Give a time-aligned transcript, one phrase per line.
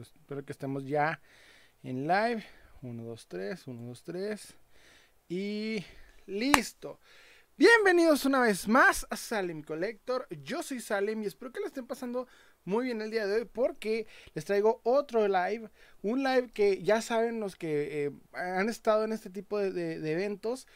[0.00, 1.20] espero que estemos ya
[1.82, 2.44] en live.
[2.82, 4.54] 1, 2, 3, 1, 2, 3.
[5.28, 5.84] Y
[6.26, 7.00] listo.
[7.56, 10.26] Bienvenidos una vez más a Salem Collector.
[10.42, 12.26] Yo soy Salem y espero que la estén pasando
[12.64, 15.70] muy bien el día de hoy porque les traigo otro live.
[16.02, 20.00] Un live que ya saben los que eh, han estado en este tipo de, de,
[20.00, 20.66] de eventos.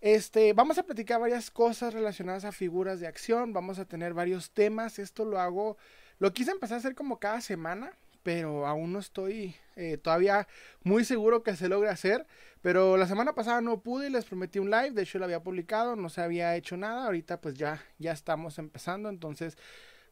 [0.00, 4.52] Este, vamos a platicar varias cosas relacionadas a figuras de acción, vamos a tener varios
[4.52, 5.76] temas, esto lo hago,
[6.18, 10.46] lo quise empezar a hacer como cada semana, pero aún no estoy eh, todavía
[10.82, 12.26] muy seguro que se logre hacer,
[12.60, 15.42] pero la semana pasada no pude y les prometí un live, de hecho lo había
[15.42, 19.56] publicado, no se había hecho nada, ahorita pues ya, ya estamos empezando, entonces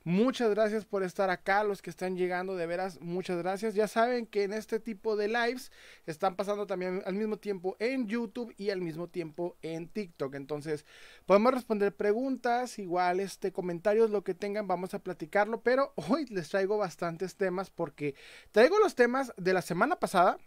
[0.06, 3.74] Muchas gracias por estar acá, los que están llegando, de veras, muchas gracias.
[3.74, 5.72] Ya saben que en este tipo de lives
[6.06, 10.36] están pasando también al mismo tiempo en YouTube y al mismo tiempo en TikTok.
[10.36, 10.86] Entonces,
[11.26, 16.50] podemos responder preguntas, igual este comentarios, lo que tengan, vamos a platicarlo, pero hoy les
[16.50, 18.14] traigo bastantes temas porque
[18.52, 20.38] traigo los temas de la semana pasada.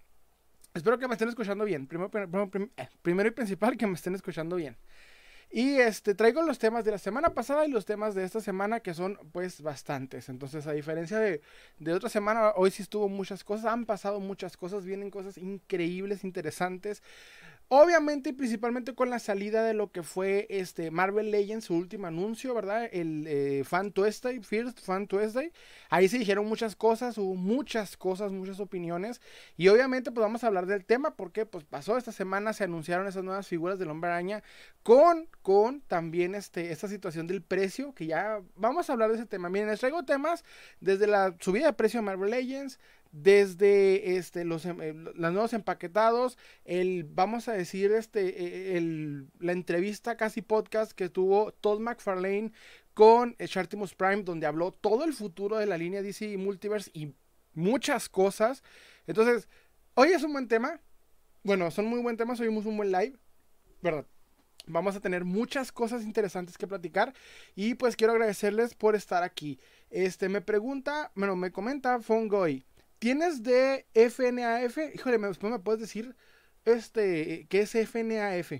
[0.74, 1.86] Espero que me estén escuchando bien.
[1.86, 2.10] Primero,
[2.78, 4.78] eh, primero y principal, que me estén escuchando bien.
[5.52, 8.82] Y este traigo los temas de la semana pasada y los temas de esta semana
[8.82, 10.30] que son pues bastantes.
[10.30, 11.42] Entonces, a diferencia de,
[11.80, 16.24] de otra semana, hoy sí estuvo muchas cosas, han pasado muchas cosas, vienen cosas increíbles,
[16.24, 17.02] interesantes.
[17.72, 22.56] Obviamente principalmente con la salida de lo que fue este Marvel Legends, su último anuncio,
[22.56, 22.90] ¿verdad?
[22.92, 25.52] El eh, Fan Tuesday, First Fan Tuesday.
[25.92, 29.22] Ahí se dijeron muchas cosas, hubo muchas cosas, muchas opiniones.
[29.56, 33.06] Y obviamente pues vamos a hablar del tema porque pues pasó esta semana, se anunciaron
[33.06, 34.42] esas nuevas figuras del Hombre Araña
[34.82, 39.28] con, con también este, esta situación del precio, que ya vamos a hablar de ese
[39.28, 39.48] tema.
[39.48, 40.44] Miren, les traigo temas
[40.82, 42.80] desde la subida de precio de Marvel Legends,
[43.12, 49.52] desde este los em, eh, los nuevos empaquetados el vamos a decir este el, la
[49.52, 52.52] entrevista casi podcast que tuvo Todd McFarlane
[52.94, 57.14] con Chartimus Prime donde habló todo el futuro de la línea DC Multiverse y
[57.54, 58.64] muchas cosas.
[59.08, 59.48] Entonces
[59.96, 60.80] hoy es un buen tema.
[61.44, 63.18] Bueno son muy buen temas hoy es un buen live
[63.82, 64.06] verdad
[64.68, 67.14] vamos a tener muchas cosas interesantes que platicar
[67.56, 69.60] y pues quiero agradecerles por estar aquí.
[69.90, 72.66] Este me pregunta bueno me comenta Fongoy
[73.00, 74.78] ¿Tienes de FNAF?
[74.94, 76.16] Híjole, después me puedes decir
[76.66, 78.52] este, qué es FNAF.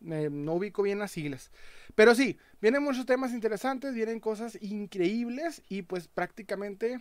[0.00, 1.50] no ubico bien las siglas.
[1.96, 7.00] Pero sí, vienen muchos temas interesantes, vienen cosas increíbles y pues prácticamente...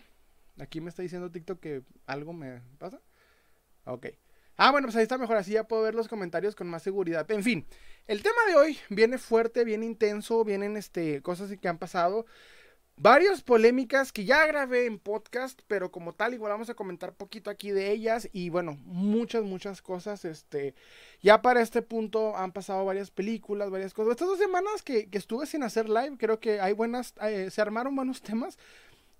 [0.59, 2.99] Aquí me está diciendo TikTok que algo me pasa.
[3.85, 4.07] Ok.
[4.55, 7.29] Ah, bueno, pues ahí está mejor, así ya puedo ver los comentarios con más seguridad.
[7.29, 7.67] En fin,
[8.07, 12.25] el tema de hoy viene fuerte, viene intenso, vienen este, cosas que han pasado
[12.97, 17.49] varias polémicas que ya grabé en podcast, pero como tal igual vamos a comentar poquito
[17.49, 20.73] aquí de ellas y bueno, muchas, muchas cosas, este,
[21.21, 24.11] ya para este punto han pasado varias películas, varias cosas.
[24.11, 27.95] Estas dos semanas que, estuve sin hacer live, creo que hay buenas, eh, se armaron
[27.95, 28.57] buenos temas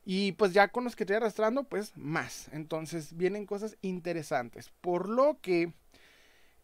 [0.06, 2.50] y pues ya con los que estoy arrastrando, pues más.
[2.52, 5.74] Entonces vienen cosas interesantes, por lo que,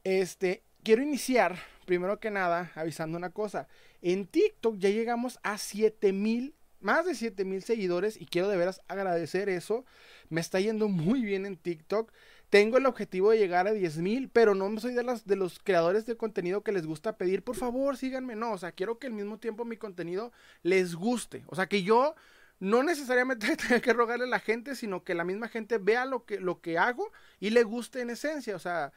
[0.04, 3.68] este, quiero iniciar, primero que nada, avisando una cosa.
[4.02, 8.82] En TikTok ya llegamos a 7000 más de 7 mil seguidores y quiero de veras
[8.88, 9.86] agradecer eso.
[10.30, 12.12] Me está yendo muy bien en TikTok.
[12.50, 15.60] Tengo el objetivo de llegar a 10 mil, pero no soy de, las, de los
[15.60, 18.36] creadores de contenido que les gusta pedir, por favor, síganme.
[18.36, 21.44] No, o sea, quiero que al mismo tiempo mi contenido les guste.
[21.48, 22.14] O sea, que yo
[22.60, 26.26] no necesariamente tenga que rogarle a la gente, sino que la misma gente vea lo
[26.26, 28.56] que, lo que hago y le guste en esencia.
[28.56, 28.94] O sea,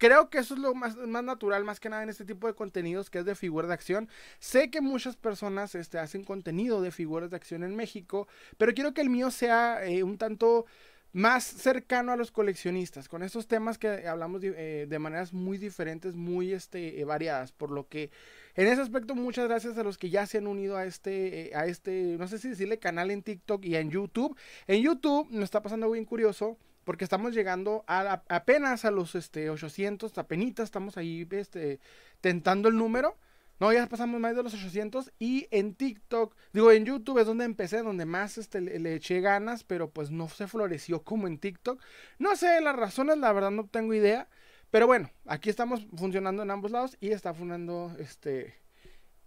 [0.00, 2.54] Creo que eso es lo más, más, natural, más que nada en este tipo de
[2.54, 4.08] contenidos que es de figuras de acción.
[4.38, 8.94] Sé que muchas personas este, hacen contenido de figuras de acción en México, pero quiero
[8.94, 10.64] que el mío sea eh, un tanto
[11.12, 16.14] más cercano a los coleccionistas, con estos temas que hablamos de, eh, maneras muy diferentes,
[16.14, 18.10] muy este, eh, variadas, por lo que
[18.54, 21.66] en ese aspecto muchas gracias a los que ya se han unido a este, a
[21.66, 24.34] este, no sé si decirle canal en TikTok y en YouTube.
[24.66, 29.50] En YouTube me está pasando bien curioso porque estamos llegando a, apenas a los este,
[29.50, 31.80] 800, apenas estamos ahí este,
[32.20, 33.16] tentando el número.
[33.60, 37.44] No, ya pasamos más de los 800 y en TikTok, digo, en YouTube es donde
[37.44, 41.78] empecé, donde más este, le, eché ganas, pero pues no se floreció como en TikTok.
[42.18, 44.28] No sé las razones, la verdad no tengo idea,
[44.70, 48.54] pero bueno, aquí estamos funcionando en ambos lados y está funcionando este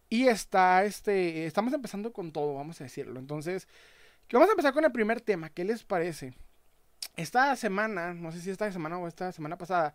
[0.09, 3.19] y está este estamos empezando con todo, vamos a decirlo.
[3.19, 3.67] Entonces,
[4.31, 6.33] vamos a empezar con el primer tema, ¿qué les parece?
[7.15, 9.93] Esta semana, no sé si esta semana o esta semana pasada,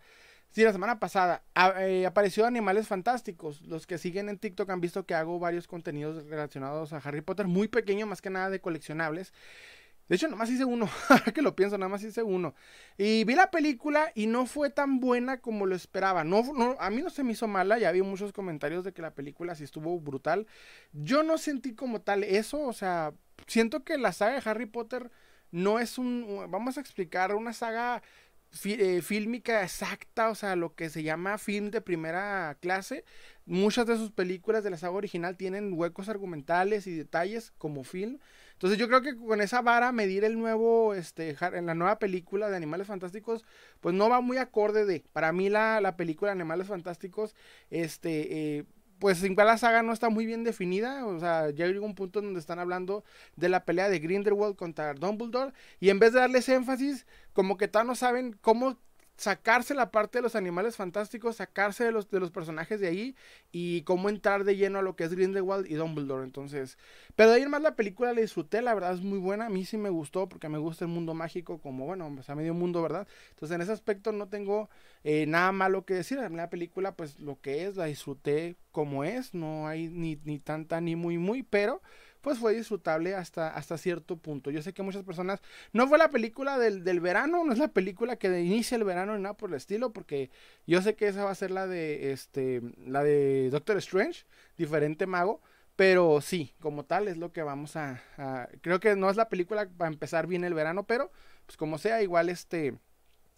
[0.51, 1.43] sí, la semana pasada,
[1.79, 3.63] eh, apareció Animales Fantásticos.
[3.63, 7.47] Los que siguen en TikTok han visto que hago varios contenidos relacionados a Harry Potter,
[7.47, 9.33] muy pequeño, más que nada de coleccionables.
[10.09, 10.89] De hecho, nomás hice uno,
[11.35, 12.55] que lo pienso, nada más hice uno.
[12.97, 16.25] Y vi la película y no fue tan buena como lo esperaba.
[16.25, 19.03] No, no, a mí no se me hizo mala, ya vi muchos comentarios de que
[19.03, 20.47] la película sí estuvo brutal.
[20.93, 23.13] Yo no sentí como tal eso, o sea,
[23.47, 25.11] siento que la saga de Harry Potter
[25.51, 28.03] no es un, vamos a explicar una saga
[28.65, 33.05] eh, fílmica exacta, o sea, lo que se llama film de primera clase.
[33.45, 38.19] Muchas de sus películas de la saga original tienen huecos argumentales y detalles como film.
[38.55, 42.49] Entonces yo creo que con esa vara medir el nuevo, este, en la nueva película
[42.51, 43.45] de Animales Fantásticos,
[43.81, 47.37] pues no va muy acorde de, para mí la, la película Animales Fantásticos,
[47.71, 48.65] este, eh,
[48.99, 52.21] pues igual la saga no está muy bien definida, o sea, ya llega un punto
[52.21, 53.05] donde están hablando
[53.37, 57.69] de la pelea de Grindelwald contra Dumbledore y en vez de darles énfasis, como que
[57.69, 58.79] todavía no saben cómo
[59.19, 63.17] sacarse la parte de los animales fantásticos, sacarse de los, de los personajes de ahí
[63.51, 66.23] y cómo entrar de lleno a lo que es Grindelwald y Dumbledore.
[66.23, 66.79] Entonces,
[67.17, 69.65] pero de ahí más la película la disfruté, la verdad es muy buena, a mí
[69.65, 72.81] sí me gustó porque me gusta el mundo mágico como, bueno, o sea, medio mundo,
[72.81, 73.09] ¿verdad?
[73.31, 74.71] Entonces, en ese aspecto no tengo
[75.03, 79.35] eh, nada malo que decir, la película pues lo que es, la disfruté como es,
[79.35, 81.83] no hay ni, ni tanta ni muy muy, pero
[82.21, 84.51] pues fue disfrutable hasta, hasta cierto punto.
[84.51, 85.41] Yo sé que muchas personas,
[85.73, 89.17] no fue la película del, del verano, no es la película que inicia el verano
[89.17, 90.31] ni nada por el estilo, porque
[90.67, 94.25] yo sé que esa va a ser la de, este, la de Doctor Strange,
[94.57, 95.41] diferente mago.
[95.79, 98.03] Pero sí, como tal es lo que vamos a,
[98.63, 101.13] Creo que no es la película para empezar bien el verano, pero
[101.47, 102.75] pues como sea, igual este...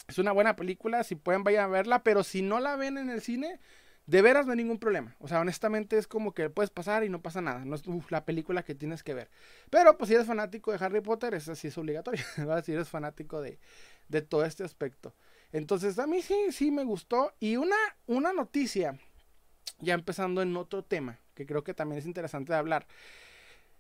[0.09, 3.11] Es una buena película, si pueden vayan a verla, pero si no la ven en
[3.11, 3.61] el cine,
[4.11, 5.15] de veras no hay ningún problema.
[5.21, 7.65] O sea, honestamente es como que puedes pasar y no pasa nada.
[7.65, 9.31] No es la película que tienes que ver.
[9.71, 12.25] Pero pues si eres fanático de Harry Potter, esa sí es obligatorio.
[12.65, 13.61] Si eres fanático de,
[14.09, 15.15] de, todo este aspecto.
[15.53, 17.33] Entonces a mí sí, sí me gustó.
[17.39, 17.77] Y una,
[18.07, 18.99] una noticia,
[19.79, 22.89] ya empezando en otro tema, que creo que también es interesante de hablar.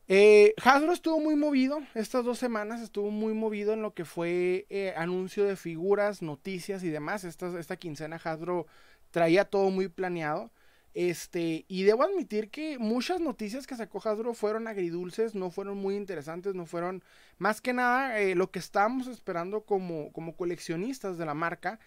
[0.06, 4.66] Eh, Hasbro estuvo muy movido, estas dos semanas estuvo muy movido en lo que fue
[4.68, 7.24] eh, anuncio de figuras, noticias y demás.
[7.24, 8.66] Esta, esta quincena Hasbro
[9.10, 10.50] traía todo muy planeado.
[10.92, 15.94] Este, y debo admitir que muchas noticias que sacó Hasbro fueron agridulces, no fueron muy
[15.94, 17.04] interesantes, no fueron
[17.38, 21.78] más que nada eh, lo que estábamos esperando como, como coleccionistas de la marca.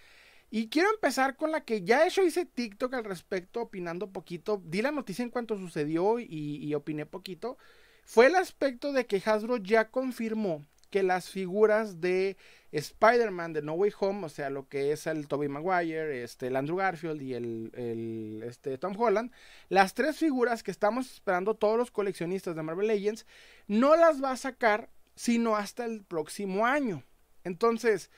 [0.50, 4.62] Y quiero empezar con la que ya hecho hice TikTok al respecto, opinando poquito.
[4.66, 7.58] Di la noticia en cuanto sucedió y opiné poquito.
[8.06, 12.38] Fue el aspecto de que Hasbro ya confirmó que las figuras de
[12.72, 16.56] Spider-Man de No Way Home, o sea, lo que es el Tobey Maguire, este, el
[16.56, 19.32] Andrew Garfield y el, este, Tom Holland,
[19.70, 23.26] las tres figuras que estamos esperando todos los coleccionistas de Marvel Legends,
[23.66, 27.02] no las va a sacar sino hasta el próximo año.
[27.44, 28.12] Entonces,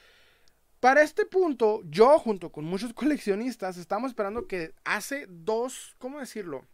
[0.81, 6.65] para este punto, yo junto con muchos coleccionistas estamos esperando que hace dos, ¿cómo decirlo?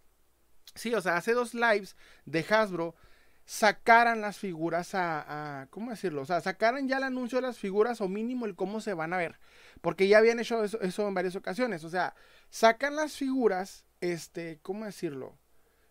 [0.73, 1.95] Sí, o sea, hace dos lives
[2.25, 2.95] de Hasbro
[3.45, 6.21] sacaran las figuras a, ¿cómo decirlo?
[6.21, 9.13] O sea, sacaran ya el anuncio de las figuras o mínimo el cómo se van
[9.13, 9.39] a ver.
[9.81, 11.83] Porque ya habían hecho eso, eso en varias ocasiones.
[11.83, 12.15] O sea,
[12.49, 15.37] sacan las figuras, este, ¿cómo decirlo?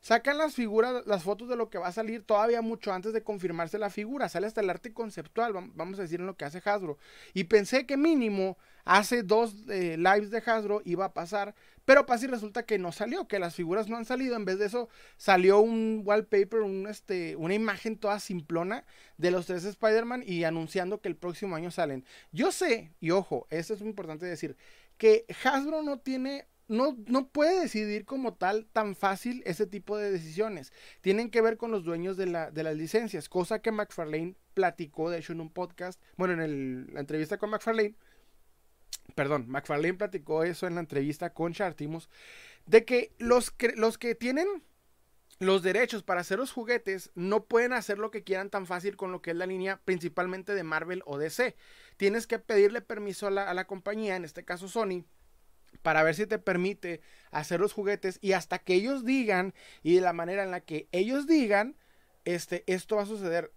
[0.01, 3.23] Sacan las figuras, las fotos de lo que va a salir todavía mucho antes de
[3.23, 4.31] confirmarse la figura.
[4.31, 6.97] Sale hasta el arte conceptual, vamos a decir en lo que hace Hasbro.
[7.35, 8.57] Y pensé que mínimo
[8.87, 11.55] hace dos eh, lives de Hasbro iba a pasar,
[11.91, 14.37] pero pasa y resulta que no salió, que las figuras no han salido.
[14.37, 18.85] En vez de eso, salió un wallpaper, un, este, una imagen toda simplona
[19.19, 22.05] de los tres Spider-Man y anunciando que el próximo año salen.
[22.31, 24.57] Yo sé, y ojo, eso es muy importante decir,
[24.99, 30.13] que Hasbro no tiene no, no, puede decidir como tal tan fácil ese tipo de
[30.13, 30.73] decisiones.
[31.01, 35.11] Tienen que ver con los dueños de, la, de las licencias, cosa que McFarlane platicó,
[35.11, 37.97] de hecho, en un podcast, bueno, en la entrevista con McFarlane,
[39.15, 42.09] perdón, McFarlane platicó eso en la entrevista con Chartimus,
[42.67, 44.47] de que los, que los que tienen
[45.39, 49.11] los derechos para hacer los juguetes no pueden hacer lo que quieran tan fácil con
[49.11, 51.57] lo que es la línea principalmente de Marvel o DC.
[51.97, 55.05] Tienes que pedirle permiso a la, a la compañía, en este caso Sony,
[55.83, 57.01] para ver si te permite
[57.31, 60.89] hacer los juguetes y hasta que ellos digan y de la manera en la que
[60.93, 61.77] ellos digan,
[62.25, 63.53] este, esto va a suceder.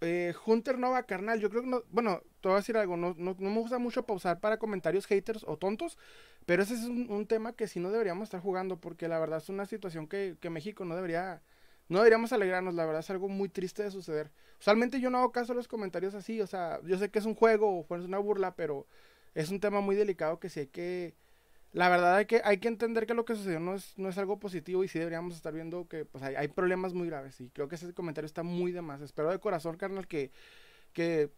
[0.00, 3.14] Eh, Hunter Nova, carnal, yo creo que no, bueno, te voy a decir algo, no,
[3.18, 5.98] no, me gusta mucho pausar para comentarios haters o tontos,
[6.46, 9.48] pero ese es un, tema que sí no deberíamos estar jugando porque la verdad es
[9.48, 11.42] una situación que, que México no debería,
[11.88, 14.30] no deberíamos alegrarnos, la verdad es algo muy triste de suceder.
[14.60, 17.26] Usualmente yo no hago caso a los comentarios así, o sea, yo sé que es
[17.26, 18.86] un juego o es una burla, pero
[19.34, 21.14] es un tema muy delicado que sí hay que
[21.72, 24.16] la verdad hay que, hay que entender que lo que sucedió no es, no es
[24.16, 27.40] algo positivo y sí deberíamos estar viendo que pues, hay, hay problemas muy graves.
[27.40, 29.00] Y creo que ese comentario está muy de más.
[29.02, 30.30] Espero de corazón, carnal, que,
[30.92, 31.30] que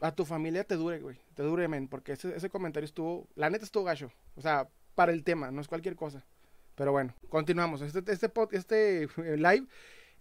[0.00, 1.18] a tu familia te dure, güey.
[1.34, 1.88] Te dure, men.
[1.88, 4.12] Porque ese, ese comentario estuvo, la neta estuvo gacho.
[4.36, 6.24] O sea, para el tema, no es cualquier cosa.
[6.74, 7.80] Pero bueno, continuamos.
[7.80, 9.66] Este, este, este live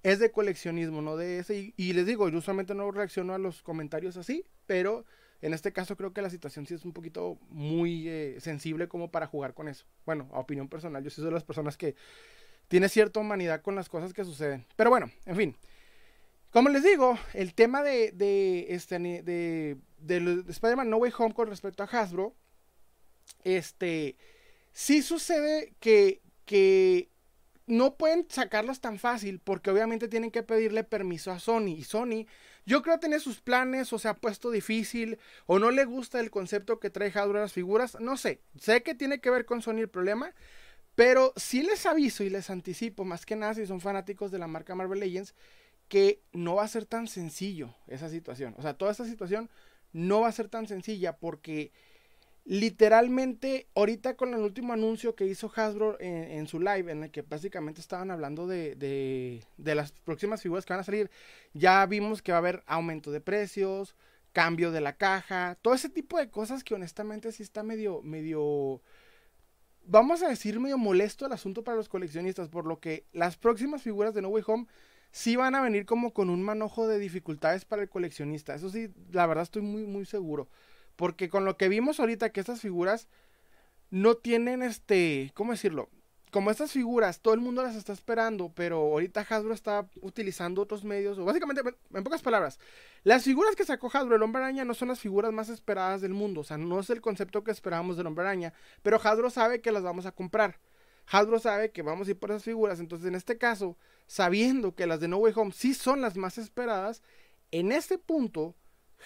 [0.01, 1.57] es de coleccionismo, no de ese.
[1.57, 5.05] Y, y les digo, yo usualmente no reacciono a los comentarios así, pero
[5.41, 9.11] en este caso creo que la situación sí es un poquito muy eh, sensible como
[9.11, 9.85] para jugar con eso.
[10.05, 11.95] Bueno, a opinión personal, yo soy de las personas que
[12.67, 14.65] tiene cierta humanidad con las cosas que suceden.
[14.75, 15.55] Pero bueno, en fin.
[16.51, 21.47] como les digo, el tema de, de, este, de, de, Spider-Man No Way Home con
[21.47, 22.35] respecto a Hasbro,
[23.43, 24.17] este,
[24.71, 27.09] sí sucede que, que
[27.67, 32.25] no pueden sacarlos tan fácil porque obviamente tienen que pedirle permiso a Sony y Sony
[32.67, 36.19] yo creo que tiene sus planes o se ha puesto difícil o no le gusta
[36.19, 39.45] el concepto que trae Hasbro a las figuras, no sé, sé que tiene que ver
[39.45, 40.33] con Sony el problema,
[40.93, 44.47] pero sí les aviso y les anticipo, más que nada si son fanáticos de la
[44.47, 45.33] marca Marvel Legends,
[45.87, 49.49] que no va a ser tan sencillo esa situación, o sea, toda esta situación
[49.93, 51.71] no va a ser tan sencilla porque
[52.47, 57.21] literalmente, ahorita con el último anuncio que hizo Hasbro en, su live, en el que
[57.21, 58.75] básicamente estaban hablando de,
[59.57, 61.11] de, las próximas figuras que van a salir,
[61.53, 63.95] ya vimos que va a haber aumento de precios,
[64.31, 68.81] cambio de la caja, todo ese tipo de cosas que honestamente sí está medio, medio,
[69.85, 73.81] vamos a decir medio molesto el asunto para los coleccionistas, por lo que las próximas
[73.81, 74.67] figuras de No Way Home
[75.11, 78.87] sí van a venir como con un manojo de dificultades para el coleccionista, eso sí,
[79.11, 80.47] la verdad estoy muy, muy seguro.
[80.97, 83.07] Porque con lo que vimos ahorita que estas figuras
[83.89, 85.89] no tienen este, ¿cómo decirlo?
[86.31, 90.83] Como estas figuras, todo el mundo las está esperando, pero ahorita Hasbro está utilizando otros
[90.83, 91.61] medios, o básicamente,
[91.93, 92.59] en pocas palabras,
[93.03, 96.13] las figuras que sacó Hasbro el Hombre Araña no son las figuras más esperadas del
[96.13, 99.61] mundo, o sea, no es el concepto que esperábamos del Hombre Araña, pero Hasbro sabe
[99.61, 100.59] que las vamos a comprar.
[101.09, 103.77] Hasbro sabe que vamos a ir por esas figuras, entonces en este caso,
[104.07, 107.01] sabiendo que las de No Way Home sí son las más esperadas,
[107.51, 108.53] en este punto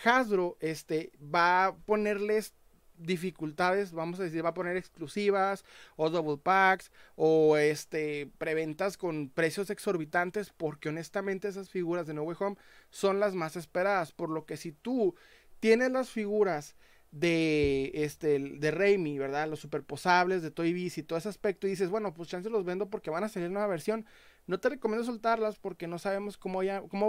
[0.03, 2.53] Hasbro este, va a ponerles
[2.97, 9.29] dificultades, vamos a decir, va a poner exclusivas o double packs o este preventas con
[9.29, 12.57] precios exorbitantes porque honestamente esas figuras de No Way Home
[12.89, 15.15] son las más esperadas, por lo que si tú
[15.59, 16.75] tienes las figuras
[17.11, 19.49] de este de Raimi, ¿verdad?
[19.49, 22.65] Los superposables de Toy Biz y todo ese aspecto y dices, bueno, pues chance los
[22.65, 24.05] vendo porque van a salir nueva versión.
[24.47, 26.59] No te recomiendo soltarlas porque no sabemos cómo,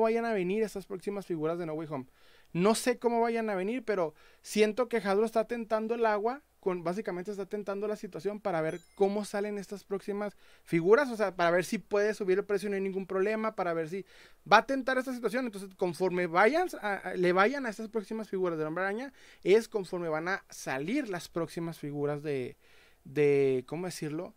[0.01, 2.07] vayan a venir estas próximas figuras de No Way Home.
[2.53, 6.85] No sé cómo vayan a venir, pero siento que Hasbro está tentando el agua, con,
[6.85, 11.51] básicamente está tentando la situación para ver cómo salen estas próximas figuras, o sea, para
[11.51, 14.05] ver si puede subir el precio no hay ningún problema, para ver si
[14.51, 15.47] va a tentar esta situación.
[15.47, 16.69] Entonces, conforme vayan,
[17.17, 21.29] le vayan a estas próximas figuras de Hombre Araña, es conforme van a salir las
[21.29, 22.57] próximas figuras de,
[23.05, 24.35] de ¿cómo decirlo?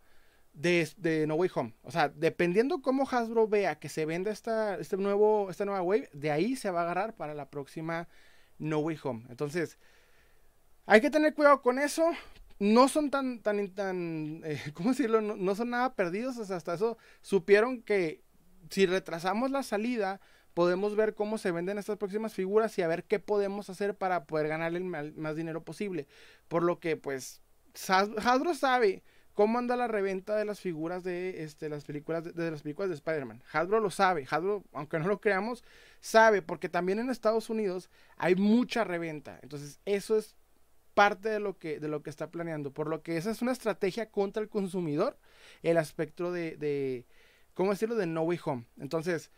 [0.56, 1.74] De, No Way Home.
[1.82, 6.08] O sea, dependiendo cómo Hasbro vea que se venda esta, este nuevo, esta nueva wave,
[6.12, 8.08] de ahí se va a agarrar para la próxima
[8.58, 9.26] No Way Home.
[9.28, 9.78] Entonces,
[10.86, 12.10] hay que tener cuidado con eso.
[12.58, 15.20] No son tan, tan, tan, eh, ¿cómo decirlo?
[15.20, 16.38] No, son nada perdidos.
[16.38, 18.24] O sea, hasta eso supieron que
[18.70, 20.20] si retrasamos la salida,
[20.54, 24.24] podemos ver cómo se venden estas próximas figuras y a ver qué podemos hacer para
[24.24, 26.08] poder ganarle el más dinero posible.
[26.48, 27.42] Por lo que, pues,
[27.74, 29.02] Hasbro sabe
[29.36, 32.94] cómo anda la reventa de las figuras de este, las películas de, las películas de
[32.94, 33.42] Spider-Man.
[33.52, 35.62] Hasbro lo sabe, Hasbro, aunque no lo creamos,
[36.00, 39.38] sabe, porque también en Estados Unidos hay mucha reventa.
[39.42, 40.34] Entonces, eso es
[40.94, 42.72] parte de lo que, de lo que está planeando.
[42.72, 45.18] Por lo que esa es una estrategia contra el consumidor,
[45.62, 47.04] el aspecto de, de
[47.52, 48.64] ¿cómo decirlo?, de No Way Home.
[48.80, 49.30] Entonces,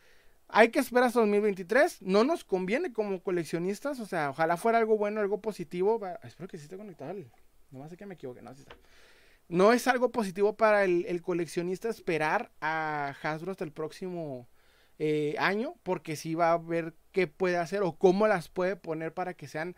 [0.46, 2.02] hay que esperar hasta 2023.
[2.02, 3.98] No nos conviene como coleccionistas.
[3.98, 6.00] O sea, ojalá fuera algo bueno, algo positivo.
[6.22, 7.14] Espero que sí esté conectado.
[7.72, 8.42] No más sé que me equivoque.
[8.42, 8.76] No, sí está
[9.48, 14.48] no es algo positivo para el, coleccionista esperar a Hasbro hasta el próximo
[14.98, 19.14] eh, año, porque sí va a ver qué puede hacer o cómo las puede poner
[19.14, 19.76] para que sean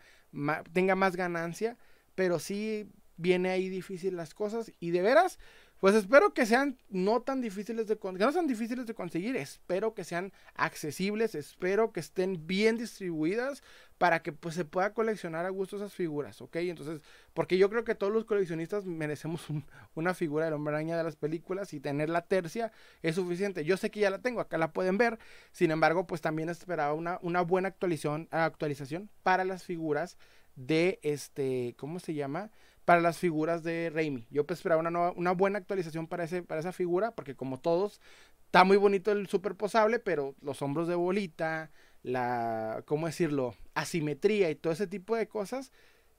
[0.73, 1.77] tenga más ganancia,
[2.15, 5.39] pero sí viene ahí difícil las cosas y de veras
[5.81, 9.95] pues espero que sean no tan difíciles de que no sean difíciles de conseguir, espero
[9.95, 13.63] que sean accesibles, espero que estén bien distribuidas
[14.01, 16.55] para que pues se pueda coleccionar a gusto esas figuras, ¿ok?
[16.55, 17.03] Entonces,
[17.35, 19.45] porque yo creo que todos los coleccionistas merecemos
[19.93, 22.71] una figura de hombre araña de las películas y tener la tercia
[23.03, 23.63] es suficiente.
[23.63, 25.19] Yo sé que ya la tengo, acá la pueden ver,
[25.51, 30.17] sin embargo, pues también esperaba una, una buena actualización, actualización para las figuras
[30.55, 32.49] de este, ¿cómo se llama?
[32.85, 34.25] para las figuras de Raimi.
[34.31, 38.01] Yo pues esperaba una, una buena actualización para, ese, para esa figura, porque como todos,
[38.47, 41.69] está muy bonito el super posable, pero los hombros de bolita,
[42.03, 43.55] la, ¿cómo decirlo?
[43.73, 45.71] Asimetría y todo ese tipo de cosas,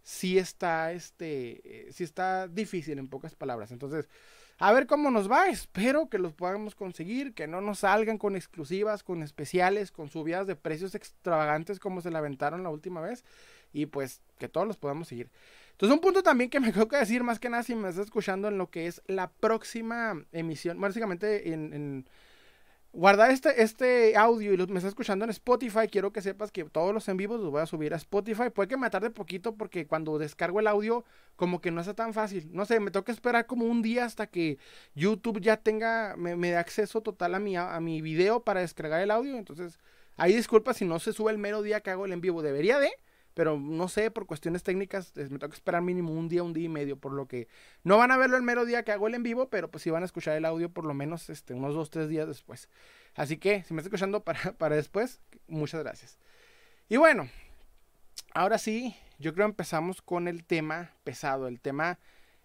[0.02, 3.72] sí está, este, sí está difícil en pocas palabras.
[3.72, 4.08] Entonces,
[4.58, 5.48] a ver cómo nos va.
[5.48, 10.46] Espero que los podamos conseguir, que no nos salgan con exclusivas, con especiales, con subidas
[10.46, 13.24] de precios extravagantes como se la aventaron la última vez.
[13.72, 15.30] Y pues que todos los podamos seguir.
[15.72, 18.06] Entonces, un punto también que me tengo que decir, más que nada, si me estás
[18.06, 22.06] escuchando en lo que es la próxima emisión, básicamente en,
[22.92, 26.64] guardar este, este audio y lo, me estás escuchando en Spotify, quiero que sepas que
[26.64, 28.50] todos los en vivos los voy a subir a Spotify.
[28.50, 31.04] Puede que me tarde poquito porque cuando descargo el audio,
[31.36, 32.48] como que no está tan fácil.
[32.52, 34.58] No sé, me toca esperar como un día hasta que
[34.94, 39.00] YouTube ya tenga, me, me dé acceso total a mi, a mi video para descargar
[39.00, 39.36] el audio.
[39.38, 39.78] Entonces,
[40.16, 42.42] Ahí disculpa si no se sube el mero día que hago el en vivo.
[42.42, 42.90] Debería de,
[43.34, 46.64] pero no sé, por cuestiones técnicas, me tengo que esperar mínimo un día, un día
[46.64, 47.48] y medio, por lo que
[47.82, 49.90] no van a verlo el mero día que hago el en vivo, pero pues sí
[49.90, 52.68] van a escuchar el audio por lo menos este, unos dos, tres días después.
[53.14, 56.18] Así que, si me está escuchando para, para después, muchas gracias.
[56.88, 57.28] Y bueno,
[58.34, 61.98] ahora sí, yo creo empezamos con el tema pesado, el tema,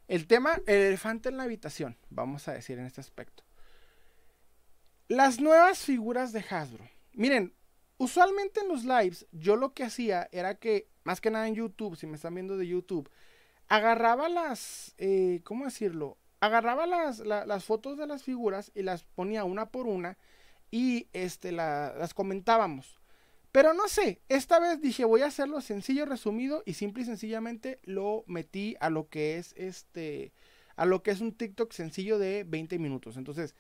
[0.08, 3.44] el tema, el elefante en la habitación, vamos a decir en este aspecto.
[5.10, 6.90] Las nuevas figuras de Hasbro.
[7.14, 7.54] Miren,
[7.98, 11.96] usualmente en los lives yo lo que hacía era que, más que nada en YouTube,
[11.96, 13.10] si me están viendo de YouTube,
[13.68, 16.18] agarraba las, eh, ¿cómo decirlo?
[16.40, 20.18] Agarraba las, las, fotos de las figuras y las ponía una por una
[20.70, 23.00] y este, las comentábamos.
[23.52, 27.80] Pero no sé, esta vez dije voy a hacerlo sencillo, resumido y simple y sencillamente
[27.84, 30.32] lo metí a lo que es este,
[30.76, 33.18] a lo que es un TikTok sencillo de 20 minutos.
[33.18, 33.56] Entonces,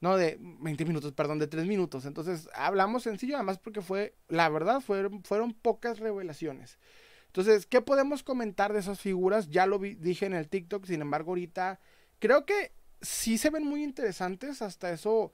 [0.00, 2.04] no, de 20 minutos, perdón, de 3 minutos.
[2.04, 6.78] Entonces, hablamos sencillo, además porque fue, la verdad, fueron, fueron pocas revelaciones.
[7.26, 9.48] Entonces, ¿qué podemos comentar de esas figuras?
[9.48, 11.80] Ya lo dije en el TikTok, sin embargo, ahorita
[12.18, 14.62] creo que sí se ven muy interesantes.
[14.62, 15.32] Hasta eso,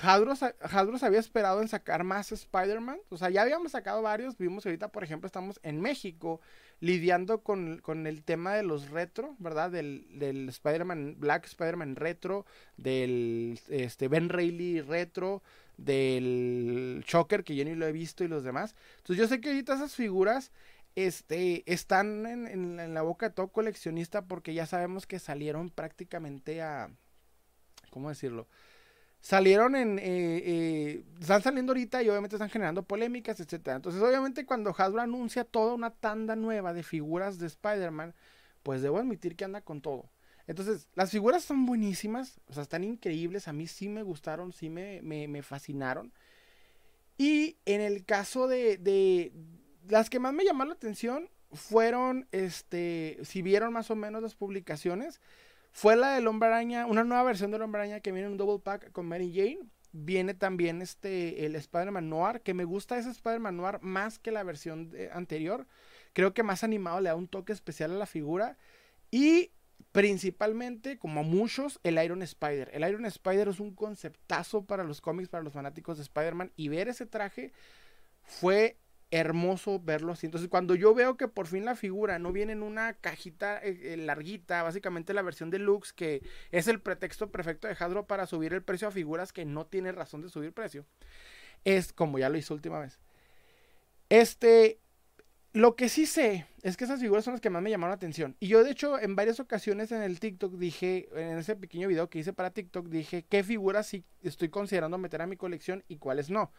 [0.00, 2.98] Hadro, se había esperado en sacar más Spider-Man.
[3.10, 4.38] O sea, ya habíamos sacado varios.
[4.38, 6.40] Vimos ahorita, por ejemplo, estamos en México
[6.82, 9.70] lidiando con, el tema de los retro, ¿verdad?
[9.70, 12.44] Del, del Spider-Man, Black Spider-Man retro,
[12.76, 15.44] del este, Ben Reilly retro,
[15.76, 18.74] del Shocker, que yo ni lo he visto, y los demás.
[18.96, 20.50] Entonces yo sé que ahorita esas figuras
[20.96, 26.62] este, están en, en la boca de todo coleccionista porque ya sabemos que salieron prácticamente
[26.62, 26.90] a...
[27.90, 28.48] ¿Cómo decirlo?
[29.22, 33.76] Salieron en, eh, eh, están saliendo ahorita y obviamente están generando polémicas, etcétera.
[33.76, 38.14] Entonces, obviamente, cuando Hasbro anuncia toda una tanda nueva de figuras de Spider-Man,
[38.64, 40.10] pues debo admitir que anda con todo.
[40.48, 44.68] Entonces, las figuras son buenísimas, o sea, están increíbles, a mí sí me gustaron, sí
[44.68, 46.12] me, me, fascinaron.
[47.16, 49.32] Y en el caso de, de,
[49.88, 54.34] las que más me llamaron la atención fueron, este, si vieron más o menos las
[54.34, 55.20] publicaciones,
[55.72, 58.38] fue la del Hombre Araña, una nueva versión del Hombre Araña que viene en un
[58.38, 59.58] double pack con Mary Jane.
[59.94, 64.42] Viene también este, el Spider-Man Noir, que me gusta ese Spider-Man Noir más que la
[64.42, 65.66] versión anterior.
[66.12, 68.58] Creo que más animado le da un toque especial a la figura.
[69.10, 69.50] Y
[69.92, 72.70] principalmente, como muchos, el Iron Spider.
[72.72, 76.52] El Iron Spider es un conceptazo para los cómics, para los fanáticos de Spider-Man.
[76.56, 77.52] Y ver ese traje
[78.22, 78.78] fue
[79.12, 80.26] hermoso verlo así.
[80.26, 83.92] Entonces, cuando yo veo que por fin la figura no viene en una cajita eh,
[83.92, 88.54] eh, larguita, básicamente la versión deluxe, que es el pretexto perfecto de Hadro para subir
[88.54, 90.86] el precio a figuras que no tiene razón de subir precio,
[91.64, 93.00] es como ya lo hizo última vez.
[94.08, 94.80] Este,
[95.52, 97.96] lo que sí sé es que esas figuras son las que más me llamaron la
[97.96, 98.34] atención.
[98.40, 102.08] Y yo, de hecho, en varias ocasiones en el TikTok dije, en ese pequeño video
[102.08, 105.98] que hice para TikTok, dije qué figuras sí estoy considerando meter a mi colección y
[105.98, 106.50] cuáles no.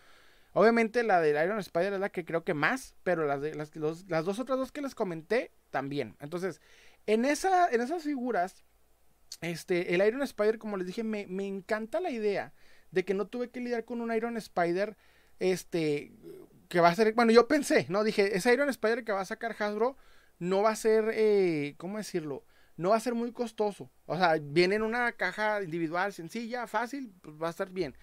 [0.53, 3.75] Obviamente la del Iron Spider es la que creo que más, pero las, de, las,
[3.75, 6.15] las dos otras dos que les comenté también.
[6.19, 6.61] Entonces,
[7.07, 8.63] en, esa, en esas figuras,
[9.41, 12.53] este, el Iron Spider, como les dije, me, me encanta la idea
[12.91, 14.95] de que no tuve que lidiar con un Iron Spider,
[15.39, 16.11] este,
[16.69, 18.03] que va a ser, bueno, yo pensé, ¿no?
[18.03, 19.97] Dije, ese Iron Spider que va a sacar Hasbro
[20.39, 22.45] no va a ser, eh, ¿cómo decirlo?
[22.77, 23.91] No va a ser muy costoso.
[24.05, 27.95] O sea, viene en una caja individual, sencilla, fácil, pues va a estar bien.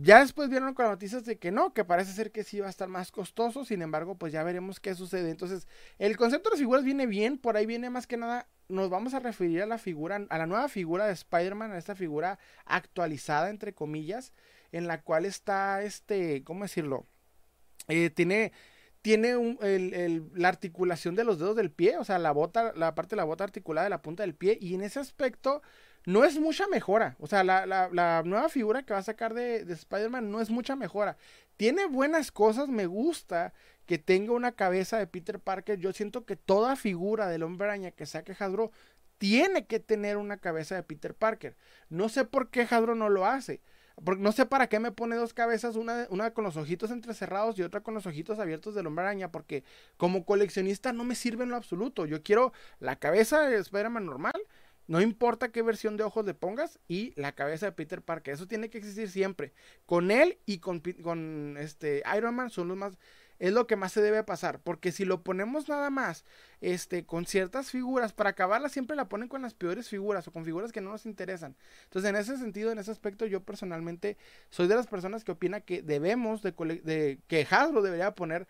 [0.00, 2.68] Ya después vieron con las noticias de que no, que parece ser que sí va
[2.68, 5.28] a estar más costoso, sin embargo, pues ya veremos qué sucede.
[5.28, 5.66] Entonces,
[5.98, 9.14] el concepto de las figuras viene bien, por ahí viene más que nada, nos vamos
[9.14, 13.50] a referir a la figura, a la nueva figura de Spider-Man, a esta figura actualizada,
[13.50, 14.32] entre comillas,
[14.70, 17.04] en la cual está, este, ¿cómo decirlo?
[17.88, 18.52] Eh, tiene,
[19.02, 19.34] tiene
[20.34, 23.24] la articulación de los dedos del pie, o sea, la bota, la parte de la
[23.24, 25.60] bota articulada de la punta del pie, y en ese aspecto
[26.06, 27.16] no es mucha mejora.
[27.18, 31.16] O sea, la, nueva figura que va a sacar de, Spider-Man no es mucha mejora.
[31.56, 33.52] Tiene buenas cosas, me gusta
[33.86, 35.78] que tenga una cabeza de Peter Parker.
[35.78, 38.70] Yo siento que toda figura del hombre araña que saque Hadro
[39.18, 41.56] tiene que tener una cabeza de Peter Parker.
[41.88, 43.60] No sé por qué Hadro no lo hace.
[44.18, 47.62] No sé para qué me pone dos cabezas, una, una con los ojitos entrecerrados y
[47.62, 49.64] otra con los ojitos abiertos del hombre porque
[49.96, 52.06] como coleccionista no me sirve en lo absoluto.
[52.06, 54.40] Yo quiero la cabeza de Spider-Man normal
[54.88, 58.34] no importa qué versión de ojos le pongas y la cabeza de Peter Parker.
[58.34, 59.52] Eso tiene que existir siempre.
[59.86, 62.98] Con él y con, con este Iron Man son los más
[63.38, 66.24] es lo que más se debe pasar, porque si lo ponemos nada más
[66.60, 70.44] este con ciertas figuras para acabarla siempre la ponen con las peores figuras o con
[70.44, 71.56] figuras que no nos interesan.
[71.84, 74.16] Entonces, en ese sentido, en ese aspecto yo personalmente
[74.50, 76.52] soy de las personas que opina que debemos de,
[76.84, 78.48] de que Hasbro debería poner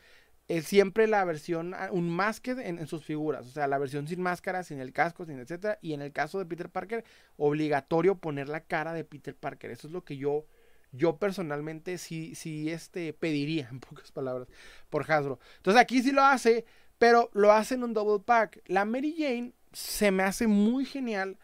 [0.49, 4.09] es siempre la versión, ah, un masked en, en, sus figuras, o sea, la versión
[4.09, 7.05] sin máscara, sin el casco, sin etcétera, y en el caso de Peter Parker,
[7.37, 10.47] obligatorio poner la cara de Peter Parker, eso es lo que yo,
[10.91, 14.49] yo personalmente sí, sí este, pediría, en pocas palabras,
[14.89, 15.39] por Hasbro.
[15.59, 16.65] Entonces aquí sí lo hace,
[16.99, 18.63] pero lo hace en un double pack.
[18.67, 21.37] La Mary Jane se me hace muy genial,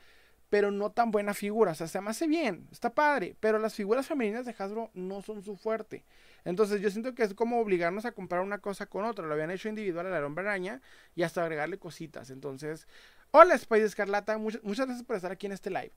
[0.49, 1.73] pero no tan buena figura.
[1.73, 5.21] O sea, se me hace bien, está padre, pero las figuras femeninas de Hasbro no
[5.21, 6.05] son su fuerte.
[6.45, 9.27] Entonces yo siento que es como obligarnos a comprar una cosa con otra.
[9.27, 10.81] Lo habían hecho individual a la hombre araña
[11.15, 12.31] y hasta agregarle cositas.
[12.31, 12.87] Entonces,
[13.31, 15.93] hola Spider Escarlata, muchas, muchas gracias por estar aquí en este live.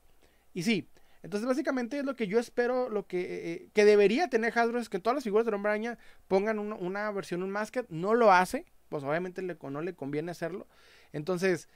[0.54, 0.88] Y sí,
[1.22, 4.78] entonces básicamente es lo que yo espero, lo que, eh, eh, que debería tener Hasbro
[4.78, 7.86] es que todas las figuras de hombre araña pongan una, versión, un masket.
[7.90, 10.66] No lo hace, pues obviamente no le conviene hacerlo.
[11.12, 11.68] Entonces,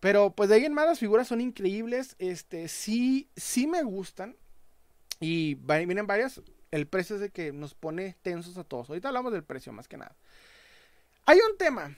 [0.00, 2.16] pero pues de ahí en más las figuras son increíbles.
[2.18, 4.36] Este, sí, sí me gustan.
[5.20, 6.40] Y vienen varias.
[6.70, 8.88] El precio es de que nos pone tensos a todos.
[8.88, 10.14] Ahorita hablamos del precio más que nada.
[11.26, 11.96] Hay un tema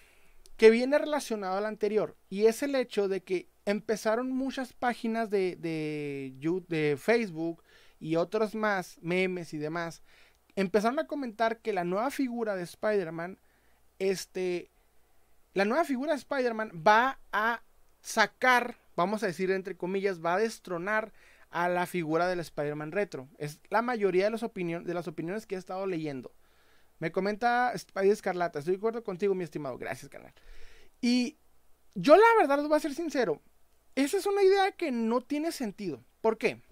[0.57, 2.17] que viene relacionado al anterior.
[2.31, 6.33] Y es el hecho de que empezaron muchas páginas de, de,
[6.69, 7.63] de Facebook
[8.01, 10.03] y otros más, memes y demás.
[10.57, 13.39] Empezaron a comentar que la nueva figura de Spider-Man,
[13.99, 14.71] este,
[15.55, 17.63] la nueva figura de Spider-Man va a
[18.01, 21.13] sacar, vamos a decir entre comillas, va a destronar
[21.53, 23.29] a la figura del Spider-Man retro.
[23.39, 26.35] Es la mayoría de, las de las opiniones que he estado leyendo.
[26.99, 29.79] Me comenta Spider Escarlata, estoy de acuerdo contigo, mi estimado.
[29.79, 30.33] Gracias, carnal.
[31.01, 31.37] Y
[31.95, 33.43] yo la verdad les voy a ser sincero.
[33.95, 36.03] Esa es una idea que no tiene sentido.
[36.21, 36.63] ¿Por qué?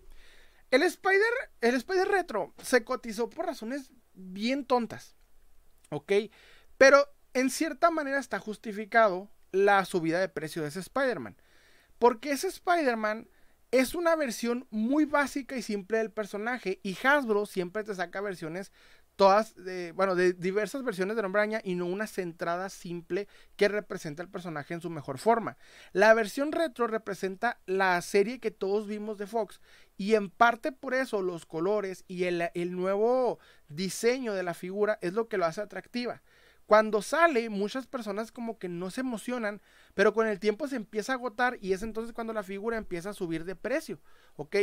[0.70, 5.16] El Spider, el Spider Retro se cotizó por razones bien tontas.
[5.90, 6.12] ¿Ok?
[6.78, 11.36] Pero en cierta manera está justificado la subida de precio de ese Spider-Man.
[11.98, 13.28] Porque ese Spider-Man
[13.70, 16.80] es una versión muy básica y simple del personaje.
[16.82, 18.72] Y Hasbro siempre te saca versiones
[19.20, 23.68] todas, de, bueno, de diversas versiones de Hombre Araña y no una centrada simple que
[23.68, 25.58] representa al personaje en su mejor forma.
[25.92, 29.60] La versión retro representa la serie que todos vimos de Fox
[29.98, 34.98] y en parte por eso los colores y el, el nuevo diseño de la figura
[35.02, 36.22] es lo que lo hace atractiva.
[36.70, 39.60] Cuando sale, muchas personas como que no se emocionan,
[39.94, 43.10] pero con el tiempo se empieza a agotar y es entonces cuando la figura empieza
[43.10, 43.98] a subir de precio,
[44.36, 44.54] ¿ok?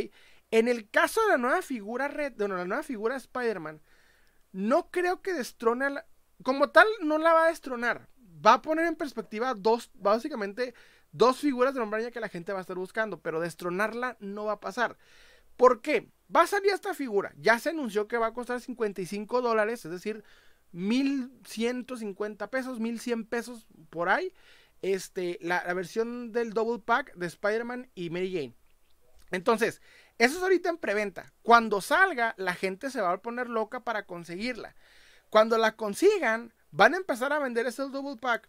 [0.50, 3.82] En el caso de la nueva figura Red, de la nueva figura Spider-Man,
[4.52, 6.06] no creo que destrone a la,
[6.42, 10.72] como tal no la va a destronar, va a poner en perspectiva dos, básicamente
[11.12, 14.52] dos figuras de hombre que la gente va a estar buscando, pero destronarla no va
[14.52, 14.96] a pasar.
[15.58, 16.08] ¿Por qué?
[16.34, 19.90] Va a salir esta figura, ya se anunció que va a costar 55 dólares, es
[19.90, 20.24] decir,
[20.72, 24.32] 1150 pesos, 1100 pesos por ahí.
[24.80, 28.54] Este, la, versión del double pack de Spider-Man y Mary Jane.
[29.30, 29.82] Entonces,
[30.18, 31.32] eso es ahorita en preventa.
[31.42, 34.74] Cuando salga, la gente se va a poner loca para conseguirla.
[35.30, 38.48] Cuando la consigan, van a empezar a vender ese double pack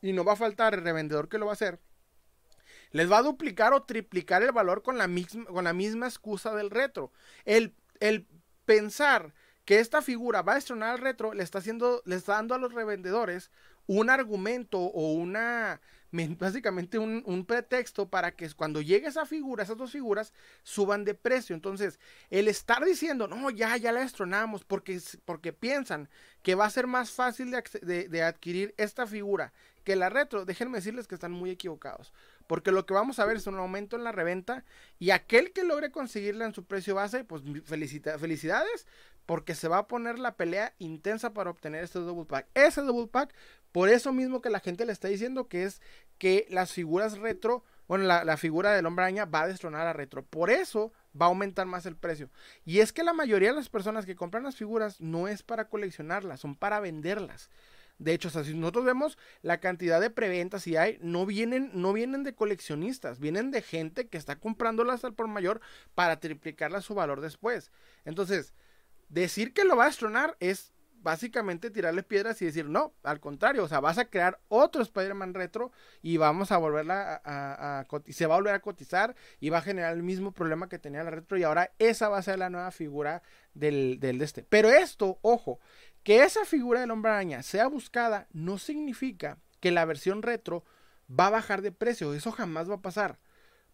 [0.00, 1.80] y no va a faltar el revendedor que lo va a hacer.
[2.90, 6.54] Les va a duplicar o triplicar el valor con la misma, con la misma excusa
[6.54, 7.10] del retro.
[7.44, 8.26] El, el
[8.64, 12.54] pensar que esta figura va a destronar al retro, le está haciendo, le está dando
[12.54, 13.50] a los revendedores
[13.86, 15.80] un argumento o una
[16.38, 21.54] básicamente un, pretexto para que cuando llegue esa figura, esas dos figuras, suban de precio.
[21.54, 21.98] Entonces,
[22.30, 26.08] el estar diciendo, no, ya, ya la destronamos, porque, porque piensan
[26.42, 29.52] que va a ser más fácil de, de adquirir esta figura
[29.84, 32.12] que la retro, déjenme decirles que están muy equivocados.
[32.46, 34.64] Porque lo que vamos a ver es un aumento en la reventa
[34.98, 38.86] y aquel que logre conseguirla en su precio base, pues felicidades,
[39.26, 42.46] porque se va a poner la pelea intensa para obtener este double pack.
[42.54, 43.34] Ese double pack,
[43.72, 45.80] por eso mismo que la gente le está diciendo que es
[46.18, 50.24] que las figuras retro, bueno, la, figura del hombre araña va a destronar a retro.
[50.24, 52.30] Por eso va a aumentar más el precio.
[52.64, 55.68] Y es que la mayoría de las personas que compran las figuras no es para
[55.68, 57.50] coleccionarlas, son para venderlas.
[57.98, 62.24] De hecho, si nosotros vemos la cantidad de preventas y hay, no vienen, no vienen
[62.24, 65.60] de coleccionistas, vienen de gente que está comprándolas al por mayor
[65.94, 67.70] para triplicarla su valor después.
[68.04, 68.52] Entonces,
[69.08, 73.62] decir que lo va a destronar es básicamente tirarle piedras y decir, no, al contrario,
[73.62, 78.26] o sea, vas a crear otro Spider-Man retro y vamos a volverla a, a, se
[78.26, 81.10] va a volver a cotizar y va a generar el mismo problema que tenía la
[81.10, 84.42] retro y ahora esa va a ser la nueva figura del, del de este.
[84.44, 85.60] Pero esto, ojo,
[86.02, 90.64] que esa figura del hombre araña sea buscada no significa que la versión retro
[91.08, 92.14] va a bajar de precio.
[92.14, 93.18] Eso jamás va a pasar.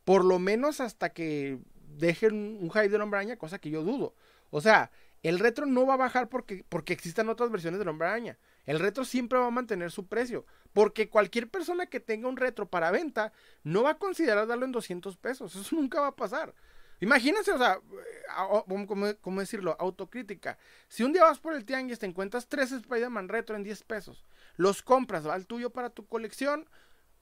[0.05, 4.15] Por lo menos hasta que dejen un hype del hombre araña, cosa que yo dudo.
[4.51, 4.91] O sea,
[5.23, 8.39] el retro no va a bajar porque, porque existan otras versiones del hombre araña.
[8.65, 10.47] El retro siempre va a mantener su precio.
[10.73, 14.73] Porque cualquier persona que tenga un retro para venta no va a considerar darlo en
[14.73, 15.55] 200 pesos.
[15.55, 16.55] Eso nunca va a pasar.
[17.01, 17.81] Imagínense, o sea,
[19.23, 19.75] ¿cómo, decirlo?
[19.79, 20.59] Autocrítica.
[20.89, 24.27] Si un día vas por el tianguis, te encuentras tres Spider-Man retro en 10 pesos,
[24.57, 26.69] los compras, va al tuyo para tu colección,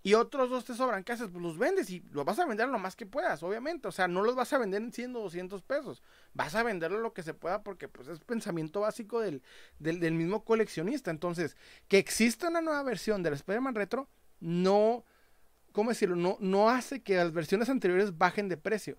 [0.02, 1.28] y otros dos te sobran, ¿qué haces?
[1.28, 3.88] Pues los vendes y los vas a vender lo más que puedas, obviamente.
[3.88, 6.02] O sea, no los vas a vender en 100 o 200 pesos.
[6.34, 9.42] Vas a venderlo lo que se pueda porque pues es pensamiento básico del,
[9.80, 11.10] del, mismo coleccionista.
[11.10, 11.56] Entonces,
[11.88, 14.08] que exista una nueva versión del Spider-Man Retro,
[14.38, 15.04] no,
[15.72, 16.14] ¿cómo decirlo?
[16.14, 18.98] No, no hace que las versiones anteriores bajen de precio.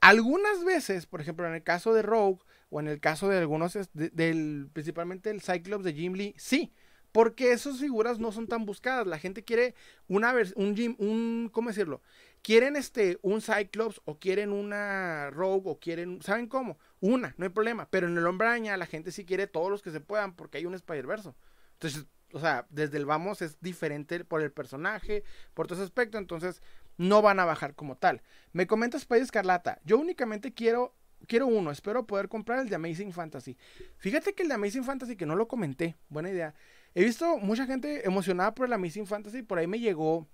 [0.00, 3.78] Algunas veces, por ejemplo, en el caso de Rogue o en el caso de algunos,
[3.92, 6.74] del, principalmente el Cyclops de Jim Lee, sí
[7.16, 9.06] porque esas figuras no son tan buscadas.
[9.06, 9.74] La gente quiere
[10.06, 12.02] una un, un ¿cómo decirlo?
[12.42, 16.78] Quieren este, un Cyclops o quieren una Rogue o quieren, ¿saben cómo?
[17.00, 17.88] Una, no hay problema.
[17.88, 20.66] Pero en el Hombre la gente sí quiere todos los que se puedan porque hay
[20.66, 21.32] un Spider-Verse.
[21.72, 25.24] Entonces, o sea, desde el vamos es diferente por el personaje,
[25.54, 26.18] por todo ese aspecto.
[26.18, 26.60] Entonces,
[26.98, 28.20] no van a bajar como tal.
[28.52, 29.80] Me comenta Spider Escarlata.
[29.86, 30.94] Yo únicamente quiero
[31.26, 33.56] quiero uno, espero poder comprar el de Amazing Fantasy.
[33.96, 36.54] Fíjate que el de Amazing Fantasy, que no lo comenté, buena idea.
[36.96, 39.42] He visto mucha gente emocionada por el Amazing Fantasy.
[39.42, 40.26] Por ahí me llegó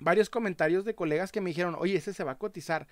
[0.00, 2.86] varios comentarios de colegas que me dijeron, oye, ese se va a cotizar.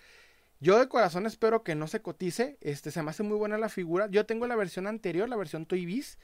[0.60, 2.58] Yo de corazón espero que no se cotice.
[2.60, 4.06] Este, se me hace muy buena la figura.
[4.10, 6.18] Yo tengo la versión anterior, la versión Toy Biz,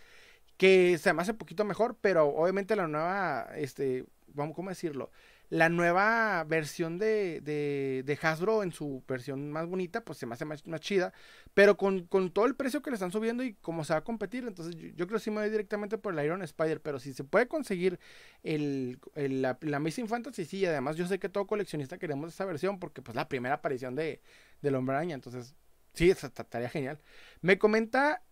[0.58, 5.10] que se me hace poquito mejor, pero obviamente la nueva, este, vamos, ¿cómo decirlo?
[5.48, 10.44] La nueva versión de, de, Hasbro en su versión más bonita, pues se me hace
[10.44, 11.12] más, chida.
[11.54, 14.44] Pero con, todo el precio que le están subiendo y cómo se va a competir,
[14.44, 16.80] entonces yo, creo que sí me voy directamente por el Iron Spider.
[16.80, 18.00] Pero si se puede conseguir
[18.42, 22.44] el, la, la Amazing Fantasy, sí, y además yo sé que todo coleccionista queremos esa
[22.44, 24.20] versión porque pues la primera aparición de,
[24.62, 25.14] del Hombre Araña.
[25.14, 25.54] Entonces,
[25.92, 26.98] sí, estaría genial.
[27.40, 28.22] Me comenta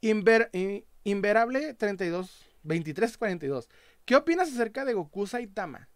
[0.00, 0.50] Inver,
[1.04, 3.68] Inverable 32, 2342.
[4.06, 5.88] ¿Qué opinas acerca de Goku Saitama?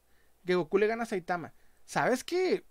[0.45, 1.55] Que Goku le gana a Saitama.
[1.85, 2.65] ¿Sabes qué?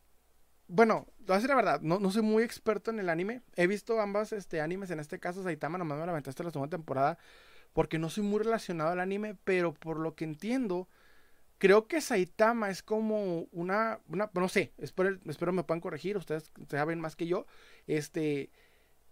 [0.68, 3.42] Bueno, te voy la verdad, no, no soy muy experto en el anime.
[3.56, 6.78] He visto ambas este, animes, en este caso Saitama nomás me la aventaste la segunda
[6.78, 7.18] temporada,
[7.74, 10.88] porque no soy muy relacionado al anime, pero por lo que entiendo,
[11.58, 16.52] creo que Saitama es como una, una no sé, espero, espero me puedan corregir, ustedes
[16.70, 17.46] saben más que yo,
[17.88, 18.50] este...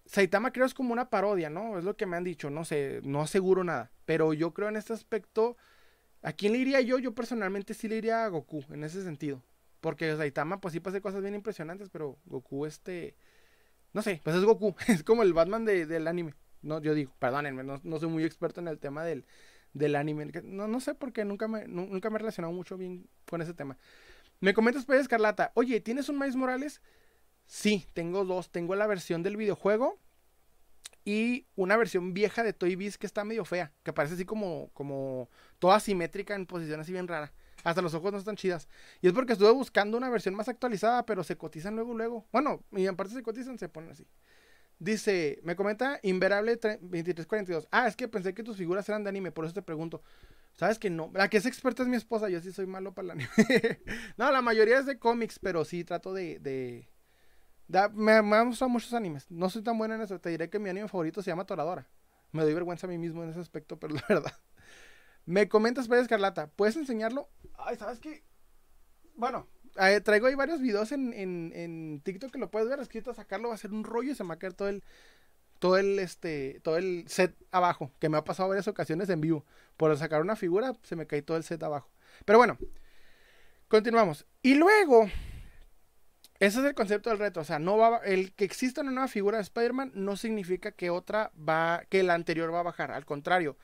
[0.06, 1.78] Saitama creo es como una parodia, ¿no?
[1.78, 4.76] Es lo que me han dicho, no sé, no aseguro nada, pero yo creo en
[4.76, 5.56] este aspecto
[6.22, 7.00] ¿A quién le iría yo?
[7.00, 9.42] Yo personalmente sí le iría a Goku, en ese sentido.
[9.80, 13.16] Porque Saitama, pues sí pasa cosas bien impresionantes, pero Goku, este.
[13.94, 14.76] No sé, pues es Goku.
[14.88, 16.34] Es como el Batman del anime.
[16.62, 19.26] No, yo digo, perdónenme, no, soy muy experto en el tema del,
[19.74, 20.26] del anime.
[20.44, 23.54] No, no sé por qué nunca me, nunca me he relacionado mucho bien con ese
[23.54, 23.78] tema.
[24.42, 26.82] Me comentas, pues, Escarlata, oye, ¿tienes un Miles Morales?
[27.46, 28.52] Sí, tengo dos.
[28.52, 29.98] Tengo la versión del videojuego
[31.10, 34.70] y una versión vieja de Toy Biz que está medio fea, que parece así como,
[34.74, 37.34] como toda simétrica en posición así bien rara.
[37.64, 38.70] Hasta los ojos no están chidas.
[39.02, 42.28] Y es porque estuve buscando una versión más actualizada, pero se cotizan luego, luego.
[42.32, 44.06] Bueno, y en parte se cotizan, se ponen así.
[44.78, 47.68] Dice, me comenta Inverable 2342.
[47.72, 50.04] Ah, es que pensé que tus figuras eran de anime, por eso te pregunto.
[50.54, 51.10] ¿Sabes que no?
[51.16, 53.30] La que es experta es mi esposa, yo sí soy malo para el anime.
[54.18, 56.88] no, la mayoría es de cómics, pero sí trato de,
[57.94, 59.30] me, me, han gustado muchos animes.
[59.30, 60.20] No soy tan buena en eso.
[60.20, 61.88] Te diré que mi anime favorito se llama Toradora.
[62.32, 64.34] Me doy vergüenza a mí mismo en ese aspecto, pero la verdad.
[65.26, 66.48] Me comentas, Pedro Escarlata.
[66.48, 67.30] ¿Puedes enseñarlo?
[67.58, 68.24] Ay, ¿sabes qué?
[69.16, 69.48] Bueno,
[69.80, 72.80] eh, traigo ahí varios videos en, en, en, TikTok que lo puedes ver.
[72.80, 74.70] Escrito a sacarlo va a ser un rollo y se me va a caer todo
[74.70, 74.84] el,
[75.60, 77.92] todo el, este, todo el set abajo.
[78.00, 79.46] Que me ha pasado varias ocasiones en vivo.
[79.78, 81.92] Por sacar una figura, se me cae todo el set abajo.
[82.26, 82.58] Pero bueno,
[83.68, 84.26] continuamos.
[84.42, 85.08] Y luego
[86.40, 87.42] ese es el concepto del reto.
[87.42, 90.90] O sea, no va el que exista una nueva figura de Spider-Man no significa que
[90.90, 92.92] otra va, que la anterior va a bajar.
[92.92, 93.58] Al contrario,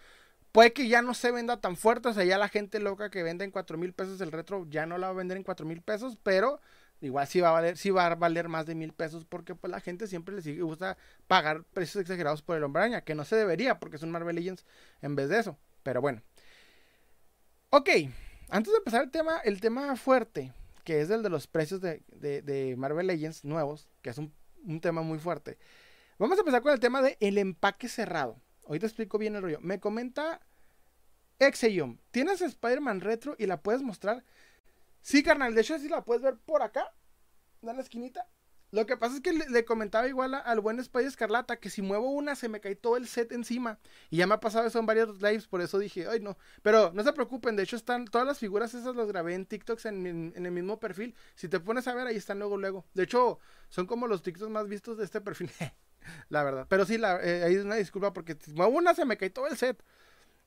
[0.52, 2.10] puede que ya no se venda tan fuerte.
[2.10, 4.86] O sea, ya la gente loca que vende en 4 mil pesos el retro ya
[4.86, 6.60] no la va a vender en 4 mil pesos, pero
[7.02, 9.72] igual sí va a valer, sí va a valer más de mil pesos porque pues
[9.72, 13.36] la gente siempre le sigue gusta pagar precios exagerados por el hombraña, que no se
[13.36, 14.66] debería porque es un Marvel Legends
[15.02, 15.58] en vez de eso.
[15.84, 16.22] Pero bueno.
[17.70, 17.90] Ok,
[18.50, 20.54] antes de empezar el tema, el tema fuerte
[20.86, 24.32] que es el de los precios de, Marvel Legends nuevos, que es un,
[24.80, 25.58] tema muy fuerte.
[26.18, 28.40] Vamos a empezar con el tema del el empaque cerrado.
[28.64, 29.60] Hoy te explico bien el rollo.
[29.62, 30.40] Me comenta
[31.40, 34.24] Exeyom, ¿tienes Spider-Man Retro y la puedes mostrar?
[35.02, 36.94] Sí, carnal, de hecho sí la puedes ver por acá,
[37.62, 38.28] en la esquinita.
[38.72, 42.10] Lo que pasa es que le, comentaba igual al buen Spider Escarlata que si muevo
[42.10, 43.80] una se me cae todo el set encima.
[44.10, 46.38] Y ya me ha pasado eso en varios lives, por eso dije, ay no.
[46.62, 49.86] Pero no se preocupen, de hecho están todas las figuras esas las grabé en TikToks
[49.86, 51.16] en, el mismo perfil.
[51.36, 52.86] Si te pones a ver, ahí están luego, luego.
[52.94, 55.52] De hecho, son como los TikToks más vistos de este perfil.
[56.30, 56.66] la verdad.
[56.70, 59.30] Pero sí, la, eh, ahí es una disculpa porque si muevo una se me cae
[59.30, 59.82] todo el set.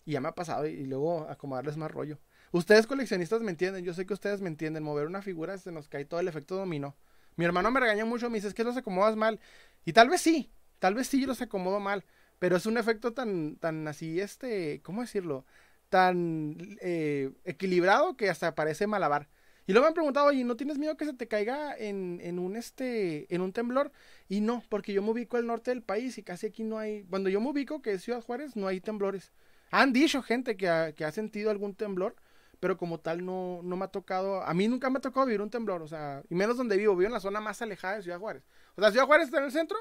[0.05, 2.19] Y ya me ha pasado y, y luego acomodarles más rollo.
[2.51, 4.83] Ustedes coleccionistas me entienden, yo sé que ustedes me entienden.
[4.83, 6.97] Mover una figura se nos cae todo el efecto dominó.
[7.39, 9.41] Mi hermano me regañó mucho, me dice, es que los acomodas mal.
[9.87, 12.05] Y tal vez sí, tal vez sí los acomodo mal,
[12.39, 15.47] pero es un efecto tan, tan así, este, ¿cómo decirlo?
[15.89, 19.29] tan eh, equilibrado que hasta parece malabar.
[19.67, 22.39] Y luego me han preguntado, oye, ¿no tienes miedo que se te caiga en, en,
[22.39, 23.93] un este en un temblor?
[24.29, 27.05] Y no, porque yo me ubico al norte del país y casi aquí no hay.
[27.05, 29.33] Cuando yo me ubico, que es Ciudad Juárez, no hay temblores.
[29.71, 32.17] Han dicho gente que ha, que ha sentido algún temblor,
[32.61, 34.43] pero como tal no, no me ha tocado.
[34.43, 36.97] A mí nunca me ha tocado vivir un temblor, o sea, y menos donde vivo.
[36.97, 38.43] Vivo en la zona más alejada de Ciudad Juárez.
[38.77, 39.79] O sea, Ciudad Juárez está en el centro,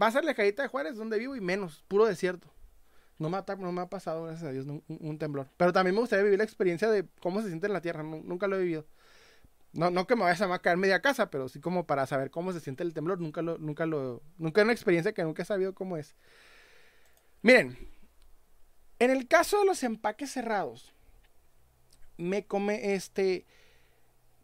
[0.00, 2.48] va a ser alejadita de Juárez, donde vivo, y menos, puro desierto.
[3.18, 5.48] No me, ha, no me ha pasado, gracias a Dios, un, temblor.
[5.56, 8.04] Pero también me gustaría vivir la experiencia de cómo se siente en la tierra.
[8.04, 8.86] nunca lo he vivido.
[9.72, 12.52] No, no que me vaya a caer media casa, pero sí como para saber cómo
[12.52, 13.20] se siente el temblor.
[13.20, 16.14] Nunca lo, nunca lo, nunca es una experiencia que nunca he sabido cómo es.
[17.42, 17.76] Miren,
[19.00, 20.94] en el caso de los empaques cerrados,
[22.18, 23.46] me come este.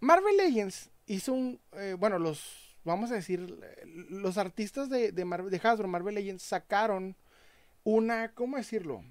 [0.01, 1.61] Marvel Legends hizo un.
[1.73, 2.79] Eh, bueno, los.
[2.85, 3.41] Vamos a decir.
[3.85, 7.17] Los artistas de, de, Marvel, de Hasbro, Marvel Legends, sacaron
[7.85, 9.05] una, ¿cómo decirlo?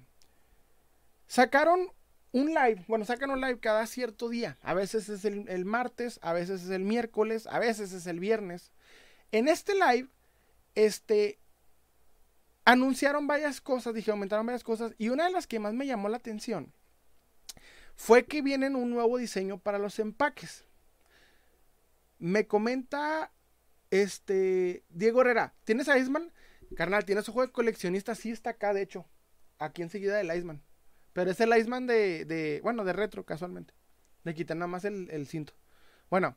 [1.26, 1.88] Sacaron
[2.32, 4.58] un live, bueno, sacan un live cada cierto día.
[4.62, 8.72] A veces es el, martes, a veces es el miércoles, a veces es el viernes.
[9.30, 10.08] En este live,
[10.74, 11.38] este,
[12.64, 16.08] anunciaron varias cosas, dije, aumentaron varias cosas, y una de las que más me llamó
[16.08, 16.72] la atención
[17.96, 20.64] fue que vienen un nuevo diseño para los empaques.
[22.18, 23.32] Me comenta
[23.90, 26.32] este Diego Herrera, ¿tienes a Iceman?
[26.74, 29.06] Carnal, tienes ojo de coleccionista, sí está acá, de hecho.
[29.58, 30.62] Aquí enseguida del Iceman.
[31.12, 33.74] Pero es el Iceman de, de bueno, de retro, casualmente.
[34.24, 35.54] Le quitan nada más el, cinto.
[36.10, 36.36] Bueno.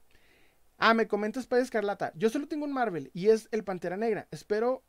[0.80, 2.12] Ah, me comenta Spider Escarlata.
[2.16, 4.28] Yo solo tengo un Marvel y es el Pantera Negra.
[4.30, 4.84] Espero,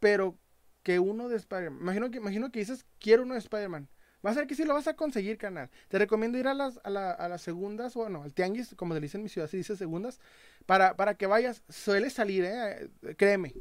[0.00, 0.38] pero
[0.82, 1.82] que uno de Spider-Man.
[1.82, 3.90] Imagino que, imagino que dices, quiero uno de Spider-Man.
[4.20, 5.70] Vas a ver que sí lo vas a conseguir, canal.
[5.88, 9.00] Te recomiendo ir a las, a, la, a las segundas, bueno, al tianguis, como se
[9.00, 10.20] dice en mi ciudad, se dice segundas,
[10.66, 11.62] para, para que vayas.
[11.68, 12.90] Suele salir, ¿eh?
[13.16, 13.54] Créeme.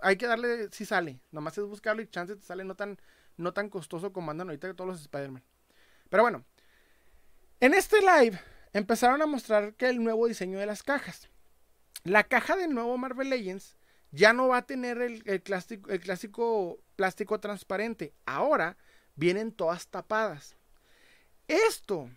[0.00, 1.20] Hay que darle, si sale.
[1.32, 2.98] Nomás es buscarlo y chance te sale no tan,
[3.36, 5.42] no tan costoso como andan ahorita todos los Spider-Man.
[6.08, 6.44] Pero bueno,
[7.58, 8.38] en este live
[8.72, 11.28] empezaron a mostrar que el nuevo diseño de las cajas.
[12.04, 13.76] La caja del nuevo Marvel Legends
[14.12, 18.14] ya no va a tener el, el, clásico, el clásico plástico transparente.
[18.24, 18.76] Ahora
[19.16, 20.56] vienen todas tapadas.
[21.48, 22.10] Esto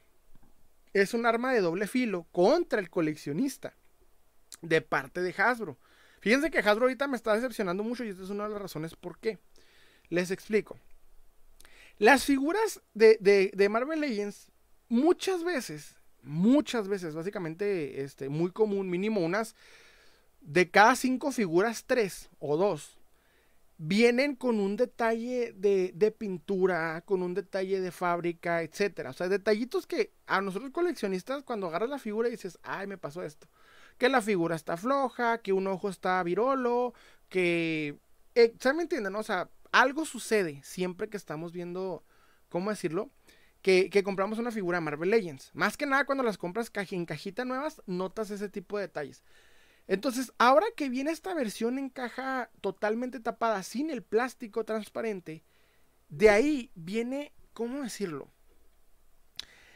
[0.94, 3.74] es un arma de doble filo contra el coleccionista
[4.62, 5.78] de parte de Hasbro.
[6.20, 8.96] Fíjense que Hasbro ahorita me está decepcionando mucho y esta es una de las razones
[8.96, 9.40] por qué.
[10.10, 10.78] Les explico.
[11.98, 14.48] Las figuras de, Marvel Legends,
[14.90, 19.56] muchas veces, muchas veces, básicamente, este, muy común, mínimo unas,
[20.42, 22.98] de cada cinco figuras, tres o dos,
[23.86, 29.10] vienen con un detalle de, pintura, con un detalle de fábrica, etcétera.
[29.10, 32.98] O sea, detallitos que a nosotros coleccionistas, cuando agarras la figura y dices, ay, me
[32.98, 33.48] pasó esto.
[33.98, 36.94] Que la figura está floja, que un ojo está virolo,
[37.30, 38.00] que.
[38.36, 39.20] Eh, ¿Se me entiende, no?
[39.20, 42.06] O sea, algo sucede siempre que estamos viendo,
[42.50, 43.12] ¿cómo decirlo?
[43.62, 45.52] Que, compramos una figura Marvel Legends.
[45.54, 49.24] Más que nada cuando las compras en cajita nuevas, notas ese tipo de detalles.
[49.88, 55.44] Entonces, ahora que viene esta versión en caja totalmente tapada, sin el plástico transparente,
[56.10, 58.30] de ahí viene, ¿cómo decirlo?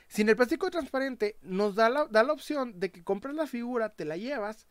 [0.07, 3.89] Sin el plástico transparente, nos da la, da la opción de que compres la figura,
[3.89, 4.67] te la llevas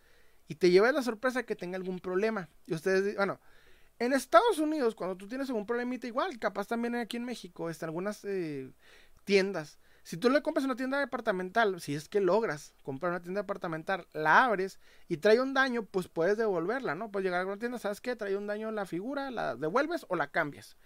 [0.49, 2.49] y te llevas la sorpresa que tenga algún problema.
[2.67, 3.39] Y ustedes, bueno,
[3.99, 7.89] en Estados Unidos, cuando tú tienes algún problemita igual, capaz también aquí en México, están
[7.89, 8.71] algunas eh,
[9.25, 9.79] tiendas.
[10.07, 14.07] Si tú le compras una tienda departamental, si es que logras comprar una tienda departamental,
[14.13, 17.11] la abres y trae un daño, pues puedes devolverla, ¿no?
[17.11, 18.15] Puedes llegar a una tienda, ¿sabes qué?
[18.15, 20.77] Trae un daño la figura, la devuelves o la cambias.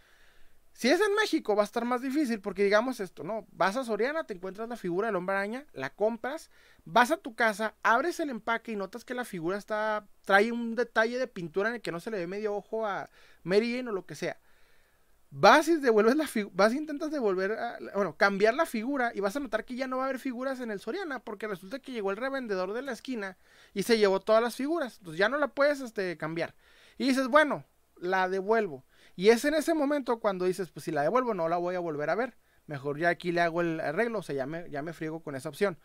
[0.73, 3.47] Si es en México va a estar más difícil porque digamos esto, ¿no?
[3.53, 6.51] Vas a Soriana, te encuentras la figura del hombre araña, la compras,
[6.87, 10.77] vas a tu casa, abres el empaque y notas que la figura está trae un
[10.77, 13.11] detalle de pintura en el que no se le ve medio ojo a
[13.43, 14.41] Mary o lo que sea.
[15.33, 17.57] Vas y devuelves la vas e intentas devolver,
[17.95, 20.59] bueno, cambiar la figura y vas a notar que ya no va a haber figuras
[20.59, 23.38] en el Soriana porque resulta que llegó el revendedor de la esquina
[23.73, 24.99] y se llevó todas las figuras.
[24.99, 26.57] Entonces ya no la puedes este, cambiar.
[26.99, 27.64] Y dices, bueno,
[27.97, 28.85] la devuelvo
[29.21, 31.81] y es en ese momento cuando dices, pues si la devuelvo no la voy a
[31.81, 32.38] volver a ver.
[32.66, 35.35] Mejor ya aquí le hago el arreglo, o sea, ya me, ya me friego con
[35.35, 35.79] esa opción.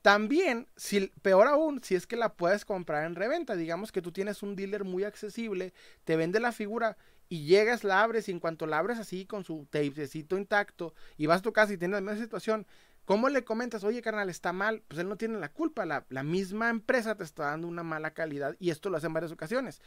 [0.00, 4.10] También, si, peor aún, si es que la puedes comprar en reventa, digamos que tú
[4.10, 5.72] tienes un dealer muy accesible,
[6.02, 6.96] te vende la figura
[7.28, 11.26] y llegas, la abres y en cuanto la abres así con su tapecito intacto y
[11.26, 12.66] vas a tu casa y tienes la misma situación,
[13.04, 14.82] ¿cómo le comentas, oye carnal, está mal?
[14.88, 18.12] Pues él no tiene la culpa, la, la misma empresa te está dando una mala
[18.12, 19.80] calidad y esto lo hace en varias ocasiones.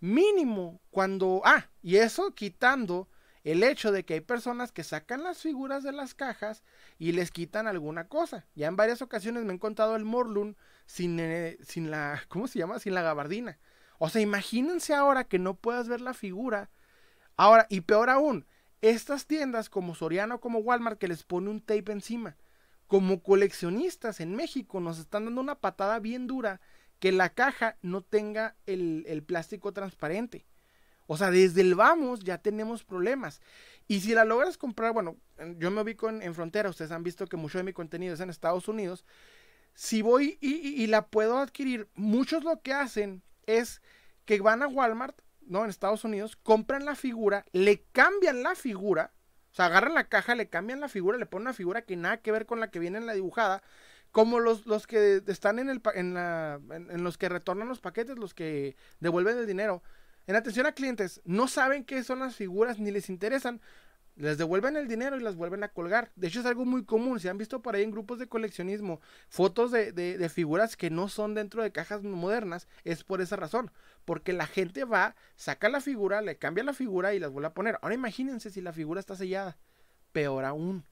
[0.00, 1.42] Mínimo cuando...
[1.44, 3.08] Ah, y eso quitando
[3.44, 6.62] el hecho de que hay personas que sacan las figuras de las cajas
[6.98, 8.46] y les quitan alguna cosa.
[8.54, 10.56] Ya en varias ocasiones me he encontrado el Morlun
[10.86, 12.22] sin, eh, sin la...
[12.28, 12.78] ¿Cómo se llama?
[12.78, 13.58] Sin la gabardina.
[13.98, 16.70] O sea, imagínense ahora que no puedas ver la figura.
[17.36, 18.46] Ahora, y peor aún,
[18.80, 22.36] estas tiendas como Soriano, como Walmart, que les pone un tape encima.
[22.86, 26.60] Como coleccionistas en México nos están dando una patada bien dura
[26.98, 30.46] que la caja no tenga el, el plástico transparente.
[31.06, 33.40] O sea, desde el vamos ya tenemos problemas.
[33.88, 35.16] Y si la logras comprar, bueno,
[35.58, 38.30] yo me ubico en, frontera, ustedes han visto que mucho de mi contenido es en
[38.30, 39.04] Estados Unidos.
[39.74, 43.82] Si voy y, la puedo adquirir, muchos lo que hacen es
[44.24, 45.64] que van a Walmart, ¿no?
[45.64, 49.12] En Estados Unidos, compran la figura, le cambian la figura,
[49.50, 52.18] o sea, agarran la caja, le cambian la figura, le ponen una figura que nada
[52.18, 53.62] que ver con la que viene en la dibujada,
[54.10, 58.18] como los, los que están en, el, en, la, en los que retornan los paquetes,
[58.18, 59.82] los que devuelven el dinero
[60.26, 63.60] en atención a clientes, no saben qué son las figuras ni les interesan,
[64.16, 66.10] les devuelven el dinero y las vuelven a colgar.
[66.16, 67.18] De hecho, es algo muy común.
[67.18, 71.34] Se han visto por ahí en grupos de coleccionismo fotos de, figuras que no son
[71.34, 72.68] dentro de cajas modernas.
[72.84, 73.70] Es por esa razón.
[74.04, 77.54] Porque la gente va, saca la figura, le cambia la figura y las vuelve a
[77.54, 77.78] poner.
[77.80, 79.56] Ahora imagínense si la figura está sellada.
[80.12, 80.84] Peor aún.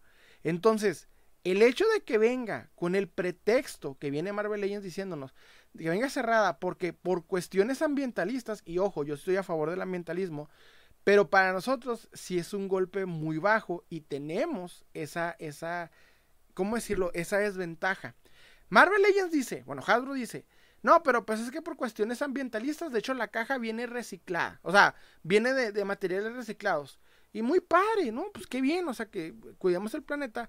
[0.43, 1.09] Entonces,
[1.45, 5.35] el hecho de que venga con el pretexto que viene Marvel Legends diciéndonos,
[5.77, 10.49] que venga cerrada porque por cuestiones ambientalistas, y ojo, yo estoy a favor del ambientalismo,
[11.05, 15.91] pero para nosotros sí es un golpe muy bajo y tenemos esa, esa,
[16.55, 17.11] ¿cómo decirlo?
[17.15, 18.15] Esa desventaja.
[18.69, 20.47] Marvel Legends dice, bueno, Hasbro dice,
[20.83, 24.73] no, pero pues es que por cuestiones ambientalistas, de hecho la caja viene reciclada, o
[24.73, 27.01] sea, viene de, materiales reciclados.
[27.33, 28.27] Y muy padre, ¿no?
[28.33, 30.49] Pues qué bien, o sea, que cuidamos el planeta,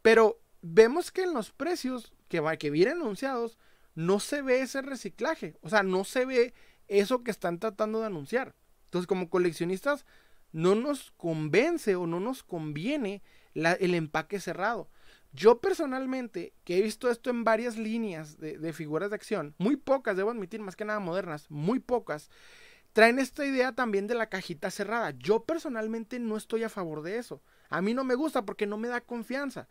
[0.00, 3.58] pero vemos que en los precios que, que vienen anunciados,
[3.94, 6.54] no se ve ese reciclaje, o sea, no se ve
[6.88, 8.54] eso que están tratando de anunciar.
[8.92, 10.04] Entonces, como coleccionistas,
[10.52, 13.22] no nos convence o no nos conviene
[13.54, 14.90] el empaque cerrado.
[15.32, 20.14] Yo personalmente, que he visto esto en varias líneas de, figuras de acción, muy pocas,
[20.14, 22.28] debo admitir, más que nada modernas, muy pocas,
[22.92, 25.12] traen esta idea también de la cajita cerrada.
[25.12, 27.42] Yo personalmente no estoy a favor de eso.
[27.70, 29.68] A mí no me gusta porque no me da confianza.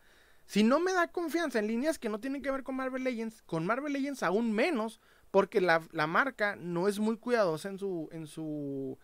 [0.48, 3.44] Si no me da confianza en líneas que no tienen que ver con Marvel Legends,
[3.44, 5.00] con Marvel Legends aún menos,
[5.32, 9.00] porque la, marca no es muy cuidadosa en su, en su,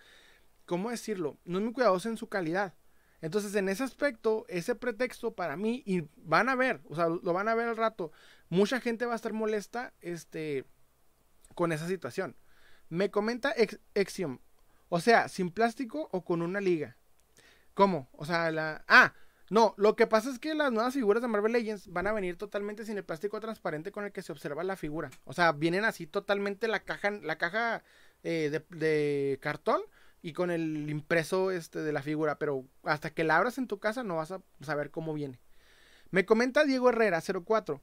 [0.65, 1.37] ¿cómo decirlo?
[1.45, 2.75] No es muy cuidadosa en su calidad.
[3.21, 7.33] Entonces, en ese aspecto, ese pretexto para mí, y van a ver, o sea, lo
[7.33, 8.11] van a ver al rato,
[8.49, 10.65] mucha gente va a estar molesta, este,
[11.55, 12.35] con esa situación.
[12.89, 13.55] Me comenta
[13.95, 14.39] Exiom,
[14.89, 16.97] o sea, sin plástico o con una liga.
[17.73, 18.09] ¿Cómo?
[18.13, 18.83] O sea, la...
[18.87, 19.13] Ah,
[19.49, 22.37] no, lo que pasa es que las nuevas figuras de Marvel Legends van a venir
[22.37, 25.09] totalmente sin el plástico transparente con el que se observa la figura.
[25.23, 27.83] O sea, vienen así totalmente la caja, la caja
[28.23, 29.81] eh, de, cartón
[30.21, 32.37] y con el impreso este de la figura.
[32.37, 35.39] Pero hasta que la abras en tu casa no vas a saber cómo viene.
[36.11, 37.81] Me comenta Diego Herrera 04.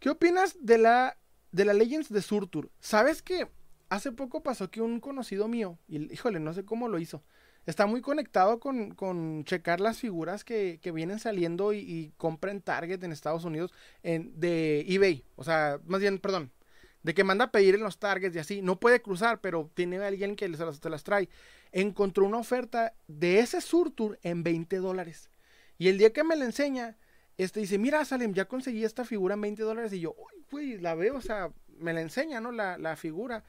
[0.00, 1.16] ¿Qué opinas de la
[1.52, 2.70] de la Legends de Surtur?
[2.80, 3.48] ¿Sabes que
[3.88, 7.22] hace poco pasó que un conocido mío, y híjole, no sé cómo lo hizo
[7.70, 13.12] está muy conectado con, checar las figuras que, vienen saliendo y, compra en Target en
[13.12, 15.24] Estados Unidos en, de eBay.
[15.36, 16.50] O sea, más bien, perdón,
[17.02, 18.62] de que manda a pedir en los Targets y así.
[18.62, 21.28] No puede cruzar, pero tiene alguien que se las, te las trae.
[21.70, 25.30] Encontró una oferta de ese Surtur en 20 dólares.
[25.76, 26.96] Y el día que me la enseña,
[27.36, 29.92] este dice, mira, Salem, ya conseguí esta figura en 20 dólares.
[29.92, 32.50] Y yo, uy, güey, la veo, o sea, me la enseña, ¿no?
[32.50, 33.44] La, la figura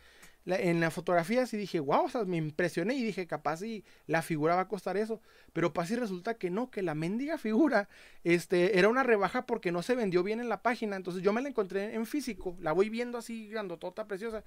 [0.46, 4.22] en la fotografía sí dije, wow, o sea, me impresioné y dije, capaz si la
[4.22, 5.22] figura va a costar eso.
[5.54, 7.90] Pero pues resulta que no, que la mendiga figura
[8.24, 10.96] este, era una rebaja porque no se vendió bien en la página.
[10.96, 14.44] Entonces yo me la encontré en físico, la voy viendo así grandotota, preciosa.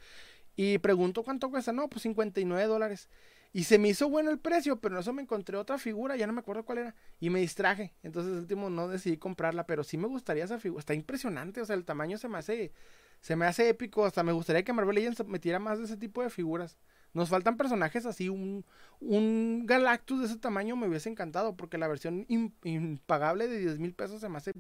[0.57, 3.09] Y pregunto cuánto cuesta, no, pues 59 dólares.
[3.55, 6.27] Y se me hizo bueno el precio, pero en eso me encontré otra figura, ya
[6.27, 7.93] no me acuerdo cuál era, y me distraje.
[8.03, 10.81] Entonces, el último no decidí comprarla, pero sí me gustaría esa figura.
[10.81, 12.73] Está impresionante, o sea, el tamaño se me hace
[13.23, 14.05] se me hace épico.
[14.05, 16.77] Hasta me gustaría que Marvel Legends metiera más de ese tipo de figuras.
[17.15, 18.29] Nos faltan personajes así.
[18.29, 18.67] Un,
[19.01, 21.57] un Galactus de ese tamaño me hubiese encantado.
[21.57, 24.53] Porque la versión impagable de 10 mil pesos se me hace.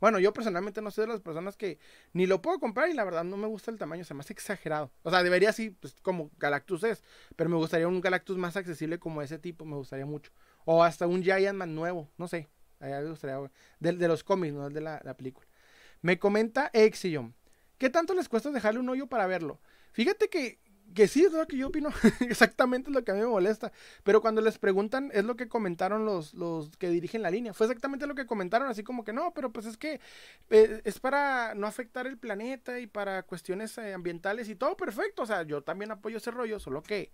[0.00, 1.78] Bueno, yo personalmente no soy de las personas que
[2.12, 4.32] ni lo puedo comprar y la verdad no me gusta el tamaño, se me hace
[4.32, 4.92] exagerado.
[5.02, 7.02] O sea, debería así, pues como Galactus es,
[7.34, 10.30] pero me gustaría un Galactus más accesible como ese tipo, me gustaría mucho.
[10.64, 12.48] O hasta un Giant Man nuevo, no sé,
[12.78, 13.40] me gustaría,
[13.80, 15.48] de, de los cómics, no de la, la película.
[16.00, 17.34] Me comenta Exion.
[17.78, 19.60] ¿Qué tanto les cuesta dejarle un hoyo para verlo?
[19.92, 20.58] Fíjate que,
[20.94, 21.90] que sí, es lo que yo opino.
[22.20, 23.72] exactamente es lo que a mí me molesta.
[24.02, 27.54] Pero cuando les preguntan, es lo que comentaron los, los que dirigen la línea.
[27.54, 30.00] Fue exactamente lo que comentaron, así como que no, pero pues es que
[30.50, 35.22] eh, es para no afectar el planeta y para cuestiones eh, ambientales y todo perfecto.
[35.22, 37.12] O sea, yo también apoyo ese rollo, solo que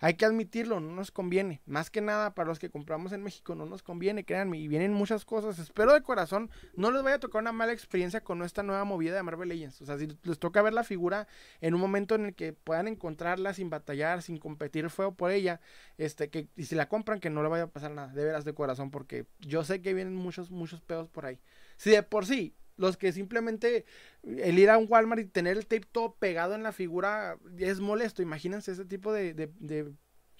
[0.00, 1.60] Hay que admitirlo, no nos conviene.
[1.66, 4.58] Más que nada para los que compramos en México no nos conviene, créanme.
[4.58, 5.58] Y vienen muchas cosas.
[5.58, 9.14] Espero de corazón no les vaya a tocar una mala experiencia con esta nueva movida
[9.14, 9.82] de Marvel Legends.
[9.82, 11.28] O sea, si les toca ver la figura
[11.60, 15.60] en un momento en el que puedan encontrarla sin batallar, sin competir feo por ella,
[15.98, 18.08] este, que, y si la compran, que no le vaya a pasar nada.
[18.08, 21.38] De veras de corazón, porque yo sé que vienen muchos, muchos pedos por ahí.
[21.76, 23.84] Si de por sí los que simplemente
[24.22, 27.78] el ir a un Walmart y tener el tape todo pegado en la figura es
[27.78, 28.22] molesto.
[28.22, 29.92] Imagínense ese tipo de,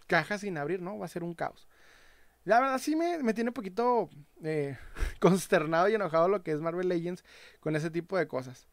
[0.07, 0.99] cajas sin abrir, ¿no?
[0.99, 1.69] Va a ser un caos.
[2.45, 4.09] La verdad sí me, tiene un poquito
[4.43, 4.79] eh,
[5.21, 7.25] consternado y enojado lo que es Marvel Legends
[7.61, 8.67] con ese tipo de cosas.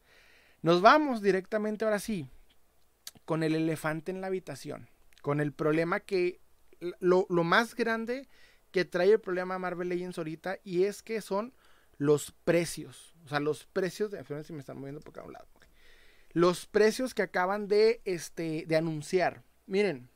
[0.62, 2.26] Nos vamos directamente ahora sí
[3.26, 4.88] con el elefante en la habitación.
[5.20, 6.40] Con el problema que
[7.00, 8.28] lo, lo más grande
[8.70, 11.52] que trae el problema Marvel Legends ahorita y es que son
[11.98, 13.12] los precios.
[13.24, 14.24] O sea, los precios de.
[14.44, 15.48] si me están moviendo por cada lado.
[16.32, 19.42] Los precios que acaban de, este, de anunciar.
[19.66, 20.08] Miren.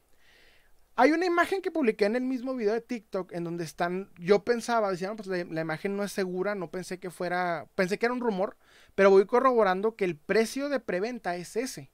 [0.95, 4.11] Hay una imagen que publiqué en el mismo video de TikTok en donde están.
[4.19, 7.67] Yo pensaba, decían, pues la, imagen no es segura, no pensé que fuera.
[7.75, 8.59] Pensé que era un rumor,
[8.95, 11.91] pero voy corroborando que el precio de preventa es ese.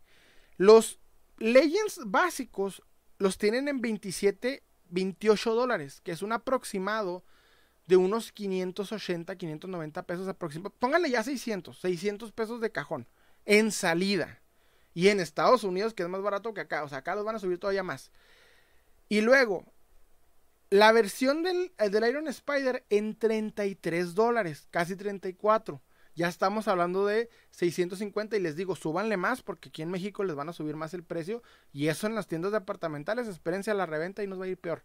[0.57, 0.99] Los
[1.39, 2.83] Legends básicos
[3.19, 7.25] los tienen en 27, 28 dólares, que es un aproximado
[7.89, 10.79] de unos 580, 590 pesos aproximadamente.
[10.79, 13.07] Pónganle ya 600, 600 pesos de cajón
[13.47, 14.41] en salida.
[14.93, 16.85] Y en Estados Unidos, que es más barato que acá.
[16.85, 18.11] O sea, acá los van a subir todavía más.
[19.09, 19.65] Y luego,
[20.69, 25.81] la versión del, del Iron Spider en 33 dólares, casi 34.
[26.15, 30.37] Ya estamos hablando de 650 y les digo, súbanle más porque aquí en México les
[30.37, 31.43] van a subir más el precio.
[31.73, 34.59] Y eso en las tiendas departamentales, espérense a la reventa y nos va a ir
[34.59, 34.83] peor.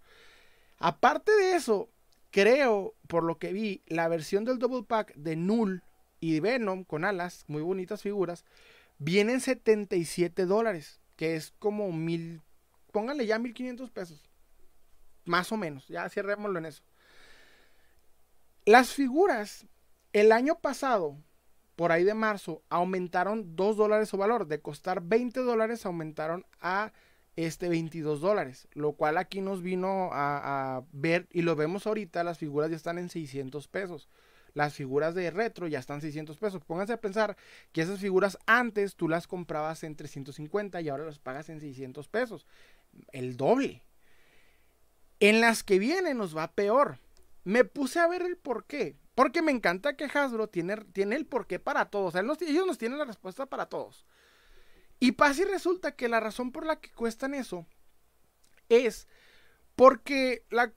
[0.77, 1.89] Aparte de eso,
[2.33, 5.83] Creo, por lo que vi, la versión del Double Pack de Null
[6.19, 8.43] y Venom con alas, muy bonitas figuras,
[8.97, 12.41] viene en 77 dólares, que es como mil,
[12.91, 14.23] pónganle ya 1500 pesos,
[15.25, 16.81] más o menos, ya cierrémoslo en eso.
[18.65, 19.67] Las figuras,
[20.11, 21.15] el año pasado,
[21.75, 26.93] por ahí de marzo, aumentaron 2 dólares su valor, de costar 20 dólares aumentaron a
[27.35, 32.37] este 22 dólares, lo cual aquí nos vino a, ver y lo vemos ahorita, las
[32.37, 34.09] figuras ya están en 600 pesos.
[34.53, 36.63] Las figuras de retro ya están 600 pesos.
[36.63, 37.35] Pónganse a pensar
[37.71, 42.07] que esas figuras antes tú las comprabas en 350 y ahora las pagas en 600
[42.07, 42.45] pesos.
[43.11, 43.81] El doble.
[45.19, 46.99] En las que vienen nos va peor.
[47.43, 48.95] Me puse a ver el por qué.
[49.15, 52.13] Porque me encanta que Hasbro tiene, tiene el porqué para todos.
[52.15, 54.05] ellos nos tienen la respuesta para todos.
[55.03, 57.67] Y pasa y resulta que la razón por la que cuestan eso
[58.69, 59.09] es
[59.75, 60.71] porque la,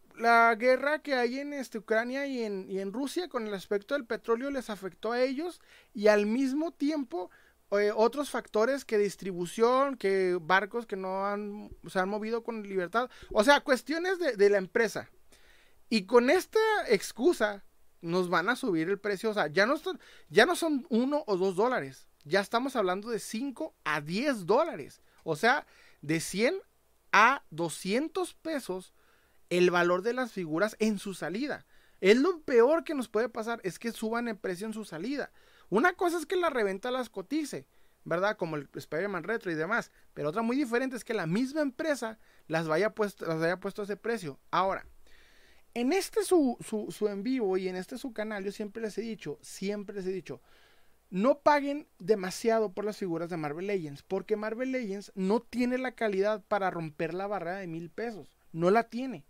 [0.57, 4.05] guerra que hay en este, Ucrania y en, y en, Rusia con el aspecto del
[4.05, 5.61] petróleo les afectó a ellos
[5.95, 7.31] y al mismo tiempo
[7.71, 13.09] eh, otros factores que distribución, que barcos que no han, se han movido con libertad,
[13.31, 15.09] o sea, cuestiones de, de la empresa.
[15.89, 16.59] Y con esta
[16.89, 17.63] excusa
[18.01, 19.81] nos van a subir el precio, o sea, ya no,
[20.31, 25.01] ya no son uno o dos dólares, ya estamos hablando de 5 a 10 dólares.
[25.23, 25.65] O sea,
[26.03, 26.57] de 100
[27.13, 28.93] a 200 pesos
[29.49, 31.65] el valor de las figuras en su salida.
[32.01, 35.31] Es lo peor que nos puede pasar, es que suban el precio en su salida.
[35.71, 37.67] Una cosa es que la reventa las cotice,
[38.05, 38.37] ¿verdad?
[38.37, 39.93] Como el Spider-Man Retro y demás.
[40.13, 42.19] Pero otra muy diferente es que la misma empresa
[42.49, 44.39] las, vaya las haya puesto a ese precio.
[44.51, 44.85] Ahora,
[45.75, 48.99] en este su, su, su en vivo y en este su canal, yo siempre les
[48.99, 50.41] he dicho, siempre les he dicho,
[51.11, 55.93] no paguen demasiado por las figuras de Marvel Legends, porque Marvel Legends no tiene la
[55.93, 58.37] calidad para romper la barrera de mil pesos.
[58.53, 59.27] No la tiene.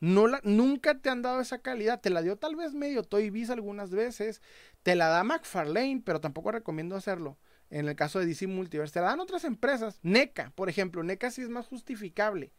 [0.00, 2.00] No la, nunca te han dado esa calidad.
[2.00, 4.42] Te la dio tal vez medio Toy Biz algunas veces.
[4.82, 7.38] Te la da McFarlane, pero tampoco recomiendo hacerlo.
[7.70, 8.94] En el caso de DC Multiverse.
[8.94, 10.00] Te la dan otras empresas.
[10.02, 11.02] NECA, por ejemplo.
[11.02, 12.52] NECA sí es más justificable.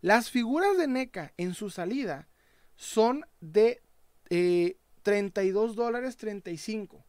[0.00, 2.28] Las figuras de NECA en su salida
[2.76, 3.82] son de
[4.28, 7.04] 32 eh, dólares 35.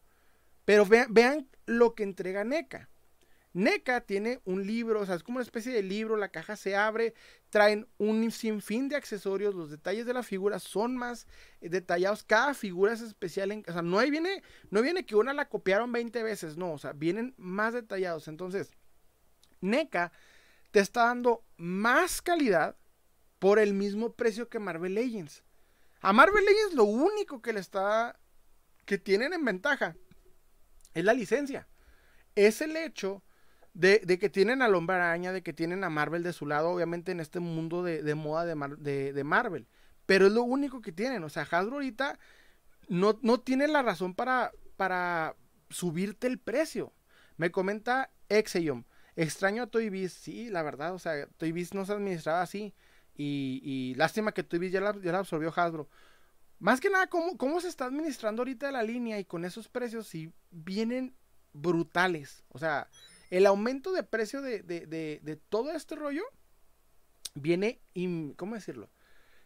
[0.66, 2.90] Pero vean, lo que entrega NECA.
[3.54, 6.76] NECA tiene un libro, o sea, es como una especie de libro, la caja se
[6.76, 7.14] abre,
[7.48, 11.26] traen un sinfín de accesorios, los detalles de la figura son más
[11.62, 15.32] eh, detallados, cada figura es especial, en, o sea, no viene, no viene que una
[15.32, 18.28] la copiaron 20 veces, no, o sea, vienen más detallados.
[18.28, 18.72] Entonces,
[19.62, 20.12] NECA
[20.72, 22.76] te está dando más calidad
[23.38, 25.44] por el mismo precio que Marvel Legends.
[26.00, 28.18] A Marvel Legends lo único que le está,
[28.84, 29.96] que tienen en ventaja
[30.96, 31.68] es la licencia.
[32.34, 33.22] Es el hecho
[33.74, 37.12] de, que tienen a Lomba Araña, de que tienen a Marvel de su lado, obviamente
[37.12, 39.66] en este mundo de, moda de, Marvel.
[40.06, 41.22] Pero es lo único que tienen.
[41.22, 42.18] O sea, Hasbro ahorita
[42.88, 45.36] no, no tiene la razón para, para
[45.68, 46.94] subirte el precio.
[47.36, 48.84] Me comenta Exeom.
[49.16, 50.14] Extraño a Toy Biz.
[50.14, 52.74] Sí, la verdad, o sea, Toy Biz no se administraba así.
[53.18, 55.90] Y, lástima que tú ya la, ya la absorbió Hasbro.
[56.58, 60.06] Más que nada, ¿cómo, ¿cómo se está administrando ahorita la línea y con esos precios
[60.06, 61.14] si vienen
[61.52, 62.44] brutales?
[62.48, 62.88] O sea,
[63.30, 66.22] el aumento de precio de, de, de, todo este rollo
[67.34, 67.80] viene,
[68.36, 68.90] ¿cómo decirlo?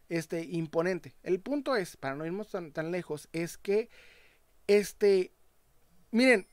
[0.09, 1.17] Este, imponente.
[1.23, 3.91] El punto es, para no irnos tan, tan lejos, es que,
[4.67, 5.33] este,
[6.11, 6.47] miren,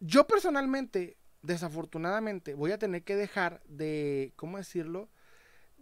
[0.00, 5.08] yo personalmente, desafortunadamente, voy a tener que dejar de, ¿cómo decirlo?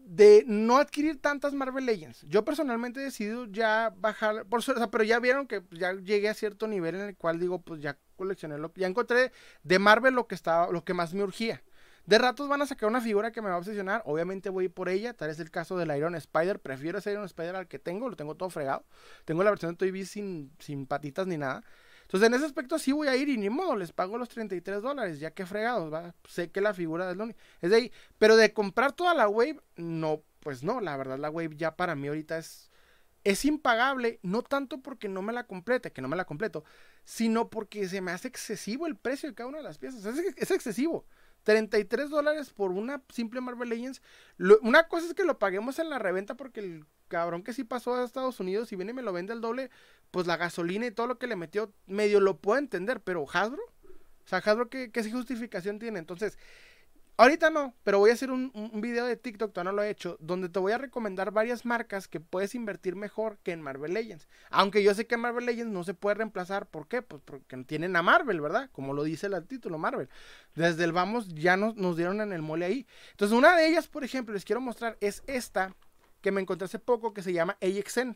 [0.07, 2.23] De no adquirir tantas Marvel Legends.
[2.29, 6.35] Yo personalmente he decidido ya bajar, por o pero ya vieron que ya llegué a
[6.35, 9.33] cierto nivel en el cual digo, pues ya coleccioné lo ya encontré
[9.65, 11.63] de Marvel lo que estaba, lo que más me urgía.
[12.07, 14.89] De ratos van a sacar una figura que me va a obsesionar, obviamente voy por
[14.89, 18.09] ella, tal es el caso del Iron Spider, prefiero ese Iron Spider al que tengo,
[18.09, 18.85] lo tengo todo fregado.
[19.25, 21.65] Tengo la versión de Toy Biz sin, sin patitas ni nada.
[22.07, 24.81] Entonces, en ese aspecto sí voy a ir y ni modo, les pago los 33
[24.81, 26.15] dólares, ya que fregados, ¿va?
[26.29, 27.93] Sé que la figura es, lo, es de ahí.
[28.19, 31.97] Pero de comprar toda la wave, no, pues no, la verdad la wave ya para
[31.97, 32.71] mí ahorita es,
[33.25, 36.65] es impagable, no tanto porque no me la complete, que no me la completo,
[37.05, 40.05] sino porque se me hace excesivo el precio de cada una de las piezas.
[40.07, 41.07] Es, es excesivo.
[41.47, 44.03] 33 dólares por una simple Marvel Legends.
[44.63, 47.95] una cosa es que lo paguemos en la reventa porque el cabrón que sí pasó
[47.95, 49.71] a Estados Unidos y viene y me lo vende al doble,
[50.11, 53.63] pues la gasolina y todo lo que le metió, medio lo puedo entender, pero Hasbro,
[53.63, 55.99] o sea, Hasbro, ¿qué, qué justificación tiene?
[55.99, 56.39] Entonces,
[57.19, 60.19] Ahorita no, pero voy a hacer un, video de TikTok, todavía no lo he hecho,
[60.21, 64.29] donde te voy a recomendar varias marcas que puedes invertir mejor que en Marvel Legends.
[64.51, 67.01] Aunque yo sé que Marvel Legends no se puede reemplazar, ¿por qué?
[67.01, 68.69] Pues porque tienen a Marvel, ¿verdad?
[68.71, 70.11] Como lo dice el título, Marvel.
[70.55, 72.87] Desde el vamos ya nos, nos dieron en el mole ahí.
[73.13, 75.75] Entonces, una de ellas, por ejemplo, les quiero mostrar, es esta
[76.21, 78.15] que me encontré hace poco que se llama AXN.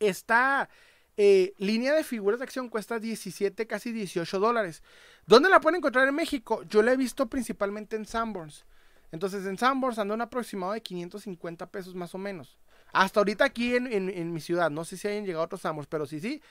[0.00, 0.68] Esta
[1.16, 4.82] eh, línea de figuras de acción cuesta 17, casi 18 dólares.
[5.26, 6.62] ¿Dónde la pueden encontrar en México?
[6.64, 8.64] Yo la he visto principalmente en Sanborns.
[9.12, 12.58] Entonces en Sanborns anda un aproximado de 550 pesos más o menos.
[12.92, 16.20] Hasta ahorita aquí en, mi ciudad, no sé si hayan llegado otros Sanborns, pero sí,
[16.20, 16.42] sí,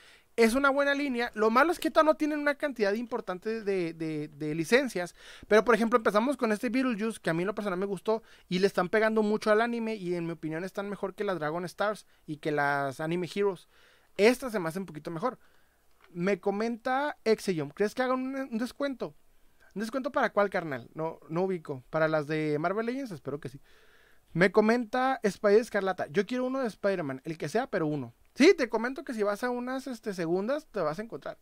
[0.42, 1.30] es una buena línea.
[1.34, 5.14] Lo malo es que no tienen una cantidad importante de, de, licencias.
[5.48, 8.22] Pero por ejemplo, empezamos con este Beetlejuice, que a mí en lo personal me gustó,
[8.48, 11.38] y le están pegando mucho al anime, y en mi opinión están mejor que las
[11.38, 13.68] Dragon Stars y que las Anime Heroes.
[14.16, 15.38] Esta se me hace un poquito mejor.
[16.12, 19.14] Me comenta Exeum, ¿crees que hagan un, descuento?
[19.74, 20.88] ¿Un descuento para cuál, carnal?
[20.94, 21.84] No, no ubico.
[21.90, 23.12] ¿Para las de Marvel Legends?
[23.12, 23.60] Espero que sí.
[24.32, 26.06] Me comenta Spider Escarlata.
[26.08, 28.14] Yo quiero uno de Spider-Man, el que sea, pero uno.
[28.34, 31.38] Sí, te comento que si vas a unas este, segundas, te vas a encontrar.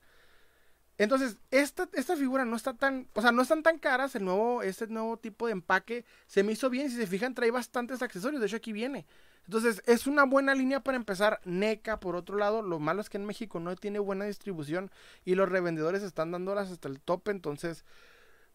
[0.98, 4.16] Entonces, esta, esta figura no está tan, o sea, no están tan caras.
[4.16, 6.90] El nuevo, este nuevo tipo de empaque se me hizo bien.
[6.90, 8.40] Si se fijan, trae bastantes accesorios.
[8.40, 9.06] De hecho, aquí viene.
[9.44, 11.40] Entonces, es una buena línea para empezar.
[11.44, 14.90] NECA, por otro lado, lo malo es que en México no tiene buena distribución
[15.24, 17.30] y los revendedores están dándolas hasta el tope.
[17.30, 17.84] Entonces,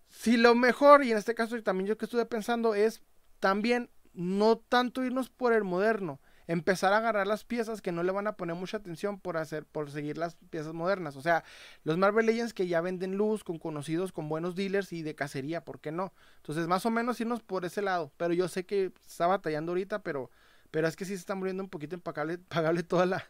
[0.09, 3.01] si lo mejor, y en este caso también yo que estuve pensando, es
[3.39, 8.11] también no tanto irnos por el moderno, empezar a agarrar las piezas que no le
[8.11, 11.15] van a poner mucha atención por hacer, por seguir las piezas modernas.
[11.15, 11.43] O sea,
[11.83, 15.63] los Marvel Legends que ya venden luz, con conocidos, con buenos dealers y de cacería,
[15.63, 16.13] ¿por qué no?
[16.37, 18.11] Entonces, más o menos irnos por ese lado.
[18.17, 20.29] Pero yo sé que está batallando ahorita, pero
[20.73, 23.23] pero es que sí se está muriendo un poquito impagable, pagable toda la,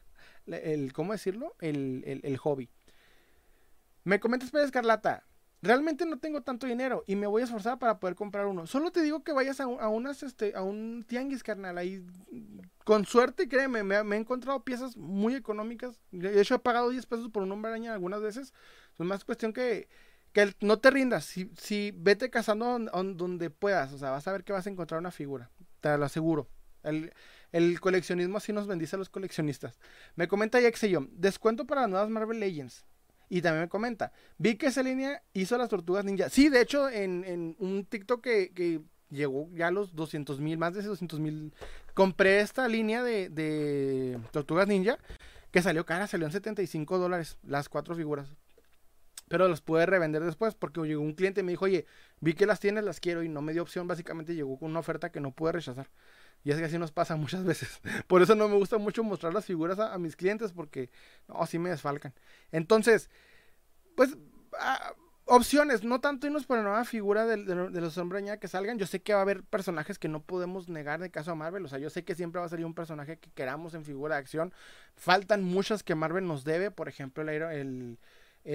[0.47, 1.57] el, ¿cómo decirlo?
[1.59, 2.69] El, el, hobby.
[4.05, 5.25] Me comentas, Pedro Escarlata,
[5.63, 8.67] realmente no tengo tanto dinero y me voy a esforzar para poder comprar uno.
[8.67, 12.05] Solo te digo que vayas a, unas, este, a un tianguis, carnal, ahí,
[12.83, 15.99] con suerte, créeme, me, he encontrado piezas muy económicas.
[16.11, 18.53] De hecho, he pagado 10 pesos por un hombre araña algunas veces.
[18.99, 19.87] Es más cuestión que,
[20.33, 21.23] que no te rindas.
[21.23, 22.77] Si, si vete cazando
[23.15, 25.49] donde puedas, o sea, vas a ver que vas a encontrar una figura.
[25.79, 26.49] Te lo aseguro.
[26.83, 29.79] El, coleccionismo así nos bendice a los coleccionistas.
[30.15, 32.85] Me comenta yo descuento para las nuevas Marvel Legends.
[33.29, 36.29] Y también me comenta, vi que esa línea hizo las tortugas ninja.
[36.29, 40.81] Sí, de hecho, en, un TikTok que, llegó ya a los 200 mil, más de
[40.81, 41.53] 200 mil,
[41.93, 44.97] compré esta línea de, de tortugas ninja
[45.51, 48.27] que salió cara, salió en 75 dólares las cuatro figuras.
[49.27, 51.85] Pero las pude revender después porque llegó un cliente y me dijo, oye,
[52.19, 53.87] vi que las tienes, las quiero y no me dio opción.
[53.87, 55.87] Básicamente llegó con una oferta que no pude rechazar.
[56.43, 57.81] Y es que así nos pasa muchas veces.
[58.07, 60.89] Por eso no me gusta mucho mostrar las figuras a, mis clientes porque
[61.27, 62.13] no, así me desfalcan.
[62.51, 63.09] Entonces,
[63.95, 64.17] pues,
[64.59, 64.93] ah,
[65.25, 68.77] opciones, no tanto irnos por la nueva figura de, los hombres que salgan.
[68.77, 71.65] Yo sé que va a haber personajes que no podemos negar de caso a Marvel.
[71.65, 74.15] O sea, yo sé que siempre va a salir un personaje que queramos en figura
[74.15, 74.53] de acción.
[74.95, 76.71] Faltan muchas que Marvel nos debe.
[76.71, 77.99] Por ejemplo, el, el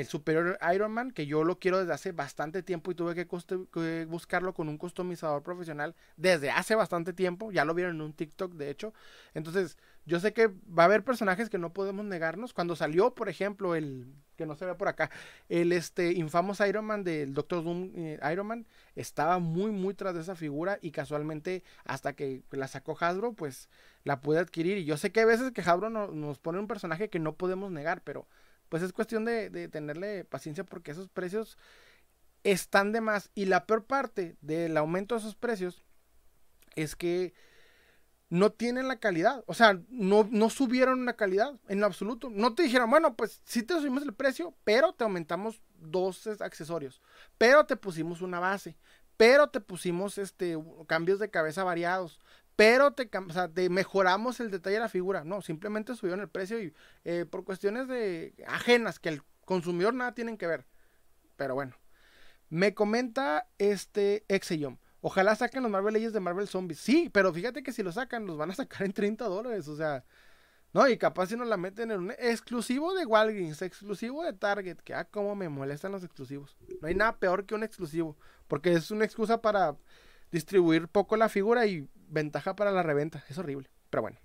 [0.06, 4.52] Superior Iron Man, que yo lo quiero desde hace bastante tiempo y tuve que, buscarlo
[4.52, 7.50] con un customizador profesional desde hace bastante tiempo.
[7.52, 8.92] Ya lo vieron en un TikTok, de hecho.
[9.32, 12.52] Entonces, yo sé que va a haber personajes que no podemos negarnos.
[12.52, 15.10] Cuando salió, por ejemplo, el que no se ve por acá,
[15.48, 20.14] el este infamos Iron Man del Doctor Doom eh, Iron Man, estaba muy, muy tras
[20.14, 23.68] de esa figura y casualmente hasta que la sacó Hasbro, pues
[24.04, 24.78] la pude adquirir.
[24.78, 27.70] Y yo sé que hay veces que Hasbro nos pone un personaje que no podemos
[27.72, 28.26] negar, pero
[28.68, 31.56] pues es cuestión de, tenerle paciencia porque esos precios
[32.44, 33.30] están de más.
[33.34, 35.84] Y la peor parte del aumento de esos precios
[36.74, 37.34] es que
[38.30, 39.42] no tienen la calidad.
[39.46, 42.30] O sea, no, no subieron la calidad en lo absoluto.
[42.30, 47.00] No te dijeron, bueno, pues sí te subimos el precio, pero te aumentamos dos accesorios.
[47.38, 48.76] Pero te pusimos una base.
[49.16, 50.56] Pero te pusimos este
[50.86, 52.20] cambios de cabeza variados
[52.58, 53.08] pero te,
[53.54, 55.22] te mejoramos el detalle de la figura.
[55.22, 60.12] No, simplemente subieron el precio y eh, por cuestiones de ajenas que el consumidor nada
[60.12, 60.66] tienen que ver.
[61.36, 61.76] Pero bueno,
[62.48, 64.78] me comenta este Exeyom.
[65.02, 66.80] Ojalá saquen los Marvel Legends de Marvel Zombies.
[66.80, 69.68] Sí, pero fíjate que si lo sacan, los van a sacar en 30 dólares.
[69.68, 70.04] O sea,
[70.72, 74.78] no, y capaz si nos la meten en un exclusivo de Walgreens, exclusivo de Target.
[74.78, 76.56] Que ah, cómo me molestan los exclusivos.
[76.80, 78.16] No hay nada peor que un exclusivo.
[78.48, 79.76] Porque es una excusa para
[80.32, 83.24] distribuir poco la figura y ventaja para la reventa.
[83.28, 84.18] Es horrible, pero bueno.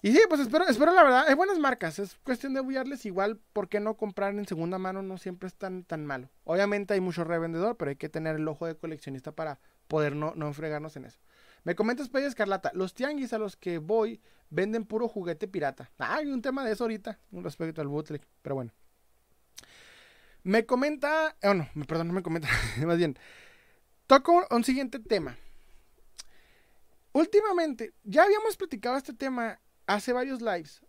[0.00, 3.40] Y sí, pues espero, espero la verdad, hay buenas marcas, es cuestión de bullarles igual,
[3.52, 5.02] ¿por qué no comprar en segunda mano?
[5.02, 6.28] No siempre es tan, tan malo.
[6.44, 10.34] Obviamente hay mucho revendedor, pero hay que tener el ojo de coleccionista para poder no,
[10.36, 11.18] no enfregarnos en eso.
[11.64, 15.90] Me comentas, Pedro Escarlata, los tianguis a los que voy venden puro juguete pirata.
[15.98, 18.72] Ah, hay un tema de eso ahorita, respecto al bootleg, pero bueno.
[20.44, 22.48] Me comenta, oh no, perdón, no me comenta,
[22.86, 23.18] más bien,
[24.06, 25.36] toco un siguiente tema.
[27.18, 30.82] Últimamente, ya habíamos platicado este tema hace varios lives.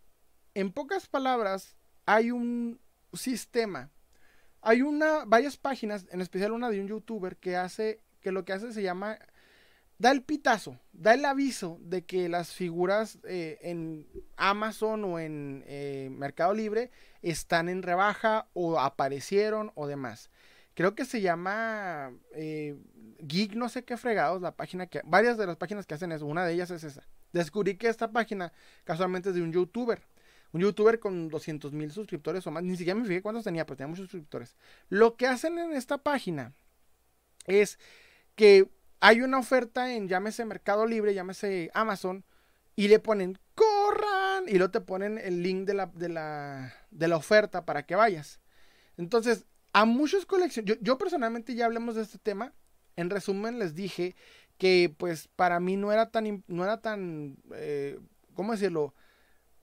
[0.54, 1.76] En pocas palabras,
[2.06, 2.80] hay un
[3.14, 3.90] sistema.
[4.62, 8.54] Hay una, varias páginas, en especial una de un youtuber que hace, que lo que
[8.54, 9.18] hace se llama,
[9.98, 14.08] da el pitazo, da el aviso de que las figuras eh, en
[14.38, 16.92] Amazon o en eh, Mercado Libre
[17.24, 20.30] están en rebaja o aparecieron o demás.
[20.80, 22.74] Creo que se llama eh,
[23.20, 25.02] Geek, no sé qué fregados, la página que.
[25.04, 27.06] Varias de las páginas que hacen eso, una de ellas es esa.
[27.34, 28.54] Descubrí que esta página
[28.86, 30.02] casualmente es de un youtuber.
[30.54, 32.64] Un youtuber con 200 mil suscriptores o más.
[32.64, 34.56] Ni siquiera me fijé cuántos tenía, pero tenía muchos suscriptores.
[34.88, 36.54] Lo que hacen en esta página
[37.46, 37.78] es
[38.36, 38.70] que
[39.02, 42.24] hay una oferta en, llámese Mercado Libre, llámese Amazon,
[42.78, 47.10] y le ponen, corran, y luego te ponen el link de la, de la, de
[47.10, 48.40] la oferta para que vayas.
[48.96, 52.54] Entonces, a muchos coleccionistas, yo, personalmente ya hablemos de este tema,
[52.96, 54.16] en resumen les dije
[54.58, 58.00] que pues para mí no era tan, no era tan, eh,
[58.34, 58.94] ¿cómo decirlo?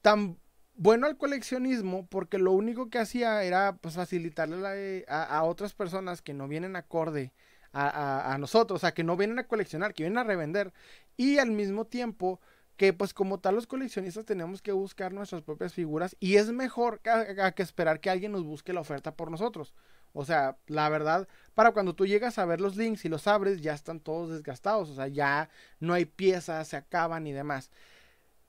[0.00, 0.38] Tan
[0.74, 6.34] bueno al coleccionismo porque lo único que hacía era pues facilitarle a, otras personas que
[6.34, 7.32] no vienen acorde
[7.72, 10.72] a, a, nosotros, o sea, que no vienen a coleccionar, que vienen a revender
[11.16, 12.40] y al mismo tiempo
[12.76, 17.00] que pues como tal los coleccionistas tenemos que buscar nuestras propias figuras y es mejor
[17.00, 19.74] que esperar que alguien nos busque la oferta por nosotros.
[20.18, 23.60] O sea, la verdad, para cuando tú llegas a ver los links y los abres,
[23.60, 24.88] ya están todos desgastados.
[24.88, 27.70] O sea, ya no hay piezas, se acaban y demás.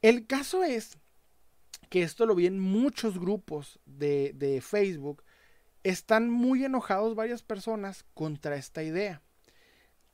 [0.02, 0.98] El caso es
[1.90, 5.26] que esto lo vi en muchos grupos de, de Facebook.
[5.84, 9.22] Están muy enojados varias personas contra esta idea.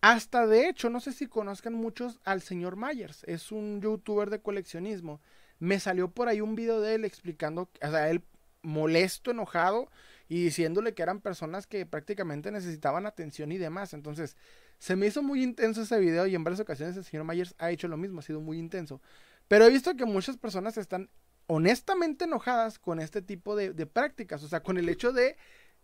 [0.02, 3.24] Hasta de hecho, no sé si conozcan muchos al señor Myers.
[3.26, 5.22] Es un youtuber de coleccionismo.
[5.60, 8.24] Me salió por ahí un video de él explicando, o sea, él
[8.64, 9.92] molesto, enojado
[10.28, 13.94] y diciéndole que eran personas que prácticamente necesitaban atención y demás.
[13.94, 14.36] Entonces,
[14.80, 17.72] se me hizo muy intenso ese video y en varias ocasiones el señor Myers ha
[17.72, 19.02] hecho lo mismo, ha sido muy intenso.
[19.48, 21.10] Pero he visto que muchas personas están
[21.48, 25.36] honestamente enojadas con este tipo de, prácticas, o sea, con el hecho de,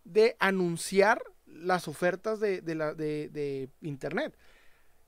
[0.04, 4.36] de anunciar las ofertas de, de, la, de Internet.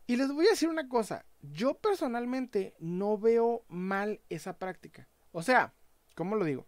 [0.07, 5.09] Y les voy a decir una cosa, yo personalmente no veo mal esa práctica.
[5.31, 5.73] O sea,
[6.15, 6.67] ¿cómo lo digo?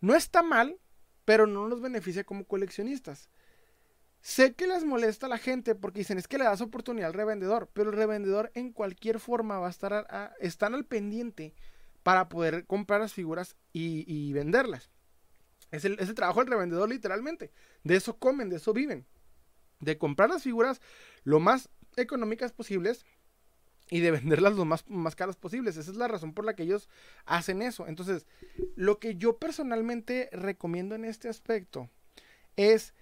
[0.00, 0.78] No está mal
[1.24, 3.28] pero no nos beneficia como coleccionistas.
[4.20, 7.14] Sé que les molesta a la gente porque dicen es que le das oportunidad al
[7.14, 11.54] revendedor, pero el revendedor en cualquier forma va a estar están al pendiente
[12.04, 14.90] para poder comprar las figuras y, venderlas.
[15.70, 17.50] Es el, es el, trabajo del revendedor literalmente.
[17.82, 19.06] De eso comen, de eso viven.
[19.80, 20.80] De comprar las figuras
[21.24, 23.04] lo más económicas posibles
[23.92, 25.76] y de venderlas lo más, más caras posibles.
[25.76, 26.88] Esa es la razón por la que ellos
[27.26, 27.86] hacen eso.
[27.86, 28.26] Entonces,
[28.74, 31.90] lo que yo personalmente recomiendo en este aspecto
[32.56, 32.94] es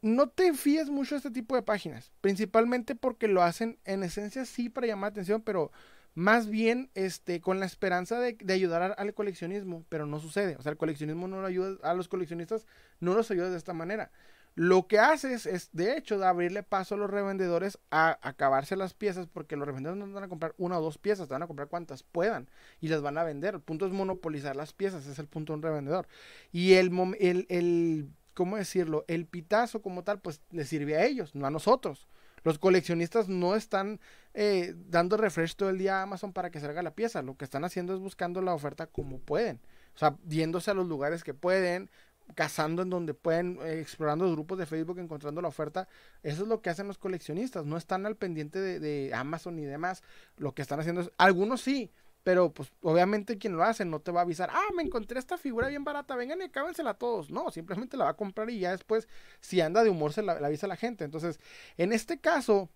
[0.00, 4.46] no te fíes mucho de este tipo de páginas, principalmente porque lo hacen en esencia
[4.46, 5.72] sí para llamar atención, pero
[6.14, 10.56] más bien este, con la esperanza de, ayudar al coleccionismo, pero no sucede.
[10.56, 12.66] O sea, el coleccionismo no lo ayuda, a los coleccionistas
[12.98, 14.10] no los ayuda de esta manera.
[14.58, 18.92] Lo que haces es, de hecho, de abrirle paso a los revendedores a acabarse las
[18.92, 21.46] piezas, porque los revendedores no van a comprar una o dos piezas, te van a
[21.46, 22.50] comprar cuantas puedan
[22.80, 23.54] y las van a vender.
[23.54, 26.08] El punto es monopolizar las piezas, es el punto de un revendedor.
[26.50, 26.90] Y el,
[27.20, 29.04] el, el ¿cómo decirlo?
[29.06, 32.08] El pitazo como tal, pues le sirve a ellos, no a nosotros.
[32.42, 34.00] Los coleccionistas no están
[34.34, 37.22] eh, dando refresh todo el día a Amazon para que salga la pieza.
[37.22, 39.60] Lo que están haciendo es buscando la oferta como pueden.
[39.94, 41.90] O sea, yéndose a los lugares que pueden,
[42.34, 45.88] cazando en donde pueden, eh, explorando los grupos de Facebook, encontrando la oferta.
[46.22, 47.64] Eso es lo que hacen los coleccionistas.
[47.64, 50.02] No están al pendiente de, de Amazon y demás.
[50.36, 51.90] Lo que están haciendo es, algunos sí,
[52.28, 55.38] pero pues obviamente quien lo hace no te va a avisar, ah, me encontré esta
[55.38, 57.30] figura bien barata, vengan y acábensela todos.
[57.30, 59.08] No, simplemente la va a comprar y ya después,
[59.40, 61.04] si anda de humor, se la, avisa a la gente.
[61.04, 61.40] Entonces,
[61.78, 62.68] en este caso,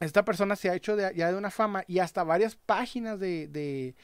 [0.00, 3.94] esta persona se ha hecho ya de una fama y hasta varias páginas de, de,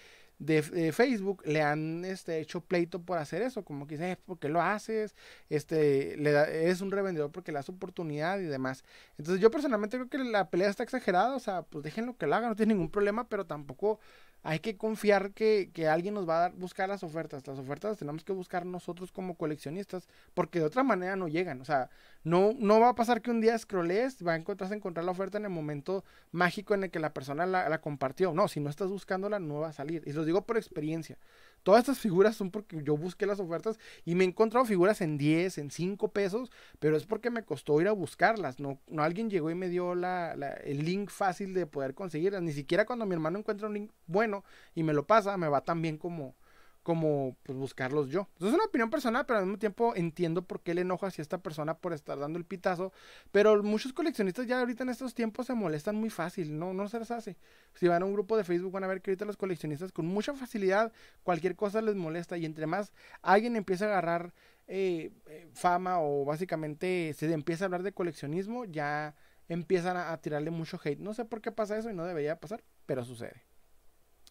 [0.40, 4.38] de, Facebook le han este, hecho pleito por hacer eso, como que dice, eh, ¿por
[4.38, 5.14] qué lo haces?
[5.50, 8.82] Este, le da, es un revendedor porque le das oportunidad y demás.
[9.18, 12.34] Entonces yo personalmente creo que la pelea está exagerada, o sea, pues déjenlo que lo
[12.34, 14.00] haga, no tiene ningún problema, pero tampoco
[14.42, 17.46] hay que confiar que, que, alguien nos va a dar, buscar las ofertas.
[17.46, 21.60] Las ofertas tenemos que buscar nosotros como coleccionistas, porque de otra manera no llegan.
[21.60, 21.90] O sea,
[22.22, 25.38] no, no va a pasar que un día scrollees, va a encontrar, encontrar la oferta
[25.38, 28.32] en el momento mágico en el que la persona la, la compartió.
[28.34, 30.02] No, si no estás buscándola, no va a salir.
[30.06, 31.18] Y lo digo por experiencia.
[31.62, 35.18] Todas estas figuras son porque yo busqué las ofertas y me he encontrado figuras en
[35.18, 38.60] 10, en 5 pesos, pero es porque me costó ir a buscarlas.
[38.60, 40.32] No, no alguien llegó y me dio la,
[40.64, 42.42] el link fácil de poder conseguirlas.
[42.42, 44.44] Ni siquiera cuando mi hermano encuentra un link bueno
[44.74, 46.34] y me lo pasa, me va tan bien como,
[46.82, 48.28] como pues, buscarlos yo.
[48.38, 51.38] es una opinión personal, pero al mismo tiempo entiendo por qué le enojo hacia esta
[51.38, 52.92] persona por estar dando el pitazo.
[53.32, 56.98] Pero muchos coleccionistas ya ahorita en estos tiempos se molestan muy fácil, no, no se
[56.98, 57.36] les hace.
[57.74, 60.06] Si van a un grupo de Facebook van a ver que ahorita los coleccionistas con
[60.06, 64.32] mucha facilidad cualquier cosa les molesta y entre más alguien empieza a agarrar
[64.66, 69.14] eh, eh, fama o básicamente se empieza a hablar de coleccionismo, ya
[69.48, 71.00] empiezan a tirarle mucho hate.
[71.00, 73.42] No sé por qué pasa eso y no debería pasar, pero sucede.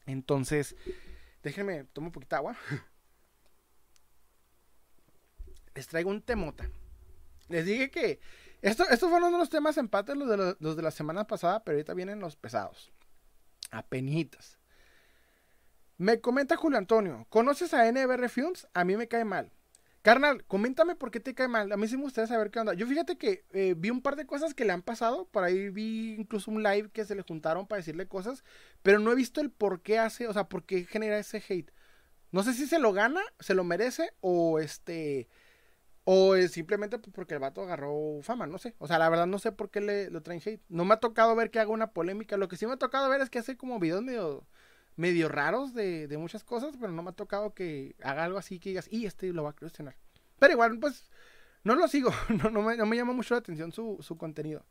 [0.05, 0.75] Entonces,
[1.43, 2.57] Déjenme, tomo un poquito de agua.
[5.75, 6.69] Les traigo un temota.
[7.47, 8.19] Les dije que
[8.61, 11.93] esto, estos fueron los temas empates, los de, los, de la semana pasada, pero ahorita
[11.93, 12.91] vienen los pesados.
[13.71, 14.59] Apenitas.
[15.97, 18.67] Me comenta Julio Antonio, ¿conoces a NBR Films?
[18.73, 19.51] A mí me cae mal.
[20.01, 21.71] Carnal, coméntame por qué te cae mal.
[21.71, 22.73] A mí sí me gustaría saber qué onda.
[22.73, 25.25] Yo fíjate que eh, vi un par de cosas que le han pasado.
[25.27, 28.43] Por ahí vi incluso un live que se le juntaron para decirle cosas.
[28.81, 31.71] Pero no he visto el por qué hace, o sea, por qué genera ese hate.
[32.31, 35.29] No sé si se lo gana, se lo merece o este.
[36.05, 38.75] O es simplemente porque el vato agarró fama, no sé.
[38.79, 40.61] O sea, la verdad no sé por qué le traen hate.
[40.69, 42.37] No me ha tocado ver que haga una polémica.
[42.37, 44.47] Lo que sí me ha tocado ver es que hace como videos medio
[44.99, 48.59] medio raros de, de, muchas cosas, pero no me ha tocado que haga algo así
[48.59, 49.95] que digas, y este lo va a cuestionar.
[50.39, 51.09] Pero igual, pues,
[51.63, 52.11] no lo sigo,
[52.43, 54.65] no, no, me, no me llama mucho la atención su, su contenido.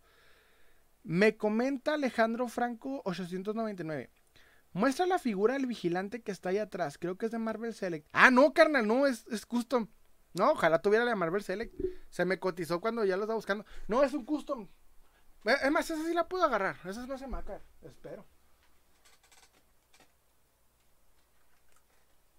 [1.03, 4.11] Me comenta Alejandro Franco 899.
[4.75, 6.99] Muestra la figura del vigilante que está ahí atrás.
[6.99, 8.07] Creo que es de Marvel Select.
[8.13, 9.89] Ah, no, carnal, no, es, es custom.
[10.35, 11.75] No, ojalá tuviera la de Marvel Select.
[12.11, 13.65] Se me cotizó cuando ya lo estaba buscando.
[13.87, 14.69] No, es un custom.
[15.47, 16.77] Eh, es más, esa sí la puedo agarrar.
[16.85, 18.27] Esa no se me va Espero.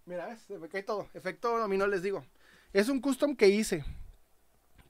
[0.10, 1.07] Mira, se me cae todo.
[1.14, 2.26] Efecto dominó, les digo.
[2.74, 3.86] Es un custom que hice.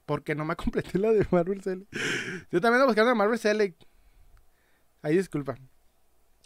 [0.06, 1.92] Porque no me completé la de Marvel Select.
[2.50, 3.84] Yo también ando buscando la Marvel Select.
[5.02, 5.58] Ahí disculpa.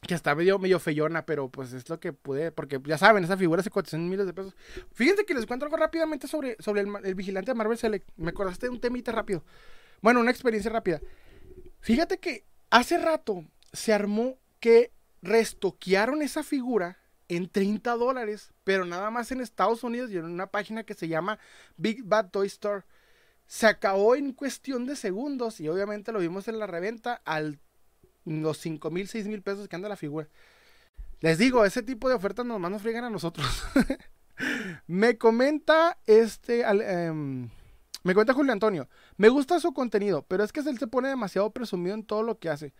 [0.08, 2.50] Que está medio, medio feyona, pero pues es lo que pude.
[2.50, 4.56] Porque ya saben, esa figura se cotizó en miles de pesos.
[4.92, 8.10] Fíjense que les cuento algo rápidamente sobre, sobre el, el vigilante de Marvel Select.
[8.16, 9.44] Me acordaste de un temita rápido.
[10.02, 11.00] Bueno, una experiencia rápida.
[11.78, 14.90] Fíjate que hace rato se armó que
[15.22, 16.98] restoquearon esa figura
[17.28, 21.08] en 30 dólares, pero nada más en Estados Unidos y en una página que se
[21.08, 21.38] llama
[21.76, 22.82] Big Bad Toy Store.
[23.46, 27.58] Se acabó en cuestión de segundos y obviamente lo vimos en la reventa al
[28.24, 30.28] los 5 mil, 6 mil pesos que anda la figura.
[31.20, 33.46] Les digo, ese tipo de ofertas nomás nos friegan a nosotros.
[34.86, 37.48] me comenta este, em,
[38.02, 41.50] me comenta Julio Antonio, me gusta su contenido, pero es que él se pone demasiado
[41.50, 42.72] presumido en todo lo que hace.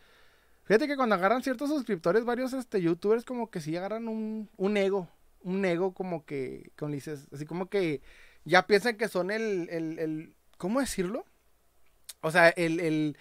[0.65, 4.77] Fíjate que cuando agarran ciertos suscriptores, varios este, youtubers como que sí agarran un, un
[4.77, 5.09] ego,
[5.43, 8.01] un ego como que, como dices, así como que
[8.45, 11.27] ya piensan que son el, el, el ¿cómo decirlo?
[12.23, 13.19] O sea, el, el,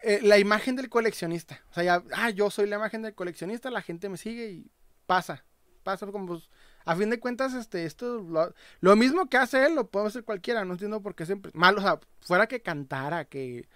[0.00, 1.62] eh, la imagen del coleccionista.
[1.70, 4.70] O sea, ya, ah, yo soy la imagen del coleccionista, la gente me sigue y
[5.06, 5.44] pasa,
[5.82, 6.48] pasa como, pues,
[6.86, 10.24] a fin de cuentas, este, esto, lo, lo mismo que hace él, lo puede hacer
[10.24, 13.68] cualquiera, no entiendo por qué siempre, mal, o sea, fuera que cantara, que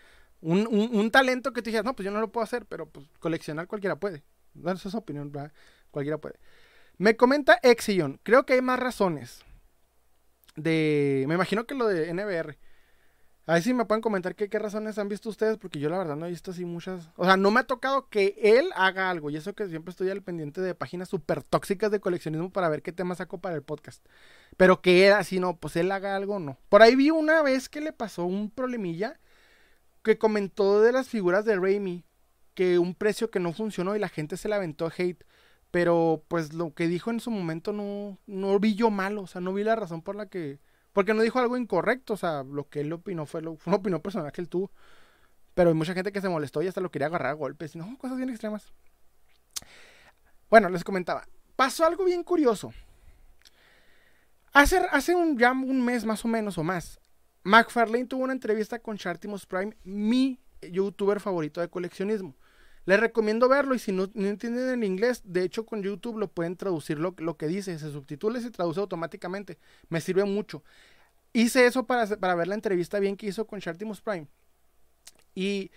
[0.42, 3.06] un, un, talento que te dijeras, no, pues yo no lo puedo hacer, pero pues
[3.20, 4.22] coleccionar cualquiera puede.
[4.54, 5.32] Dar esa opinión,
[5.90, 6.38] cualquiera puede.
[6.98, 9.44] Me comenta Exion, creo que hay más razones.
[10.56, 12.58] De, me imagino que lo de NBR.
[13.46, 15.98] A ver si me pueden comentar qué, qué razones han visto ustedes, porque yo la
[15.98, 17.10] verdad no he visto así muchas.
[17.16, 19.30] O sea, no me ha tocado que él haga algo.
[19.30, 22.82] Y eso que siempre estoy al pendiente de páginas súper tóxicas de coleccionismo para ver
[22.82, 24.04] qué tema saco para el podcast.
[24.56, 26.58] Pero que él así, no, pues él haga algo, no.
[26.68, 29.18] Por ahí vi una vez que le pasó un problemilla
[30.02, 32.04] que comentó de las figuras de Raimi.
[32.54, 35.24] Que un precio que no funcionó y la gente se la aventó hate.
[35.70, 39.22] Pero pues lo que dijo en su momento no, no vi yo malo.
[39.22, 40.60] O sea, no vi la razón por la que
[40.92, 43.78] porque no dijo algo incorrecto, o sea, lo que él opinó fue, lo, fue una
[43.78, 44.70] opinión personal que él tuvo.
[45.54, 47.76] Pero hay mucha gente que se molestó y hasta lo quería agarrar a golpes.
[47.76, 48.72] No, cosas bien extremas.
[50.50, 51.26] Bueno, les comentaba.
[51.56, 52.72] Pasó algo bien curioso.
[54.52, 57.00] Hace, hace un, ya un mes más o menos o más,
[57.44, 62.36] McFarlane tuvo una entrevista con Chartimus Prime, mi youtuber favorito de coleccionismo.
[62.84, 66.56] Les recomiendo verlo y si no, entienden el inglés, de hecho con YouTube lo pueden
[66.56, 69.58] traducir lo, que dice, se subtitula y se traduce automáticamente.
[69.88, 70.64] Me sirve mucho.
[71.32, 74.26] Hice eso para, para ver la entrevista bien que hizo con Chartimus Prime.
[75.34, 75.70] Y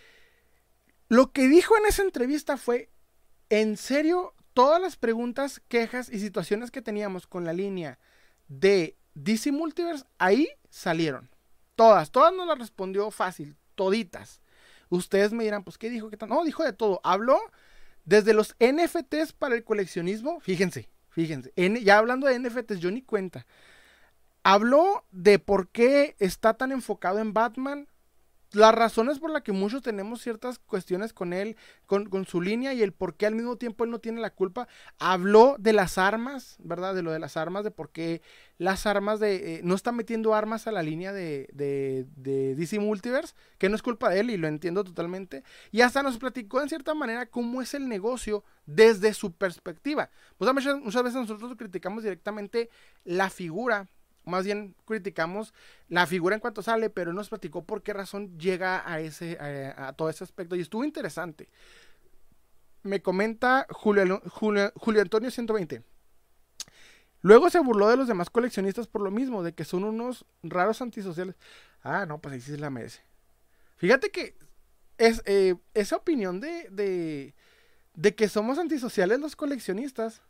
[1.08, 2.90] lo que dijo en esa entrevista fue,
[3.50, 8.00] en serio, todas las preguntas, quejas y situaciones que teníamos con la línea
[8.48, 11.30] de DC Multiverse, ahí salieron.
[11.76, 14.42] Todas, todas nos las respondió fácil, toditas.
[14.90, 16.10] Ustedes me dirán, pues, ¿qué dijo?
[16.10, 16.30] ¿Qué tal?
[16.30, 17.02] No, dijo de todo.
[17.04, 17.40] Habló
[18.06, 20.40] desde los NFTs para el coleccionismo.
[20.40, 21.52] Fíjense, fíjense.
[21.84, 23.46] ya hablando de NFTs, yo ni cuenta.
[24.44, 27.88] Habló de por qué está tan enfocado en Batman,
[28.56, 32.82] las razones por las que muchos tenemos ciertas cuestiones con él, con, su línea y
[32.82, 34.68] el por qué al mismo tiempo él no tiene la culpa.
[35.00, 36.96] Habló de las armas, ¿verdad?
[36.96, 38.22] De lo de las armas, de por qué
[38.58, 39.56] las armas de...
[39.56, 43.76] Eh, no está metiendo armas a la línea de, de, de, DC Multiverse, que no
[43.76, 45.44] es culpa de él y lo entiendo totalmente.
[45.72, 50.10] Y hasta nos platicó en cierta manera cómo es el negocio desde su perspectiva.
[50.38, 52.70] Pues muchas, muchas veces nosotros criticamos directamente
[53.04, 53.88] la figura
[54.26, 55.54] más bien criticamos
[55.88, 59.94] la figura en cuanto sale, pero nos platicó por qué razón llega a ese a,
[59.94, 61.50] todo ese aspecto y estuvo interesante.
[62.84, 65.84] Me comenta Julio, Julio, Julio Antonio 120.
[67.22, 70.82] Luego se burló de los demás coleccionistas por lo mismo, de que son unos raros
[70.82, 71.36] antisociales.
[71.82, 73.02] Ah, no, pues ahí sí se la merece.
[73.78, 74.36] Fíjate que
[75.00, 77.34] es, eh, esa opinión de, de,
[77.96, 80.22] de que somos antisociales los coleccionistas,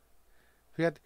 [0.72, 1.02] fíjate,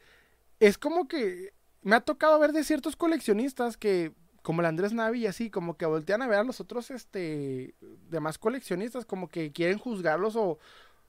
[0.60, 5.22] es como que me ha tocado ver de ciertos coleccionistas que, como el Andrés Navi
[5.22, 7.76] y así, como que voltean a ver a los otros, este,
[8.10, 10.60] demás coleccionistas, como que quieren juzgarlos o,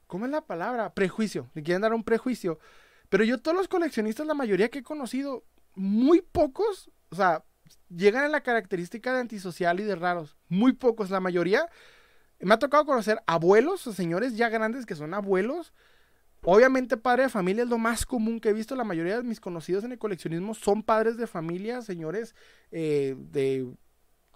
[0.06, 0.94] ¿cómo es la palabra?
[0.94, 2.58] Prejuicio, le quieren dar un prejuicio.
[3.08, 5.44] Pero yo todos los coleccionistas, la mayoría que he conocido,
[5.74, 7.44] muy pocos, o sea,
[7.88, 10.36] llegan a la característica de antisocial y de raros.
[10.48, 11.68] Muy pocos, la mayoría.
[12.38, 15.72] Me ha tocado conocer abuelos o señores ya grandes que son abuelos
[16.42, 18.74] Obviamente padre de familia es lo más común que he visto.
[18.74, 22.34] La mayoría de mis conocidos en el coleccionismo son padres de familia, señores
[22.70, 23.66] eh, de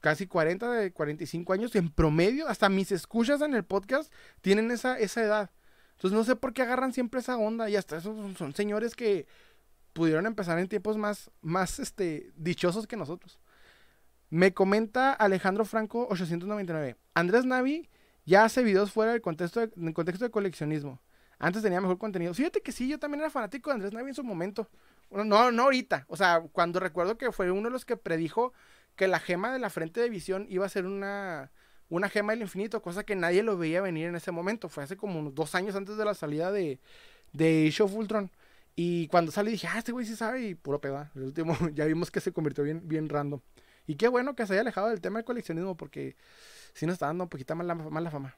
[0.00, 2.46] casi 40, de 45 años en promedio.
[2.46, 5.50] Hasta mis escuchas en el podcast tienen esa, esa edad.
[5.92, 7.70] Entonces no sé por qué agarran siempre esa onda.
[7.70, 9.26] Y hasta esos son, señores que
[9.94, 13.38] pudieron empezar en tiempos más, más este, dichosos que nosotros.
[14.28, 16.96] Me comenta Alejandro Franco 899.
[17.14, 17.88] Andrés Navi
[18.26, 21.00] ya hace videos fuera del contexto del contexto de coleccionismo.
[21.44, 22.32] Antes tenía mejor contenido.
[22.32, 24.70] Fíjate que sí, yo también era fanático de Andrés Navi en su momento.
[25.10, 26.06] no, no ahorita.
[26.08, 28.54] O sea, cuando recuerdo que fue uno de los que predijo
[28.96, 31.52] que la gema de la frente de visión iba a ser una,
[31.90, 34.70] una gema del infinito, cosa que nadie lo veía venir en ese momento.
[34.70, 36.80] Fue hace como unos dos años antes de la salida de,
[37.34, 38.30] de Show Fultron.
[38.74, 41.06] Y cuando sale dije, ah, este güey sí sabe y puro pedo.
[41.14, 43.40] El último ya vimos que se convirtió bien, bien random.
[43.86, 46.16] Y qué bueno que se haya alejado del tema del coleccionismo porque
[46.72, 48.34] sí nos está dando un poquito más la, más la fama.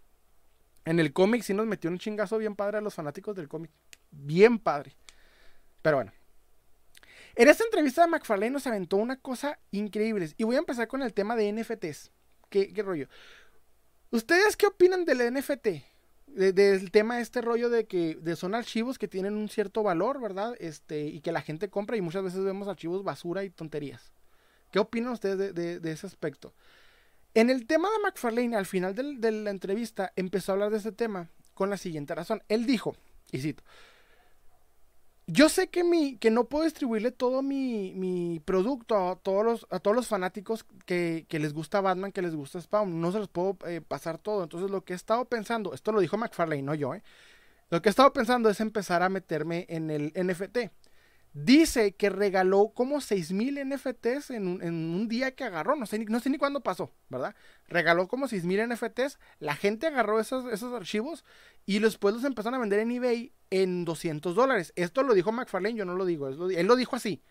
[0.86, 3.72] En el cómic sí nos metió un chingazo bien padre a los fanáticos del cómic.
[4.12, 4.96] Bien padre.
[5.82, 6.12] Pero bueno.
[7.34, 10.32] En esta entrevista de McFarlane nos aventó una cosa increíble.
[10.38, 12.12] Y voy a empezar con el tema de NFTs.
[12.48, 13.08] ¿Qué, rollo?
[14.12, 15.68] ¿Ustedes qué opinan del NFT?
[16.28, 20.54] del tema de este rollo de que son archivos que tienen un cierto valor, ¿verdad?
[20.60, 24.12] Este, y que la gente compra y muchas veces vemos archivos basura y tonterías.
[24.70, 26.52] ¿Qué opinan ustedes de ese aspecto?
[27.36, 30.90] En el tema de McFarlane, al final de la entrevista, empezó a hablar de este
[30.90, 32.42] tema con la siguiente razón.
[32.48, 32.96] Él dijo,
[33.30, 33.62] y cito,
[35.26, 40.64] yo sé que, mi, que no puedo distribuirle todo mi, producto a todos los, fanáticos
[40.86, 43.02] que, les gusta Batman, que les gusta Spawn.
[43.02, 44.42] No se los puedo eh, pasar todo.
[44.42, 47.02] Entonces lo que he estado pensando, esto lo dijo McFarlane, no yo, ¿eh?
[47.68, 50.70] Lo que he estado pensando es empezar a meterme en el NFT.
[51.36, 55.98] Dice que regaló como 6000 NFTs en un, en un, día que agarró, no sé,
[55.98, 57.34] ni, no cuándo pasó, ¿verdad?
[57.68, 61.26] Regaló como 6000 NFTs, la gente agarró esos, esos archivos
[61.66, 64.72] y después los empezaron a vender en eBay en 200 dólares.
[64.76, 67.22] Esto lo dijo McFarlane, yo no lo digo, él lo dijo así.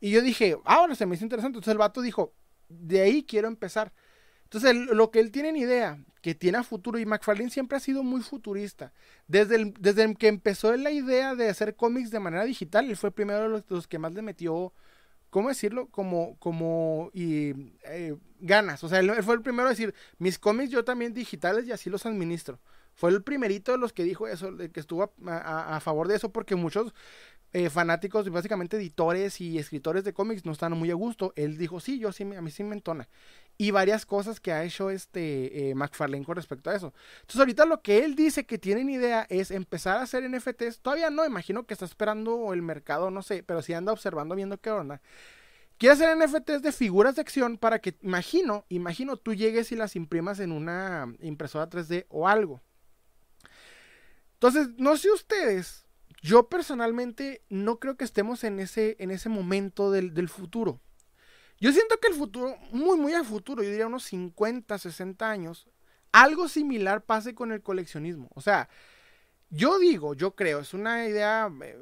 [0.00, 1.58] Y yo dije, ahora se me hizo interesante.
[1.58, 2.32] Entonces el vato dijo,
[2.68, 3.92] de ahí quiero empezar.
[4.44, 8.02] Entonces, lo que él tiene en idea, que tiene futuro, y McFarlane siempre ha sido
[8.02, 8.92] muy futurista.
[9.26, 13.10] Desde, el, desde que empezó la idea de hacer cómics de manera digital, él fue
[13.10, 14.72] primero de los, que más le metió,
[15.30, 15.88] ¿cómo decirlo?
[15.88, 18.84] Como, como, y eh, ganas.
[18.84, 21.90] O sea, él, fue el primero a decir, mis cómics yo también digitales y así
[21.90, 22.60] los administro.
[22.96, 26.30] Fue el primerito de los que dijo eso, que estuvo a, a favor de eso,
[26.30, 26.94] porque muchos
[27.56, 31.32] eh, fanáticos, básicamente editores y escritores de cómics no están muy a gusto.
[31.36, 33.08] Él dijo, sí, yo sí, a mí sí me entona.
[33.56, 36.92] Y varias cosas que ha hecho este eh, McFarlane con respecto a eso.
[37.20, 40.80] Entonces ahorita lo que él dice que tienen idea es empezar a hacer NFTs.
[40.80, 44.58] Todavía no, imagino que está esperando el mercado, no sé, pero sí anda observando, viendo
[44.58, 45.00] qué onda.
[45.78, 49.96] Quiere hacer NFTs de figuras de acción para que, imagino, imagino, tú llegues y las
[49.96, 52.60] imprimas en una impresora 3D o algo.
[54.34, 55.84] Entonces, no sé ustedes,
[56.22, 60.80] yo personalmente no creo que estemos en ese, en ese momento del, futuro.
[61.60, 65.68] Yo siento que el futuro, muy, muy al futuro, yo diría unos 50, 60 años,
[66.12, 68.28] algo similar pase con el coleccionismo.
[68.34, 68.68] O sea,
[69.50, 71.78] yo digo, yo creo, es una idea, eh,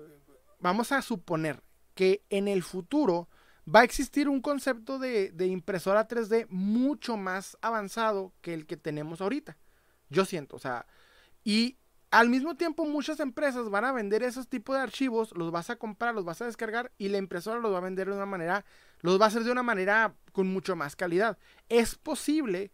[0.61, 1.62] vamos a suponer
[1.95, 3.29] que en el futuro
[3.73, 8.77] va a existir un concepto de, de, impresora 3D mucho más avanzado que el que
[8.77, 9.57] tenemos ahorita.
[10.09, 10.87] Yo siento, o sea,
[11.45, 11.77] y
[12.12, 15.77] al mismo tiempo, muchas empresas van a vender esos tipos de archivos, los vas a
[15.77, 18.66] comprar, los vas a descargar y la impresora los va a vender de una manera,
[19.03, 21.38] los va a hacer de una manera con mucho más calidad.
[21.68, 22.72] Es posible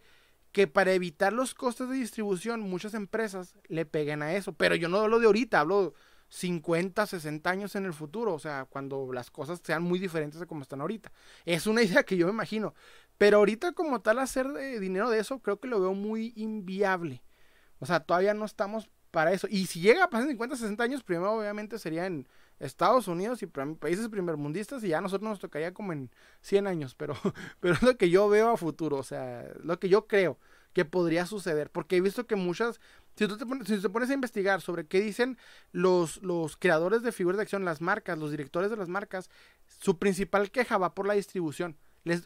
[0.53, 4.89] que para evitar los costes de distribución, muchas empresas le peguen a eso, pero yo
[4.89, 5.95] no hablo de ahorita, hablo
[6.29, 10.47] 50, 60 años en el futuro, o sea, cuando las cosas sean muy diferentes de
[10.47, 11.13] como están ahorita.
[11.45, 12.75] Es una idea que yo me imagino,
[13.17, 17.23] pero ahorita como tal hacer dinero de eso, creo que lo veo muy inviable.
[17.81, 19.47] O sea, todavía no estamos para eso.
[19.51, 22.29] Y si llega a pasar 50, 60 años, primero obviamente sería en
[22.61, 26.11] Estados Unidos y países primermundistas y ya a nosotros nos tocaría como en
[26.43, 27.15] 100 años, pero,
[27.61, 30.39] pero es lo que yo veo a futuro, o sea, lo que yo creo
[30.73, 32.81] que podría suceder, porque he visto que muchas,
[33.17, 35.39] si tú te pones, si te pones a investigar sobre qué dicen
[35.73, 39.31] los, los creadores de figuras de acción, las marcas, los directores de las marcas,
[39.81, 41.77] su principal queja va por la distribución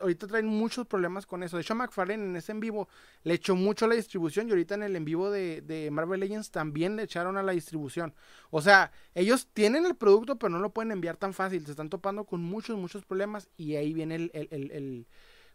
[0.01, 1.57] ahorita traen muchos problemas con eso.
[1.57, 2.89] De hecho, McFarlane en ese en vivo
[3.25, 6.51] le echó mucho a la distribución y ahorita en el en vivo de, Marvel Legends
[6.51, 8.14] también le echaron a la distribución.
[8.51, 11.64] O sea, ellos tienen el producto pero no lo pueden enviar tan fácil.
[11.64, 15.07] Se están topando con muchos, muchos problemas y ahí viene el, el, el,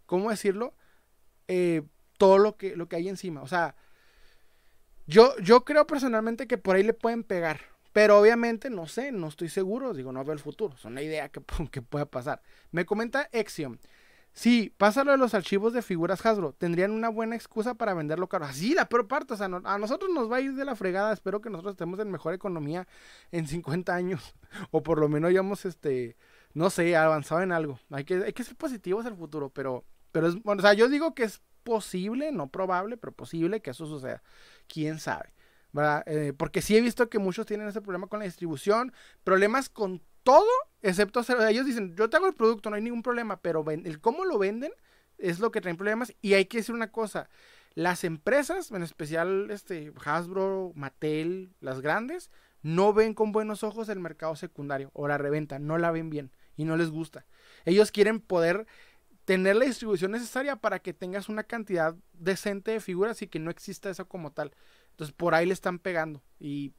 [0.06, 0.74] ¿cómo decirlo?
[1.48, 1.84] Eh,
[2.18, 3.42] todo lo que, lo que hay encima.
[3.42, 3.76] O sea,
[5.06, 7.60] yo, yo creo personalmente que por ahí le pueden pegar.
[7.98, 11.30] Pero obviamente no sé, no estoy seguro, digo, no veo el futuro, es una idea
[11.30, 11.42] que,
[11.72, 12.44] que pueda pasar.
[12.70, 13.80] Me comenta Exiom,
[14.38, 16.54] Sí, pásalo de los archivos de figuras Hasbro.
[16.54, 18.46] Tendrían una buena excusa para venderlo caro.
[18.46, 19.34] Así, la peor parte.
[19.34, 21.12] O sea, a nosotros nos va a ir de la fregada.
[21.12, 22.88] Espero que nosotros estemos en mejor economía
[23.32, 24.36] en 50 años.
[24.70, 26.18] O por lo menos hayamos, este,
[26.54, 27.80] no sé, avanzado en algo.
[27.90, 29.50] Hay que, hay que ser positivos el futuro.
[29.50, 33.62] Pero, pero es, bueno, o sea, yo digo que es posible, no probable, pero posible
[33.62, 34.22] que eso suceda.
[34.68, 35.34] Quién sabe.
[35.72, 36.04] ¿verdad?
[36.06, 38.94] Eh, porque sí he visto que muchos tienen ese problema con la distribución.
[39.24, 40.48] Problemas con todo,
[40.90, 44.26] excepto ellos dicen, yo te hago el producto, no hay ningún problema, pero el cómo
[44.26, 44.72] lo venden
[45.18, 46.14] es lo que traen problemas.
[46.22, 47.30] Y hay que decir una cosa,
[47.74, 52.32] las empresas, en especial este, Hasbro, Mattel, las grandes,
[52.64, 56.32] no ven con buenos ojos el mercado secundario o la reventa, no la ven bien
[56.56, 57.26] y no les gusta.
[57.66, 58.66] Ellos quieren poder
[59.26, 63.52] tener la distribución necesaria para que tengas una cantidad decente de figuras y que no
[63.52, 64.54] exista eso como tal.
[64.92, 66.74] Entonces por ahí le están pegando y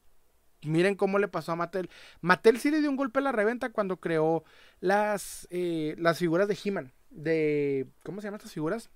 [0.62, 1.88] Miren cómo le pasó a Mattel.
[2.20, 4.44] Mattel sí le dio un golpe a la reventa cuando creó
[4.80, 6.92] las, eh, las figuras de He-Man.
[7.10, 7.86] De.
[8.04, 8.90] ¿Cómo se llaman estas figuras?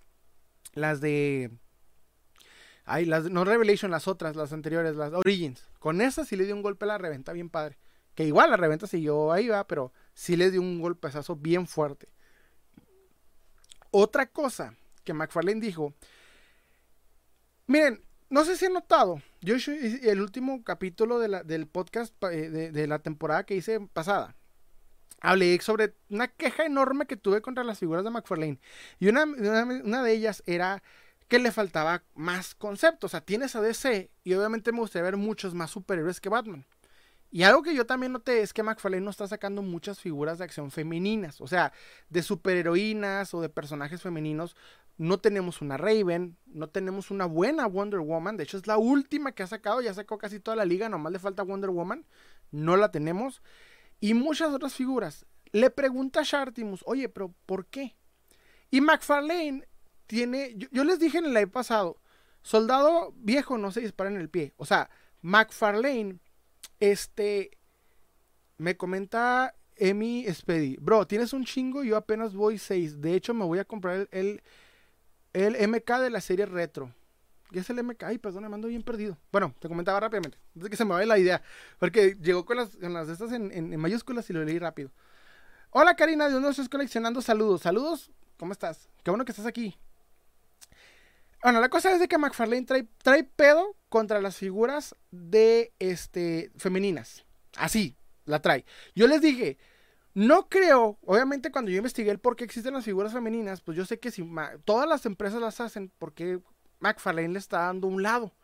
[0.75, 1.51] Las de.
[2.85, 5.69] Ay, las no Revelation, las otras, las anteriores, las Origins.
[5.79, 7.79] Con esas sí le dio un golpe a la reventa bien padre.
[8.15, 12.09] Que igual la reventa siguió ahí, va, pero sí le dio un golpezazo bien fuerte.
[13.91, 15.95] Otra cosa que McFarlane dijo.
[17.67, 23.01] Miren, no sé si han notado, yo el último capítulo del podcast eh, de, la
[23.01, 24.37] temporada que hice pasada.
[25.21, 28.61] Hablé sobre una queja enorme que tuve contra las figuras de McFarlane.
[29.01, 30.83] Y una, una, de ellas era
[31.29, 33.09] que le faltaba más conceptos.
[33.09, 36.65] O sea, tienes a DC y obviamente me gustaría ver muchos más superhéroes que Batman.
[37.33, 40.45] Y algo que yo también noté es que McFarlane no está sacando muchas figuras de
[40.45, 41.41] acción femeninas.
[41.41, 41.73] O sea,
[42.11, 44.55] de superheroínas o de personajes femeninos
[45.03, 49.33] no tenemos una Raven, no tenemos una buena Wonder Woman, de hecho es la última
[49.33, 52.07] que ha sacado, ya sacó casi toda la liga, nomás le falta Wonder Woman,
[52.53, 53.43] no la tenemos.
[53.99, 55.27] y muchas otras figuras.
[55.51, 57.97] Le pregunta a Shartimus, oye, pero ¿por qué?
[58.71, 59.67] Y McFarlane
[60.07, 61.99] tiene, yo, les dije en el live pasado,
[62.43, 64.55] soldado viejo no se dispara en el pie.
[64.57, 64.89] O sea,
[65.21, 66.21] McFarlane,
[66.79, 67.59] este,
[68.57, 73.01] me comenta Emi Spedy, bro, tienes un chingo, yo apenas voy 6.
[73.01, 74.43] De hecho, me voy a comprar el,
[75.35, 76.93] MK de la serie retro.
[77.51, 78.05] ¿Qué es el MK?
[78.05, 79.19] Ay, perdón, me ando bien perdido.
[79.31, 81.43] Bueno, te comentaba rápidamente, antes que se me vaya la idea,
[81.79, 84.91] porque llegó con las, de estas en, en, mayúsculas y lo leí rápido.
[85.71, 87.63] Hola Karina, de uno estás coleccionando saludos.
[87.63, 88.89] Saludos, ¿cómo estás?
[89.03, 89.77] Qué bueno que estás aquí.
[91.43, 96.53] Bueno, la cosa es de que McFarlane trae, trae pedo contra las figuras de este
[96.57, 97.25] femeninas.
[97.57, 98.65] Así, la trae.
[98.95, 99.59] Yo les dije,
[100.15, 103.85] no creo, obviamente cuando yo investigué el por qué existen las figuras femeninas, pues yo
[103.87, 104.29] sé que si
[104.65, 106.41] todas las empresas las hacen, porque
[106.81, 108.35] McFarlane le está dando un lado.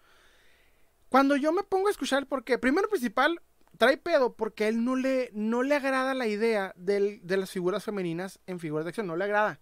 [1.08, 3.40] Cuando yo me pongo a escuchar el por qué, primero principal,
[3.76, 8.40] trae pedo porque él no le, no le agrada la idea de las figuras femeninas
[8.46, 9.60] en figuras de acción, no le agrada.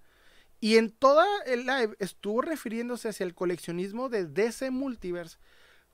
[0.61, 5.39] Y en toda el live estuvo refiriéndose hacia el coleccionismo de DC Multiverse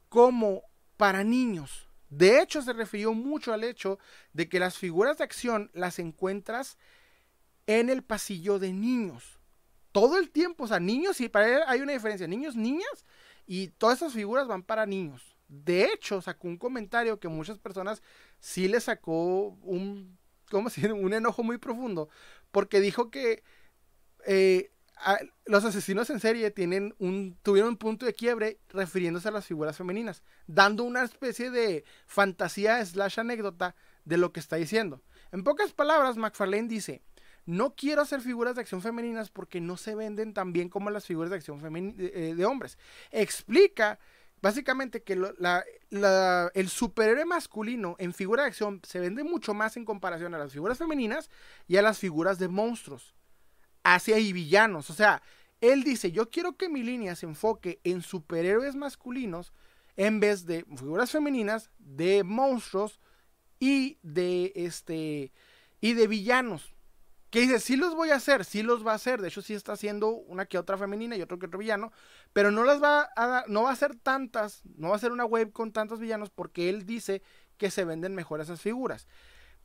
[0.09, 0.63] como
[0.97, 1.89] para niños.
[2.13, 3.99] De hecho, se refirió mucho al hecho
[4.35, 6.77] de que las figuras de acción las encuentras
[7.67, 9.41] en el pasillo de niños.
[9.93, 13.07] Todo el tiempo, o sea, niños, y para él hay una diferencia, niños, niñas,
[13.47, 15.39] y todas esas figuras van para niños.
[15.49, 18.03] De hecho, sacó un comentario que muchas personas
[18.41, 20.19] sí le sacó un,
[20.51, 22.11] ¿cómo se Un enojo muy profundo,
[22.51, 23.43] porque dijo que
[24.27, 24.71] eh,
[25.47, 29.77] los asesinos en serie tienen un, tuvieron un punto de quiebre refiriéndose a las figuras
[29.77, 33.75] femeninas, dando una especie de fantasía slash anécdota
[34.05, 35.03] de lo que está diciendo.
[35.33, 37.03] En pocas palabras, McFarlane dice,
[37.47, 41.07] no quiero hacer figuras de acción femeninas porque no se venden tan bien como las
[41.07, 41.61] figuras de acción
[41.99, 42.79] eh, de hombres.
[43.11, 43.99] Explica
[44.41, 50.35] básicamente que el superhéroe masculino en figura de acción se vende mucho más en comparación
[50.35, 51.31] a las figuras femeninas
[51.67, 53.15] y a las figuras de monstruos
[53.85, 54.91] hacia y villanos.
[54.91, 55.23] O sea,
[55.61, 59.53] él dice, yo quiero que mi línea se enfoque en superhéroes masculinos
[59.97, 63.01] en vez de figuras femeninas, de monstruos
[63.61, 65.33] y de este
[65.81, 66.75] y de villanos.
[67.31, 69.23] Que dice, sí los voy a hacer, sí los va a hacer.
[69.23, 71.93] De hecho, sí está haciendo una que otra femenina y otro que otro villano.
[72.33, 75.25] Pero no las va a no va a ser tantas, no va a ser una
[75.25, 77.23] web con tantos villanos porque él dice
[77.57, 79.07] que se venden mejor esas figuras.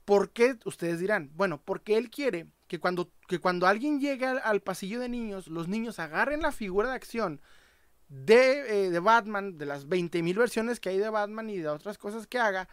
[0.06, 0.58] ¿Por qué?
[0.64, 5.10] Ustedes dirán, bueno, porque él quiere que cuando, que cuando alguien llegue al, pasillo de
[5.10, 7.42] niños, los niños agarren la figura de acción
[8.10, 11.98] de, eh, de Batman, de las 20.000 versiones que hay de Batman y de otras
[11.98, 12.68] cosas que haga,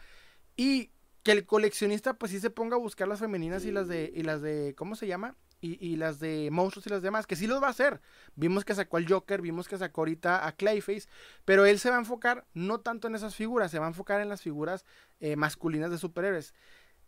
[0.57, 0.91] y
[1.23, 4.23] que el coleccionista pues sí se ponga a buscar las femeninas y las de, y
[4.23, 5.35] las de, ¿cómo se llama?
[5.61, 7.99] Y, y, las de monstruos y las demás, que sí los va a hacer.
[8.35, 11.07] Vimos que sacó al Joker, vimos que sacó ahorita a Clayface,
[11.43, 14.21] pero él se va a enfocar no tanto en esas figuras, se va a enfocar
[14.21, 14.85] en las figuras
[15.19, 16.53] eh, masculinas de superhéroes.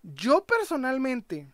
[0.01, 1.47] Yo personalmente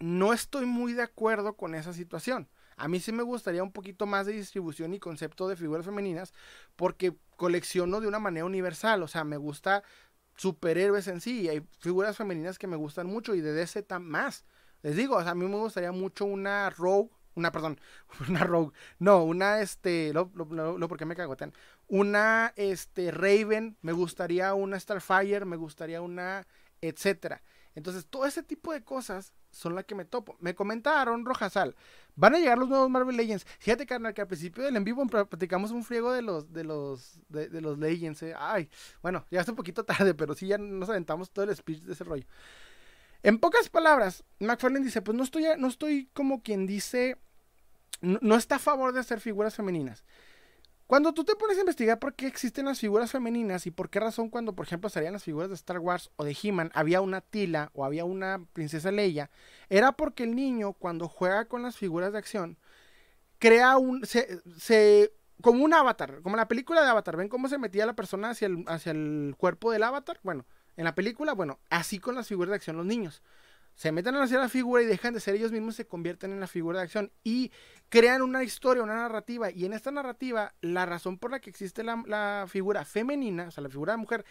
[0.00, 2.48] no estoy muy de acuerdo con esa situación.
[2.76, 6.32] A mí sí me gustaría un poquito más de distribución y concepto de figuras femeninas
[6.76, 9.02] porque colecciono de una manera universal.
[9.02, 9.82] O sea, me gusta
[10.36, 14.44] superhéroes en sí y hay figuras femeninas que me gustan mucho y de DC más.
[14.82, 17.80] Les digo, o sea, a mí me gustaría mucho una Rogue, una, perdón,
[18.28, 21.52] una Rogue, no, una, este, lo, lo, lo porque me cagotean,
[21.88, 26.46] una, este, Raven, me gustaría una Starfire, me gustaría una,
[26.80, 27.42] etcétera.
[27.74, 30.36] Entonces, todo ese tipo de cosas son las que me topo.
[30.40, 31.74] Me comentaron Rojasal,
[32.14, 33.46] van a llegar los nuevos Marvel Legends.
[33.58, 37.20] Fíjate, carnal, que al principio del en vivo platicamos un friego de los, de los,
[37.28, 38.22] de, los Legends.
[38.22, 38.34] Eh.
[38.36, 38.68] Ay,
[39.02, 41.92] bueno, ya está un poquito tarde, pero sí ya nos aventamos todo el speech de
[41.92, 42.26] ese rollo.
[43.22, 47.18] En pocas palabras, McFarlane dice, pues no estoy, no estoy como quien dice,
[48.00, 50.04] no está a favor de hacer figuras femeninas.
[50.88, 54.00] Cuando tú te pones a investigar por qué existen las figuras femeninas y por qué
[54.00, 57.20] razón cuando, por ejemplo, salían las figuras de Star Wars o de He-Man, había una
[57.20, 59.30] Tila o había una princesa Leia,
[59.68, 62.56] era porque el niño cuando juega con las figuras de acción,
[63.38, 64.06] crea un...
[64.06, 65.12] se,
[65.42, 68.46] como un avatar, como la película de Avatar, ¿ven cómo se metía la persona hacia
[68.46, 70.18] el, hacia el cuerpo del avatar?
[70.22, 70.46] Bueno,
[70.78, 73.22] en la película, bueno, así con las figuras de acción los niños
[73.78, 76.40] se meten a hacer la figura y dejan de ser ellos mismos, se convierten en
[76.40, 77.52] la figura de acción y
[77.88, 79.52] crean una historia, una narrativa.
[79.52, 83.62] Y en esta narrativa, la razón por la que existe la, figura femenina, o sea,
[83.62, 84.24] la figura de mujer,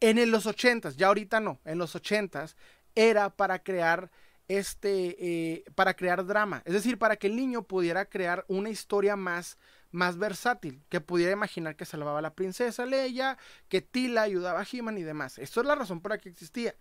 [0.00, 2.54] en los ochentas, ya ahorita no, en los ochentas,
[2.94, 4.10] era para crear
[4.46, 6.60] este, eh, para crear drama.
[6.66, 9.56] Es decir, para que el niño pudiera crear una historia más,
[9.90, 13.38] más versátil, que pudiera imaginar que salvaba a la princesa Leia,
[13.70, 15.38] que Tila ayudaba a He-Man y demás.
[15.38, 16.74] Esto es la razón por la que existía.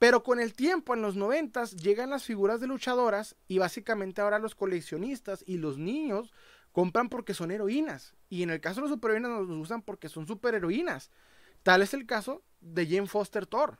[0.00, 4.38] Pero con el tiempo, en los noventas, llegan las figuras de luchadoras y básicamente ahora
[4.38, 6.32] los coleccionistas y los niños
[6.72, 8.14] compran porque son heroínas.
[8.30, 11.10] Y en el caso de los superheroínas nos gustan porque son superheroínas.
[11.62, 13.78] Tal es el caso de Jane Foster Thor.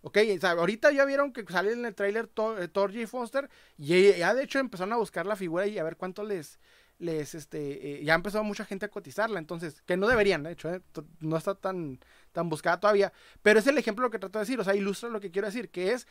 [0.00, 3.06] Ok, ahorita ya vieron que sale en el tráiler Thor, eh, J.
[3.06, 6.58] Foster y ya de hecho empezaron a buscar la figura y a ver cuánto les,
[6.98, 10.72] les, este, eh, ya empezó mucha gente a cotizarla, entonces, que no deberían, de hecho,
[10.72, 10.80] eh,
[11.20, 12.00] no está tan,
[12.36, 15.20] tan buscada todavía, pero es el ejemplo que trato de decir, o sea, ilustra lo
[15.20, 16.06] que quiero decir, que es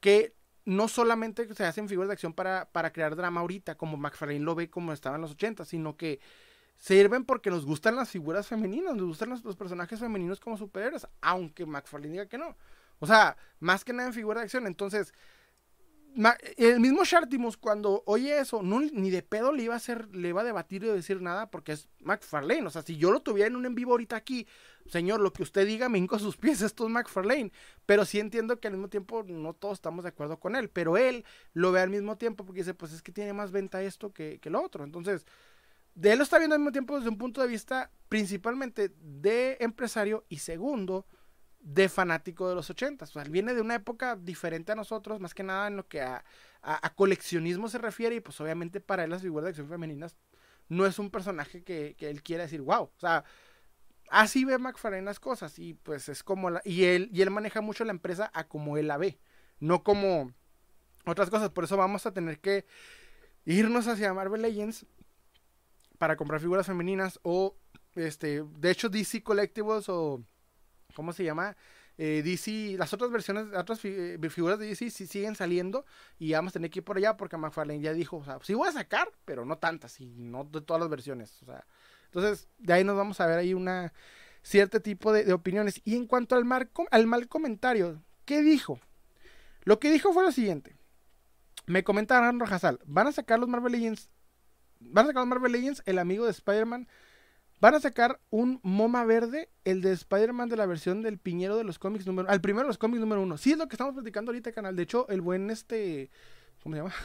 [0.00, 0.34] que
[0.64, 4.54] no solamente se hacen figuras de acción para, para crear drama ahorita, como McFarlane lo
[4.54, 6.20] ve como estaba en los 80, sino que
[6.78, 11.66] sirven porque nos gustan las figuras femeninas, nos gustan los, personajes femeninos como superhéroes, aunque
[11.66, 12.56] McFarlane diga que no.
[12.98, 15.12] O sea, más que nada en figura de acción, entonces
[16.56, 20.40] el mismo Shartimus cuando oye eso, ni de pedo le iba a hacer, le iba
[20.40, 22.66] a debatir y decir nada porque es McFarlane.
[22.66, 24.46] O sea, si yo lo tuviera en un en vivo ahorita aquí,
[24.86, 27.52] señor, lo que usted diga me hinco a sus pies, esto es McFarlane.
[27.86, 30.70] Pero sí entiendo que al mismo tiempo no todos estamos de acuerdo con él.
[30.70, 33.82] Pero él lo ve al mismo tiempo porque dice, pues es que tiene más venta
[33.82, 34.82] esto que, que lo otro.
[34.82, 35.24] Entonces,
[35.94, 39.56] de él lo está viendo al mismo tiempo desde un punto de vista principalmente de
[39.60, 41.06] empresario y segundo,
[41.60, 43.04] de fanático de los 80.
[43.04, 45.86] O sea, él viene de una época diferente a nosotros, más que nada en lo
[45.88, 46.24] que a,
[46.96, 50.16] coleccionismo se refiere, y pues obviamente para él las figuras de acción femeninas
[50.68, 52.84] no es un personaje que, él quiera decir, wow.
[52.84, 53.24] O sea,
[54.10, 57.60] así ve McFarlane las cosas, y pues es como la, y él, y él maneja
[57.60, 59.18] mucho la empresa a como él la ve,
[59.60, 60.32] no como
[61.06, 61.50] otras cosas.
[61.50, 62.66] Por eso vamos a tener que
[63.44, 64.86] irnos hacia Marvel Legends
[65.98, 67.56] para comprar figuras femeninas o
[67.94, 70.22] este, de hecho DC Collectibles o
[70.94, 71.56] ¿cómo se llama?
[71.96, 75.84] Eh, DC, las otras versiones, otras eh, figuras de DC sí siguen saliendo
[76.18, 78.54] y vamos a tener que ir por allá porque McFarlane ya dijo, o sea, sí
[78.54, 81.66] voy a sacar, pero no tantas y no de todas las versiones, o sea,
[82.04, 83.92] entonces de ahí nos vamos a ver ahí una
[84.42, 85.80] cierto tipo de, opiniones.
[85.84, 86.44] Y en cuanto al,
[86.90, 88.80] al mal comentario, ¿qué dijo?
[89.64, 90.76] Lo que dijo fue lo siguiente.
[91.66, 94.08] Me comentaron Rojasal, van a sacar los Marvel Legends,
[94.80, 96.88] van a sacar los Marvel Legends, el amigo de Spider-Man
[97.60, 101.64] Van a sacar un MoMA verde, el de Spider-Man de la versión del piñero de
[101.64, 103.36] los cómics número al primero de los cómics número uno.
[103.36, 104.76] Sí, es lo que estamos platicando ahorita, canal.
[104.76, 106.10] De hecho, el buen este.
[106.62, 106.94] ¿Cómo se llama?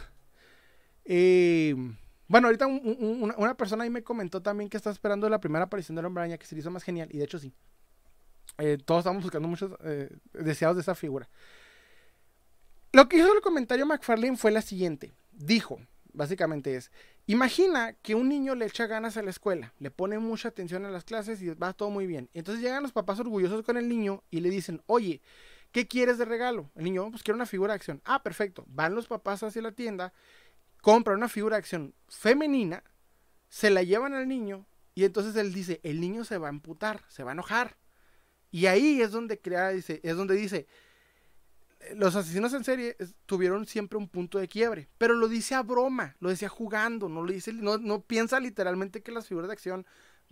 [1.06, 1.76] Eh,
[2.30, 6.06] bueno, ahorita una, persona ahí me comentó también que está esperando la primera aparición del
[6.06, 7.10] hombre que se le hizo más genial.
[7.12, 7.54] Y de hecho, sí.
[8.58, 11.28] Eh, todos estamos buscando muchos eh, deseados de esa figura.
[12.94, 15.14] Lo que hizo el comentario McFarlane fue la siguiente.
[15.32, 15.82] Dijo,
[16.14, 16.92] básicamente es,
[17.26, 20.92] imagina que un niño le echa ganas a la escuela, le pone mucha atención a
[20.92, 22.30] las clases y va todo muy bien.
[22.34, 25.22] Entonces llegan los papás orgullosos con el niño y le dicen, oye,
[25.72, 26.70] ¿qué quieres de regalo?
[26.76, 28.02] El niño, pues quiero una figura de acción.
[28.06, 28.64] Ah, perfecto.
[28.68, 30.14] Van los papás hacia la tienda,
[30.82, 32.84] compran una figura de acción femenina,
[33.50, 34.66] se la llevan al niño
[34.96, 37.78] y entonces él dice, el niño se va a amputar, se va a enojar.
[38.52, 40.68] Y ahí es donde crea, dice, es donde dice,
[41.96, 42.96] los asesinos en serie
[43.26, 47.24] tuvieron siempre un punto de quiebre, pero lo dice a broma, lo decía jugando, no
[47.24, 49.86] lo dice, no, no piensa literalmente que las figuras de acción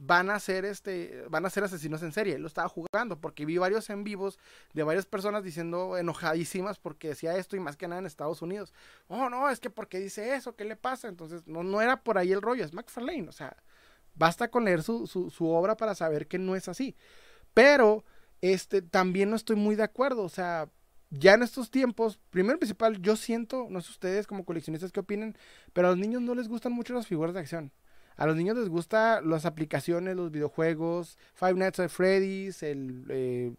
[0.03, 2.35] van a ser este, van a ser asesinos en serie.
[2.35, 4.39] Él lo estaba jugando porque vi varios en vivos
[4.73, 8.73] de varias personas diciendo enojadísimas porque decía esto y más que nada en Estados Unidos.
[9.07, 11.07] Oh, no, es que porque dice eso, ¿qué le pasa?
[11.07, 13.55] Entonces, no, no era por ahí el rollo, es McFarlane, o sea,
[14.15, 16.95] basta con leer su, su, su obra para saber que no es así.
[17.53, 18.03] Pero,
[18.41, 20.69] este, también no estoy muy de acuerdo, o sea,
[21.11, 25.35] ya en estos tiempos, primero principal, yo siento, no sé ustedes como coleccionistas qué opinen,
[25.73, 27.71] pero a los niños no les gustan mucho las figuras de acción.
[28.15, 33.53] A los niños les gustan las aplicaciones, los videojuegos, Five Nights at Freddy's, el eh,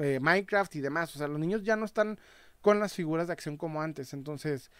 [0.00, 1.14] eh, Minecraft y demás.
[1.14, 2.18] O sea, los niños ya no están
[2.60, 4.14] con las figuras de acción como antes.
[4.14, 4.70] Entonces,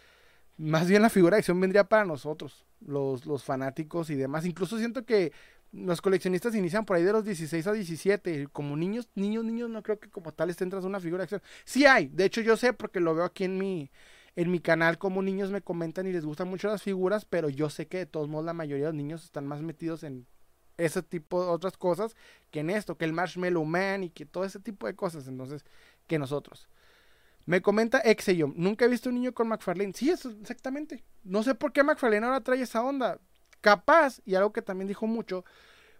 [0.57, 4.45] más bien la figura de acción vendría para nosotros, los, los fanáticos y demás.
[4.45, 5.31] Incluso siento que
[5.73, 8.47] los coleccionistas inician por ahí de los 16 a 17.
[8.51, 11.41] Como niños, niños, niños, no creo que como tal estén tras una figura de acción.
[11.65, 13.91] Sí hay, de hecho yo sé porque lo veo aquí en mi,
[14.35, 17.69] en mi canal como niños me comentan y les gustan mucho las figuras, pero yo
[17.69, 20.27] sé que de todos modos la mayoría de los niños están más metidos en
[20.77, 22.15] ese tipo de otras cosas
[22.51, 25.65] que en esto, que el Marshmallow Man y que todo ese tipo de cosas, entonces,
[26.07, 26.69] que nosotros.
[27.45, 29.93] Me comenta Exeyom, nunca he visto un niño con McFarlane.
[29.93, 31.03] Sí, eso exactamente.
[31.23, 33.19] No sé por qué McFarlane ahora trae esa onda.
[33.63, 35.45] Capaz, y algo que también dijo mucho,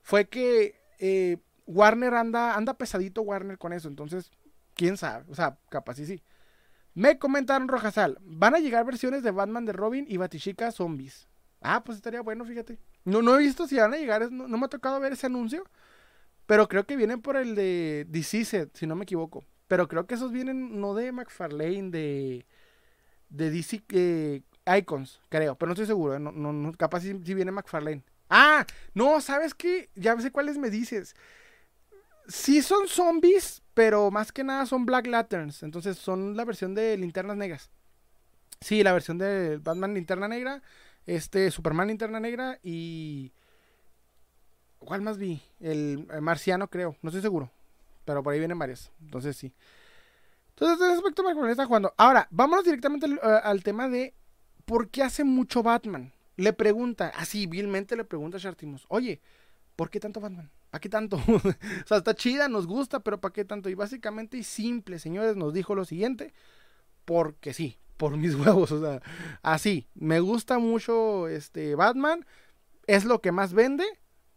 [0.02, 3.88] fue que eh, Warner anda, anda pesadito Warner con eso.
[3.88, 4.32] Entonces,
[4.76, 5.24] quién sabe.
[5.32, 6.22] O sea, capaz y sí.
[6.94, 11.30] Me comentaron Rojasal, van a llegar versiones de Batman de Robin y Batichica zombies.
[11.62, 12.80] Ah, pues estaría bueno, fíjate.
[13.06, 15.64] No, no he visto si van a llegar, no, me ha tocado ver ese anuncio.
[16.46, 19.46] Pero creo que vienen por el de DC, si no me equivoco.
[19.70, 22.46] Pero creo que esos vienen no de McFarlane, de,
[23.30, 26.20] de DC eh, Icons, creo, pero no estoy seguro, ¿eh?
[26.20, 28.04] no, no, capaz si, viene McFarlane.
[28.30, 29.90] Ah, no, ¿sabes qué?
[29.96, 31.16] Ya sé cuáles me dices.
[32.28, 36.98] Sí son zombies, pero más que nada son Black Lanterns, entonces son la versión de
[36.98, 37.70] Linternas Negras.
[38.62, 40.62] Sí, la versión de Batman Linterna Negra,
[41.06, 43.34] este Superman Linterna Negra y...
[44.80, 45.42] ¿Cuál más vi?
[45.60, 47.52] El, el Marciano creo, no estoy seguro,
[48.06, 49.54] pero por ahí vienen varias, entonces sí.
[50.50, 51.94] Entonces, en ese aspecto McFarlane está jugando.
[51.98, 54.14] Ahora, vámonos directamente al, al, tema de
[54.66, 56.14] por qué hace mucho Batman.
[56.36, 59.22] Le pregunta, así vilmente le pregunta a Shartimus, oye,
[59.76, 60.50] ¿por qué tanto Batman?
[60.72, 61.18] ¿Para qué tanto?
[61.28, 63.70] o sea, está chida, nos gusta, pero ¿para qué tanto?
[63.70, 66.34] Y básicamente y simple, señores, nos dijo lo siguiente,
[67.06, 69.02] porque sí, por mis huevos, o sea,
[69.44, 72.26] así, me gusta mucho este Batman,
[72.88, 73.86] es lo que más vende,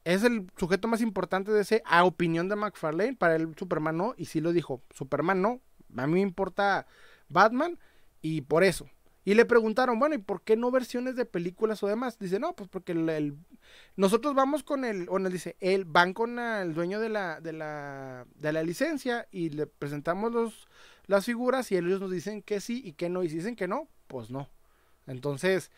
[0.05, 4.15] es el sujeto más importante de ese, a opinión de McFarlane, para él Superman no,
[4.19, 5.63] y sí lo dijo, Superman no,
[5.97, 6.87] a mí me importa
[7.31, 7.79] Batman,
[8.21, 8.91] y por eso.
[9.27, 12.17] Y le preguntaron, bueno, ¿y por qué no versiones de películas o demás?
[12.17, 13.37] Dice, no, pues porque el,
[13.97, 17.53] nosotros vamos con el, o nos dice, él van con el dueño de la, de
[17.53, 20.69] la, de la licencia y le presentamos los,
[21.07, 23.25] las figuras y ellos nos dicen que sí y que no.
[23.25, 24.49] Y si dicen que no, pues no.
[25.09, 25.73] Entonces,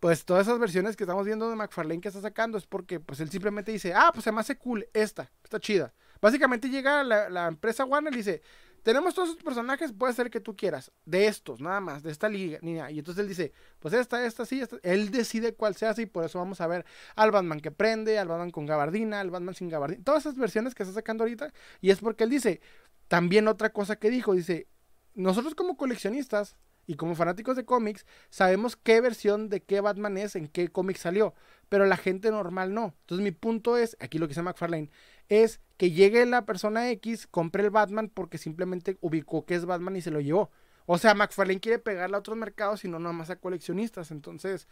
[0.00, 3.20] pues todas esas versiones que estamos viendo de McFarlane que está sacando es porque pues
[3.20, 5.92] él simplemente dice, ah, pues se me hace cool esta, está chida.
[6.18, 8.40] Básicamente llega la, la empresa Warner y dice,
[8.84, 12.28] tenemos todos estos personajes, puede ser que tú quieras, de estos, nada más, de esta
[12.28, 12.58] liga.
[12.62, 14.76] Y entonces él dice, pues esta, esta, sí, esta.
[14.82, 16.84] él decide cuál se hace y por eso vamos a ver
[17.16, 20.74] al Batman que prende, al Batman con gabardina, al Batman sin gabardina, todas esas versiones
[20.74, 21.50] que está sacando ahorita.
[21.80, 22.60] Y es porque él dice,
[23.08, 24.68] también otra cosa que dijo, dice,
[25.14, 30.36] nosotros como coleccionistas y como fanáticos de cómics, sabemos qué versión de qué Batman es,
[30.36, 31.34] en qué cómic salió,
[31.70, 32.94] pero la gente normal no.
[33.00, 34.90] Entonces mi punto es, aquí lo que dice McFarlane,
[35.28, 39.96] es que llegue la persona X, compre el Batman porque simplemente ubicó que es Batman
[39.96, 40.50] y se lo llevó.
[40.86, 44.10] O sea, McFarlane quiere pegarle a otros mercados y no nada más a coleccionistas.
[44.10, 44.68] Entonces,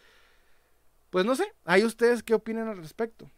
[1.10, 3.30] pues no sé, hay ustedes qué opinan al respecto.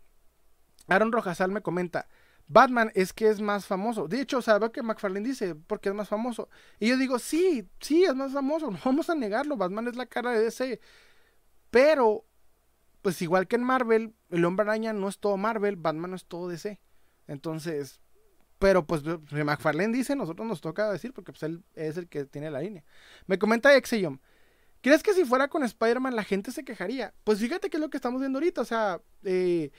[0.88, 2.08] Aaron Rojasal me comenta,
[2.46, 4.06] Batman es que es más famoso.
[4.06, 5.54] De hecho, ¿sabe que McFarlane dice?
[5.54, 6.48] Porque es más famoso.
[6.78, 8.70] Y yo digo, sí, sí, es más famoso.
[8.70, 9.56] No vamos a negarlo.
[9.56, 10.80] Batman es la cara de DC.
[11.70, 12.24] Pero,
[13.02, 16.26] pues igual que en Marvel, el hombre araña no es todo Marvel, Batman no es
[16.26, 16.78] todo DC.
[17.26, 18.00] Entonces,
[18.58, 22.50] pero pues McFarlane dice, nosotros nos toca decir, porque pues él es el que tiene
[22.50, 22.84] la línea.
[23.26, 24.18] Me comenta Exeyom.
[24.80, 27.14] ¿Crees que si fuera con Spider-Man la gente se quejaría?
[27.24, 28.60] Pues fíjate que es lo que estamos viendo ahorita.
[28.60, 29.70] O sea, eh,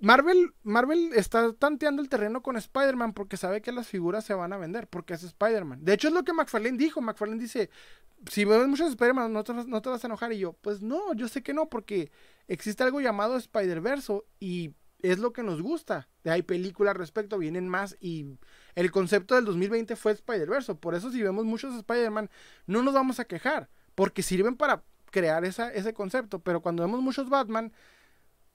[0.00, 4.52] Marvel, Marvel está tanteando el terreno con Spider-Man porque sabe que las figuras se van
[4.52, 5.84] a vender, porque es Spider-Man.
[5.84, 7.00] De hecho, es lo que McFarlane dijo.
[7.00, 7.70] McFarlane dice,
[8.28, 10.32] si ves muchos Spider-Man, no, no, te vas a enojar.
[10.32, 12.10] Y yo, pues no, yo sé que no, porque
[12.48, 14.74] existe algo llamado Spider-Verso y
[15.10, 16.08] es lo que nos gusta.
[16.24, 18.38] Hay películas al respecto, vienen más y
[18.74, 20.74] el concepto del 2020 fue Spider-Verse.
[20.76, 22.30] Por eso si vemos muchos Spider-Man,
[22.66, 26.38] no nos vamos a quejar, porque sirven para crear ese concepto.
[26.38, 27.70] Pero cuando vemos muchos Batman,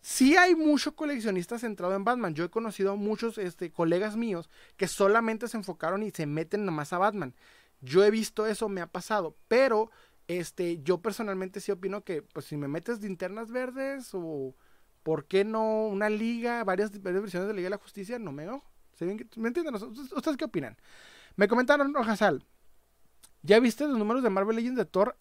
[0.01, 2.33] sí hay mucho coleccionista centrado en Batman.
[2.33, 6.65] Yo he conocido a muchos este, colegas míos que solamente se enfocaron y se meten
[6.65, 7.35] nomás a Batman.
[7.79, 9.91] Yo he visto eso, me ha pasado, pero
[10.27, 14.55] este, yo personalmente sí opino que, pues si me metes linternas verdes o
[15.03, 18.19] ¿Por qué no una liga, varias, versiones de Liga de la Justicia?
[18.19, 18.69] No me enojo.
[18.99, 19.73] ¿Me entienden?
[19.75, 20.77] ¿Ustedes qué opinan?
[21.35, 22.43] Me comentaron, Rojasal,
[23.43, 25.15] ¿ya viste los números de Marvel Legends de Thor?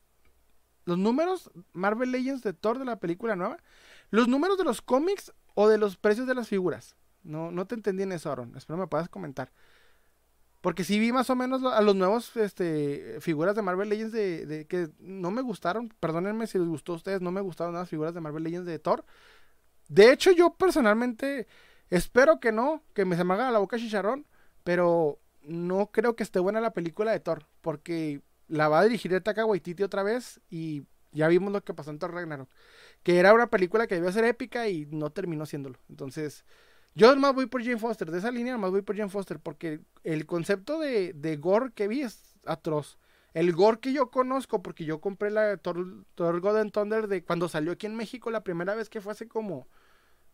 [0.85, 3.59] ¿Los números Marvel Legends de Thor de la película nueva?
[4.11, 6.97] ¿Los números de los cómics o de los precios de las figuras?
[7.23, 8.57] No, no te entendí en eso, Aaron.
[8.57, 9.53] Espero me puedas comentar.
[10.61, 14.47] Porque sí vi más o menos a los nuevos este, figuras de Marvel Legends de,
[14.47, 15.89] de, que no me gustaron.
[16.01, 18.79] Perdónenme si les gustó a ustedes, no me gustaron las figuras de Marvel Legends de
[18.79, 19.05] Thor.
[19.89, 21.47] De hecho, yo personalmente
[21.91, 24.27] espero que no, que me se me haga la boca chicharrón,
[24.65, 29.19] pero no creo que esté buena la película de Thor, porque la va a dirigir
[29.23, 32.49] Taka Waititi otra vez y ya vimos lo que pasó en Thor Ragnarok,
[33.03, 35.79] que era una película que debió ser épica y no terminó siéndolo.
[35.89, 36.45] Entonces,
[36.95, 39.81] yo más voy por Jane Foster, de esa línea más voy por Jane Foster, porque
[40.05, 42.99] el concepto de, de gore que vi es atroz.
[43.35, 47.49] El gore que yo conozco, porque yo compré la Thor, Thor God Thunder de cuando
[47.49, 49.69] salió aquí en México la primera vez que fue hace como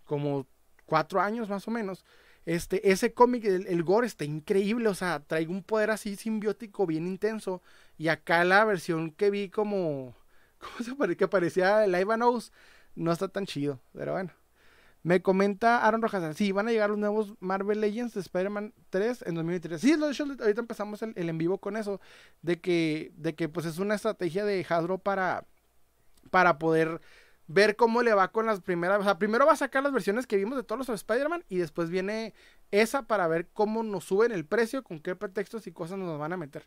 [0.05, 0.47] como
[0.87, 2.05] cuatro años más o menos.
[2.47, 7.07] Este, ese cómic, el, gore está increíble, o sea, trae un poder así simbiótico bien
[7.07, 7.62] intenso.
[7.97, 10.15] Y acá la versión que vi como,
[10.59, 11.16] ¿cómo se?
[11.16, 12.21] Que parecía el Ivan
[12.97, 14.31] no está tan chido, pero bueno.
[15.05, 19.24] Me comenta Aaron Rojas, sí, van a llegar los nuevos Marvel Legends de Spider-Man 3
[19.26, 19.78] en 2023.
[19.78, 22.01] Sí, de ahorita empezamos el, el, en vivo con eso,
[22.40, 25.44] de que, de que pues es una estrategia de Hasbro para,
[26.31, 27.02] para poder
[27.47, 28.98] ver cómo le va con las primeras.
[29.01, 31.59] O sea, primero va a sacar las versiones que vimos de todos los Spider-Man y
[31.59, 32.32] después viene
[32.70, 36.32] esa para ver cómo nos suben el precio, con qué pretextos y cosas nos van
[36.32, 36.64] a meter.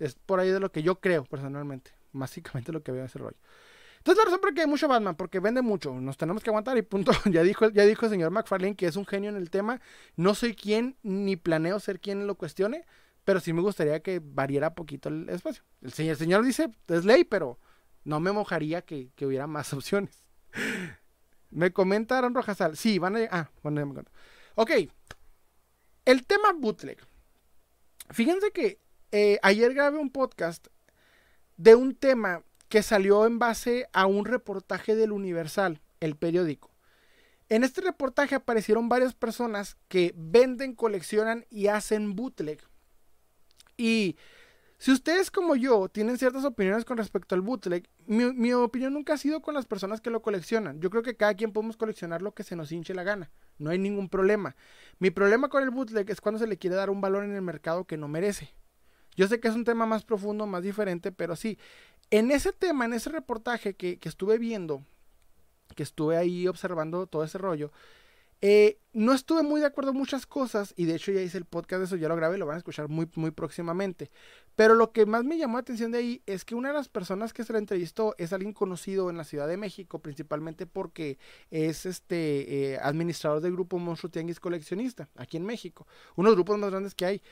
[0.00, 1.92] Es por ahí de lo que yo creo personalmente.
[2.12, 3.36] Básicamente lo que veo ese rollo.
[4.06, 6.78] Entonces la razón por qué hay mucho Batman, porque vende mucho, nos tenemos que aguantar
[6.78, 7.10] y punto.
[7.24, 9.80] Ya dijo, ya dijo el señor McFarlane que es un genio en el tema.
[10.14, 12.84] No soy quien ni planeo ser quien lo cuestione,
[13.24, 15.64] pero sí me gustaría que variara poquito el espacio.
[15.82, 17.58] El señor, el señor dice, es ley, pero
[18.04, 20.22] no me mojaría que, hubiera más opciones.
[21.50, 22.76] me comentaron Rojasal.
[22.76, 23.28] Sí, van a.
[23.32, 24.04] Ah, bueno, ya me
[24.54, 24.70] Ok.
[26.04, 27.04] El tema bootleg.
[28.10, 28.78] Fíjense que
[29.10, 30.68] eh, ayer grabé un podcast
[31.56, 36.70] de un tema que salió en base a un reportaje del Universal, el periódico.
[37.48, 42.60] En este reportaje aparecieron varias personas que venden, coleccionan y hacen bootleg.
[43.76, 44.16] Y
[44.78, 49.18] si ustedes como yo tienen ciertas opiniones con respecto al bootleg, mi, opinión nunca ha
[49.18, 50.80] sido con las personas que lo coleccionan.
[50.80, 53.30] Yo creo que cada quien podemos coleccionar lo que se nos hinche la gana.
[53.58, 54.54] No hay ningún problema.
[54.98, 57.42] Mi problema con el bootleg es cuando se le quiere dar un valor en el
[57.42, 58.54] mercado que no merece.
[59.16, 61.58] Yo sé que es un tema más profundo, más diferente, pero sí,
[62.10, 64.82] en ese tema, en ese reportaje que, estuve viendo,
[65.74, 67.72] que estuve ahí observando todo ese rollo,
[68.42, 71.46] eh, no estuve muy de acuerdo en muchas cosas y de hecho ya hice el
[71.46, 74.10] podcast de eso, ya lo grabé, lo van a escuchar muy, muy próximamente.
[74.56, 76.88] Pero lo que más me llamó la atención de ahí es que una de las
[76.88, 81.18] personas que se la entrevistó es alguien conocido en la Ciudad de México, principalmente porque
[81.50, 86.36] es este eh, administrador del grupo Monstruo Tianguis Coleccionista, aquí en México, uno de los
[86.36, 87.22] grupos más grandes que hay.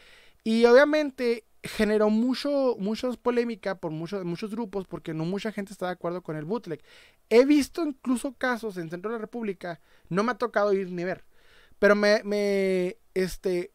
[0.45, 2.77] Y obviamente generó mucho,
[3.23, 6.83] polémica por muchos, muchos grupos porque no mucha gente está de acuerdo con el bootleg.
[7.31, 9.81] He visto incluso casos en Centro de la República,
[10.11, 11.25] no me ha tocado ir ni ver,
[11.79, 13.73] pero me, me, este,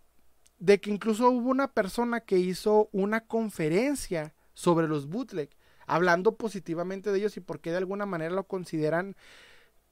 [0.60, 5.50] de que incluso hubo una persona que hizo una conferencia sobre los bootleg,
[5.88, 9.16] hablando positivamente de ellos y por qué de alguna manera lo consideran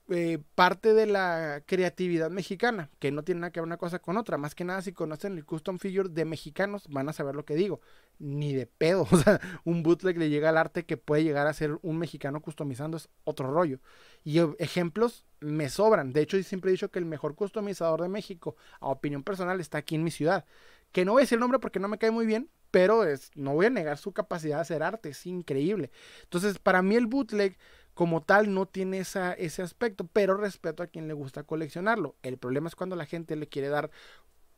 [0.09, 4.15] eh, parte de la creatividad mexicana, que no tiene nada que ver una cosa con
[4.15, 4.37] otra.
[4.37, 7.55] Más que nada, si conocen el custom figure de mexicanos, van a saber lo que
[7.55, 7.81] digo.
[8.17, 9.05] Ni de pedo.
[9.11, 12.41] O sea, un bootleg le llega al arte que puede llegar a ser un mexicano
[12.41, 13.79] customizando, es otro rollo.
[14.23, 16.13] Y ejemplos me sobran.
[16.13, 19.59] De hecho, yo siempre he dicho que el mejor customizador de México, a opinión personal,
[19.59, 20.45] está aquí en mi ciudad.
[20.91, 23.31] Que no voy a decir el nombre porque no me cae muy bien, pero es,
[23.35, 25.91] no voy a negar su capacidad de hacer arte, es increíble.
[26.23, 27.57] Entonces, para mí el bootleg
[27.97, 32.15] como tal no tiene esa, ese aspecto, pero respeto a quien le gusta coleccionarlo.
[32.21, 33.89] El problema es cuando la gente le quiere dar,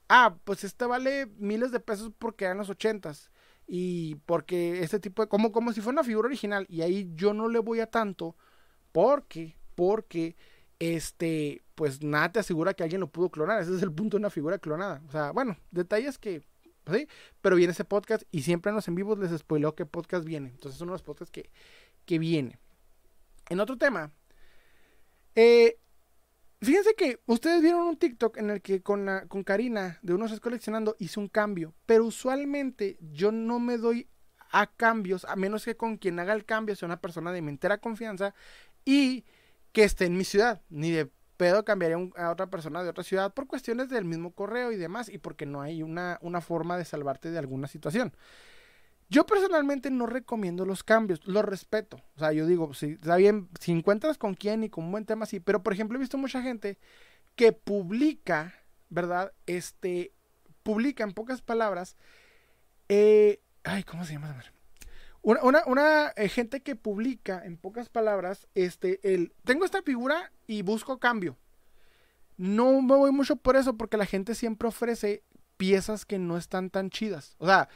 [0.09, 3.31] ah, pues este vale miles de pesos porque eran los ochentas
[3.65, 7.33] y porque este tipo de, como, como si fuera una figura original y ahí yo
[7.33, 8.35] no le voy a tanto
[8.91, 10.35] porque, porque,
[10.79, 14.21] este, pues nada te asegura que alguien lo pudo clonar, ese es el punto de
[14.21, 15.01] una figura clonada.
[15.07, 16.43] O sea, bueno, detalles que
[16.91, 17.07] ¿sí?
[17.39, 20.49] Pero viene ese podcast y siempre en los en vivos les spoileo qué podcast viene.
[20.49, 21.49] Entonces son los podcasts que,
[22.05, 22.59] que viene.
[23.49, 24.11] En otro tema,
[25.35, 25.79] eh,
[26.61, 30.39] fíjense que ustedes vieron un TikTok en el que con, con Karina de Unos es
[30.39, 34.07] Coleccionando hice un cambio, pero usualmente yo no me doy
[34.51, 37.49] a cambios, a menos que con quien haga el cambio sea una persona de mi
[37.49, 38.33] entera confianza
[38.85, 39.25] y
[39.71, 43.33] que esté en mi ciudad, ni de pedo cambiaría a otra persona de otra ciudad
[43.33, 46.85] por cuestiones del mismo correo y demás, y porque no hay una, una forma de
[46.85, 48.13] salvarte de alguna situación.
[49.09, 51.99] Yo personalmente no recomiendo los cambios, los respeto.
[52.15, 55.05] O sea, yo digo, si está bien, si encuentras con quién y con un buen
[55.05, 55.39] tema, sí.
[55.39, 56.77] Pero, por ejemplo, he visto mucha gente
[57.35, 58.53] que publica,
[58.89, 59.33] ¿verdad?
[59.47, 60.13] Este,
[60.61, 61.95] publica en pocas palabras,
[62.87, 64.43] eh, ay, ¿cómo se llama?
[65.21, 70.31] Una, una, una eh, gente que publica en pocas palabras, este, el, tengo esta figura
[70.45, 71.35] y busco cambio.
[72.37, 75.23] No me voy mucho por eso porque la gente siempre ofrece
[75.57, 77.35] piezas que no están tan chidas.
[77.39, 77.67] O sea,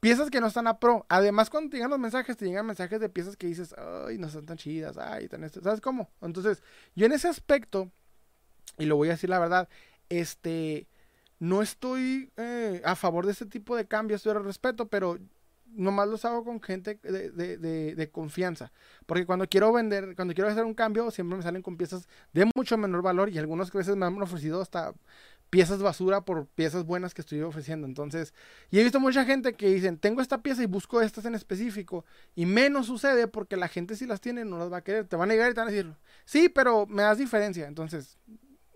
[0.00, 1.06] piezas que no están a pro.
[1.08, 3.74] Además, cuando te llegan los mensajes, te llegan mensajes de piezas que dices,
[4.06, 5.60] ay, no están tan chidas, ay, tan esto.
[5.62, 6.10] ¿Sabes cómo?
[6.20, 6.62] Entonces,
[6.94, 7.90] yo en ese aspecto,
[8.78, 9.68] y lo voy a decir la verdad,
[10.08, 10.86] este,
[11.38, 15.18] no estoy eh, a favor de este tipo de cambios, yo respeto, pero
[15.66, 18.72] nomás los hago con gente de, de, confianza.
[19.04, 22.48] Porque cuando quiero vender, cuando quiero hacer un cambio, siempre me salen con piezas de
[22.54, 24.94] mucho menor valor y algunas veces me han ofrecido hasta
[25.50, 27.86] piezas basura por piezas buenas que estoy ofreciendo.
[27.86, 28.34] Entonces,
[28.70, 32.04] y he visto mucha gente que dicen, tengo esta pieza y busco estas en específico.
[32.34, 35.06] Y menos sucede porque la gente si las tiene no las va a querer.
[35.06, 35.94] Te van a llegar y te van a decir,
[36.24, 37.66] sí, pero me das diferencia.
[37.66, 38.18] Entonces,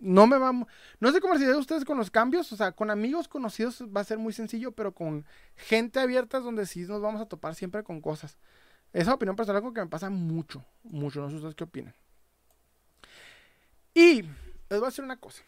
[0.01, 0.67] no me vamos,
[0.99, 4.03] no sé cómo de ustedes con los cambios, o sea, con amigos conocidos va a
[4.03, 5.25] ser muy sencillo, pero con
[5.55, 8.37] gente abierta es donde sí nos vamos a topar siempre con cosas.
[8.93, 11.93] Esa opinión personal algo que me pasa mucho, mucho, no sé ustedes qué opinan.
[13.93, 15.43] Y les voy a decir una cosa.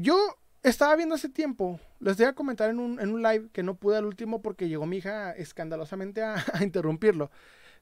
[0.00, 3.64] Yo estaba viendo hace tiempo, les voy a comentar en un, en un live que
[3.64, 7.32] no pude al último porque llegó mi hija escandalosamente a, interrumpirlo,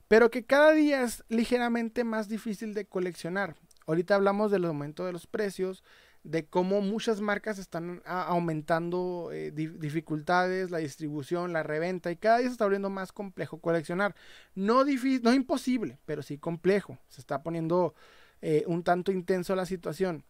[0.08, 3.54] pero que cada día es ligeramente más difícil de coleccionar.
[3.86, 5.84] Ahorita hablamos del aumento de los precios,
[6.22, 12.46] de cómo muchas marcas están aumentando eh, dificultades, la distribución, la reventa, y cada día
[12.46, 14.16] se está volviendo más complejo coleccionar.
[14.54, 16.96] No, difícil, no imposible, pero sí complejo.
[17.08, 17.94] Se está poniendo
[18.40, 20.24] eh, un tanto intenso la situación.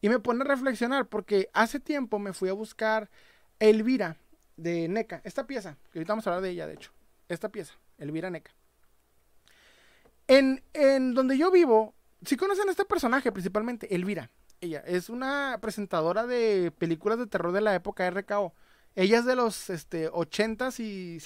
[0.00, 3.10] Y me pone a reflexionar porque hace tiempo me fui a buscar
[3.58, 4.16] Elvira
[4.56, 5.20] de NECA.
[5.24, 6.92] Esta pieza, que ahorita vamos a hablar de ella, de hecho.
[7.28, 8.52] Esta pieza, Elvira NECA.
[10.26, 11.94] En, en donde yo vivo,
[12.24, 14.30] si conocen a este personaje principalmente, Elvira.
[14.60, 18.54] Ella es una presentadora de películas de terror de la época RKO.
[18.94, 21.16] Ella es de los este, 80s y,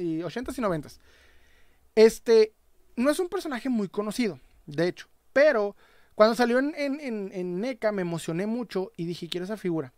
[0.00, 0.98] y 80s y 90s.
[1.96, 2.54] Este,
[2.96, 5.76] no es un personaje muy conocido, de hecho, pero
[6.14, 9.92] cuando salió en, en, NECA me emocioné mucho y dije, quiero esa figura.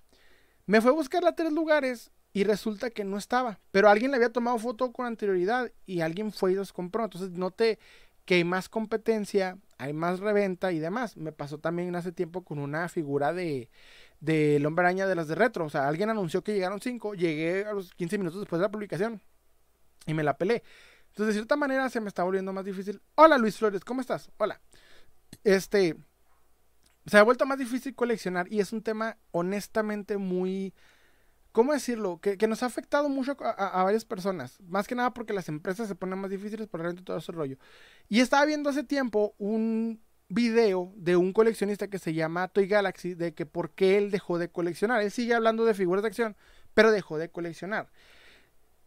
[0.66, 4.16] Me fue a buscarla a tres lugares y resulta que no estaba, pero alguien le
[4.16, 7.04] había tomado foto con anterioridad y alguien fue y los compró.
[7.04, 7.78] Entonces noté
[8.24, 11.16] que hay más competencia, hay más reventa y demás.
[11.16, 13.70] Me pasó también hace tiempo con una figura de
[14.20, 15.66] del hombre araña de las de retro.
[15.66, 18.70] O sea, alguien anunció que llegaron cinco, llegué a los 15 minutos después de la
[18.70, 19.22] publicación
[20.06, 20.62] y me la pelé.
[21.08, 23.00] Entonces, de cierta manera, se me está volviendo más difícil.
[23.14, 24.30] Hola, Luis Flores, ¿cómo estás?
[24.38, 24.60] Hola.
[25.44, 25.96] Este,
[27.06, 30.74] se ha vuelto más difícil coleccionar y es un tema honestamente muy,
[31.52, 32.20] ¿cómo decirlo?
[32.20, 34.60] Que, nos ha afectado mucho a, varias personas.
[34.62, 37.58] Más que nada porque las empresas se ponen más difíciles por realmente todo ese rollo.
[38.08, 43.14] Y estaba viendo hace tiempo un video de un coleccionista que se llama Toy Galaxy
[43.14, 45.02] de que por qué él dejó de coleccionar.
[45.02, 46.36] Él sigue hablando de figuras de acción,
[46.74, 47.88] pero dejó de coleccionar.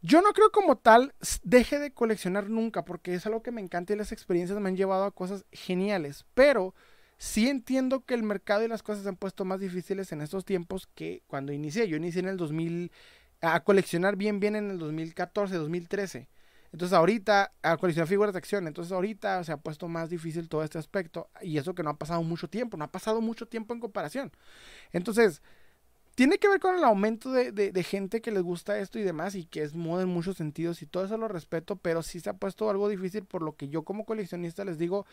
[0.01, 1.13] Yo no creo como tal
[1.43, 4.77] deje de coleccionar nunca, porque es algo que me encanta y las experiencias me han
[4.77, 6.73] llevado a cosas geniales, pero
[7.17, 10.45] sí entiendo que el mercado y las cosas se han puesto más difíciles en estos
[10.45, 11.87] tiempos que cuando inicié.
[11.89, 12.91] Yo inicié en el 2000,
[13.41, 16.29] a coleccionar bien, bien en el 2014, 2013.
[16.71, 20.63] Entonces ahorita, a coleccionar figuras de acción, entonces ahorita se ha puesto más difícil todo
[20.63, 23.73] este aspecto y eso que no ha pasado mucho tiempo, no ha pasado mucho tiempo
[23.73, 24.31] en comparación.
[24.93, 25.41] Entonces,
[26.19, 29.45] tiene que ver con el aumento de, gente que les gusta esto y demás y
[29.45, 32.33] que es moda en muchos sentidos y todo eso lo respeto, pero sí se ha
[32.33, 35.05] puesto algo difícil por lo que yo como coleccionista les digo,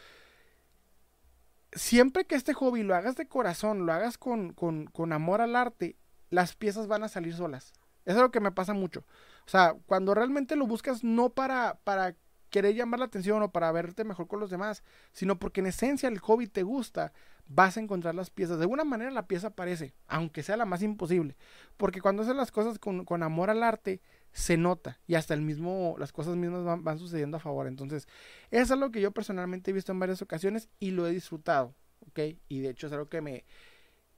[1.71, 5.95] siempre que este hobby lo hagas de corazón, lo hagas con, con, amor al arte,
[6.31, 7.73] las piezas van a salir solas.
[8.05, 9.05] Eso es lo que me pasa mucho.
[9.47, 12.17] O sea, cuando realmente lo buscas no para, para
[12.51, 16.09] querer llamar la atención o para verte mejor con los demás, sino porque en esencia
[16.09, 17.13] el hobby te gusta,
[17.49, 18.59] vas a encontrar las piezas.
[18.59, 21.37] De alguna manera la pieza aparece, aunque sea la más imposible.
[21.77, 24.01] Porque cuando haces las cosas con, amor al arte,
[24.33, 27.67] se nota y hasta el mismo, las cosas mismas van, sucediendo a favor.
[27.67, 28.09] Entonces,
[28.51, 31.75] es algo que yo personalmente he visto en varias ocasiones y lo he disfrutado,
[32.09, 32.21] ¿ok?
[32.49, 33.45] Y de hecho es algo que me,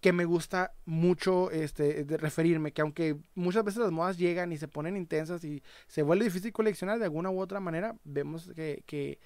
[0.00, 4.58] que me gusta mucho este, de referirme, que aunque muchas veces las modas llegan y
[4.58, 9.18] se ponen intensas y se vuelve difícil coleccionar de alguna u otra manera, vemos que,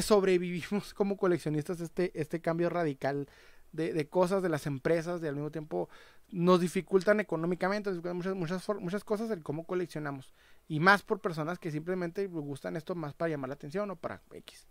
[0.00, 3.28] sobrevivimos como coleccionistas este, este cambio radical
[3.72, 5.88] de, cosas de las empresas, y al mismo tiempo
[6.30, 10.32] nos dificultan económicamente, muchas, muchas, muchas cosas el cómo coleccionamos.
[10.68, 14.22] Y más por personas que simplemente gustan esto más para llamar la atención o para
[14.30, 14.66] X.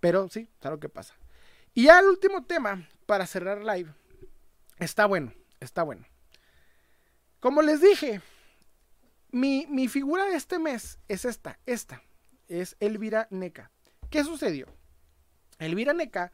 [0.00, 1.14] Pero sí, es algo que pasa.
[1.74, 3.92] Y ya el último tema, para cerrar live,
[4.78, 6.06] Está bueno, está bueno.
[7.40, 8.20] Como les dije,
[9.30, 12.02] mi, figura de este mes es esta, esta.
[12.46, 13.72] Es Elvira Neca.
[14.10, 14.66] ¿Qué sucedió?
[15.58, 16.32] Elvira Neca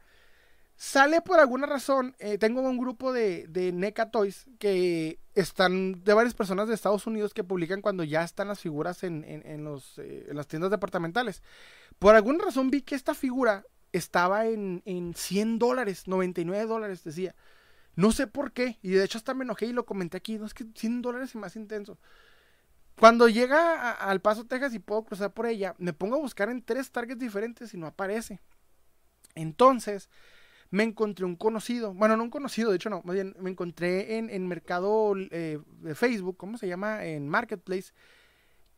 [0.75, 2.15] sale por alguna razón.
[2.19, 7.33] Eh, tengo un grupo de, NECA Toys que están de varias personas de Estados Unidos
[7.33, 11.41] que publican cuando ya están las figuras en, eh, las tiendas departamentales.
[11.99, 17.35] Por alguna razón vi que esta figura estaba en, en 100 dólares, 99 dólares, decía.
[17.95, 18.77] No sé por qué.
[18.81, 20.37] Y de hecho hasta me enojé y lo comenté aquí.
[20.37, 21.97] No es que 100 dólares es más intenso.
[22.99, 26.61] Cuando llega al Paso, Texas y puedo cruzar por ella, me pongo a buscar en
[26.61, 28.39] tres targets diferentes y no aparece.
[29.35, 30.09] Entonces,
[30.69, 31.93] me encontré un conocido.
[31.93, 33.01] Bueno, no un conocido, de hecho no.
[33.03, 37.05] Más bien, me encontré en, en mercado eh, de Facebook, ¿cómo se llama?
[37.05, 37.91] En Marketplace.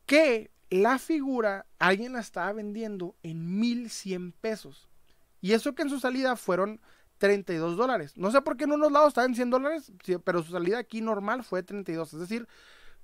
[0.06, 4.90] Que la figura alguien la estaba vendiendo en 1100 pesos.
[5.42, 6.82] Y eso que en su salida fueron
[7.20, 8.18] 32 dólares.
[8.18, 9.92] No sé por qué en unos lados estaba en 100 dólares,
[10.24, 12.48] pero su salida aquí normal fue 32, es decir,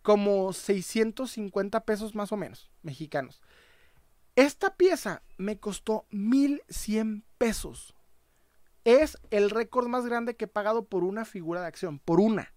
[0.03, 3.41] como 650 pesos más o menos mexicanos.
[4.35, 7.95] Esta pieza me costó 1100 pesos.
[8.83, 12.53] Es el récord más grande que he pagado por una figura de acción, por una.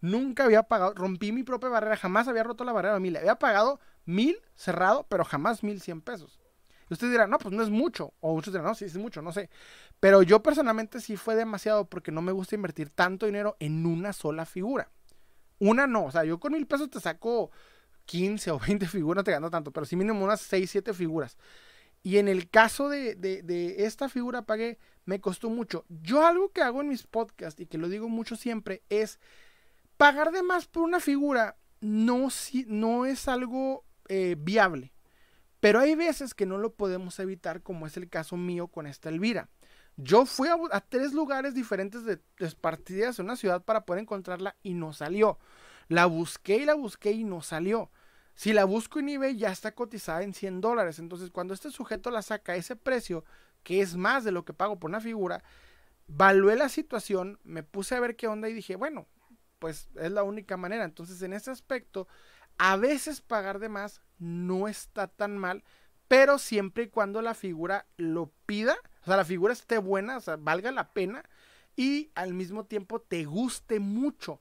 [0.00, 3.16] Nunca había pagado, rompí mi propia barrera, jamás había roto la barrera de mil.
[3.16, 6.40] Había pagado mil cerrado, pero jamás 1100 pesos.
[6.90, 8.12] Y ustedes dirán, no, pues no es mucho.
[8.20, 9.48] O muchos dirán, no, sí es mucho, no sé.
[9.98, 14.12] Pero yo personalmente sí fue demasiado porque no me gusta invertir tanto dinero en una
[14.12, 14.90] sola figura.
[15.62, 17.52] Una no, o sea, yo con mil pesos te saco
[18.06, 21.38] 15 o 20 figuras, no te gano tanto, pero sí mínimo unas 6, 7 figuras.
[22.02, 25.84] Y en el caso de, de, esta figura pagué, me costó mucho.
[25.88, 29.20] Yo algo que hago en mis podcasts y que lo digo mucho siempre es
[29.98, 32.26] pagar de más por una figura no,
[32.66, 34.92] no es algo eh, viable.
[35.60, 39.10] Pero hay veces que no lo podemos evitar, como es el caso mío con esta
[39.10, 39.48] Elvira.
[40.02, 44.74] Yo fui a, tres lugares diferentes de despartidas en una ciudad para poder encontrarla y
[44.74, 45.38] no salió.
[45.88, 47.90] La busqué y la busqué y no salió.
[48.34, 50.98] Si la busco en eBay ya está cotizada en 100 dólares.
[50.98, 53.24] Entonces cuando este sujeto la saca a ese precio,
[53.62, 55.44] que es más de lo que pago por una figura,
[56.08, 59.06] valué la situación, me puse a ver qué onda y dije, bueno,
[59.58, 60.84] pues es la única manera.
[60.84, 62.08] Entonces, en ese aspecto,
[62.58, 65.62] a veces pagar de más no está tan mal,
[66.08, 70.20] pero siempre y cuando la figura lo pida, o sea, la figura esté buena, o
[70.20, 71.24] sea, valga la pena
[71.76, 74.40] y al mismo tiempo te guste mucho.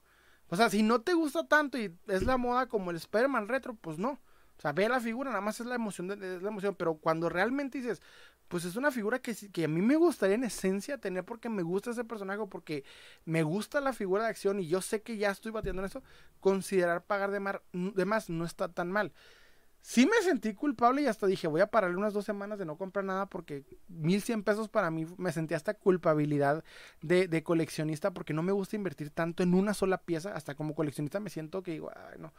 [0.49, 3.73] O sea, si no te gusta tanto y es la moda como el Spider-Man retro,
[3.73, 4.19] pues no.
[4.57, 7.29] O sea, ve la figura, nada más es la emoción, es la emoción, pero cuando
[7.29, 8.01] realmente dices,
[8.47, 11.63] pues es una figura que, que a mí me gustaría en esencia tener porque me
[11.63, 12.83] gusta ese personaje, porque
[13.25, 16.03] me gusta la figura de acción y yo sé que ya estoy batiendo en eso,
[16.41, 19.13] considerar pagar de, mar, de más no está tan mal.
[19.81, 22.77] Sí me sentí culpable y hasta dije, voy a pararle unas dos semanas de no
[22.77, 26.63] comprar nada porque 1100 pesos para mí me sentí hasta culpabilidad
[27.01, 30.33] de, coleccionista porque no me gusta invertir tanto en una sola pieza.
[30.35, 32.31] Hasta como coleccionista me siento que digo, ay, no.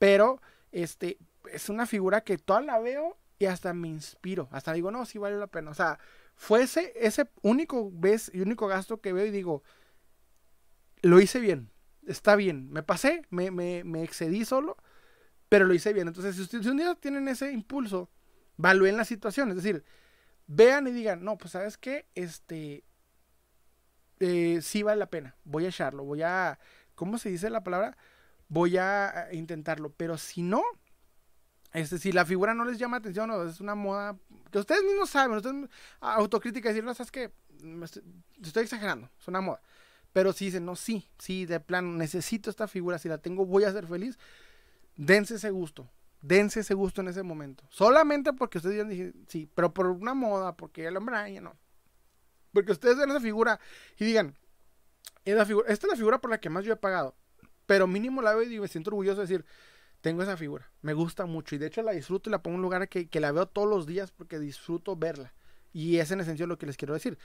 [0.00, 0.42] Pero,
[0.72, 1.18] este,
[1.52, 4.48] es una figura que toda la veo y hasta me inspiro.
[4.50, 5.70] Hasta digo, no, sí vale la pena.
[5.70, 6.00] O sea,
[6.34, 9.62] fue ese, único vez y único gasto que veo y digo,
[11.02, 11.70] lo hice bien,
[12.08, 12.70] está bien.
[12.72, 14.76] Me pasé, me, me excedí solo
[15.48, 16.08] pero lo hice bien.
[16.08, 18.10] Entonces, si, ustedes un día tienen ese impulso,
[18.56, 19.50] valúen la situación.
[19.50, 19.84] Es decir,
[20.46, 22.84] vean y digan, no, pues sabes qué, este,
[24.20, 26.58] eh, sí vale la pena, voy a echarlo, voy a,
[26.94, 27.96] ¿cómo se dice la palabra?
[28.48, 30.62] Voy a intentarlo, pero si no,
[31.72, 34.16] este, si la figura no les llama atención o es una moda
[34.50, 35.68] que ustedes mismos saben, ustedes
[36.00, 37.30] autocrítica decir, no, sabes que
[37.84, 38.02] estoy,
[38.42, 39.60] estoy exagerando, es una moda.
[40.12, 43.64] Pero si dicen, no, sí, sí, de plan, necesito esta figura, si la tengo voy
[43.64, 44.18] a ser feliz,
[44.98, 45.88] dense ese gusto.
[46.20, 47.64] Dense ese gusto en ese momento.
[47.70, 51.56] Solamente porque ustedes digan, sí, pero por una moda, porque el hombre no.
[52.52, 53.60] Porque ustedes ven esa figura
[53.96, 54.36] y digan,
[55.24, 57.14] esta es la figura por la que más yo he pagado.
[57.66, 59.44] Pero mínimo la veo y me siento orgulloso de decir,
[60.00, 61.54] tengo esa figura, me gusta mucho.
[61.54, 63.46] Y de hecho la disfruto y la pongo en un lugar que, que la veo
[63.46, 65.32] todos los días porque disfruto verla.
[65.72, 67.18] Y es en esencia lo que les quiero decir.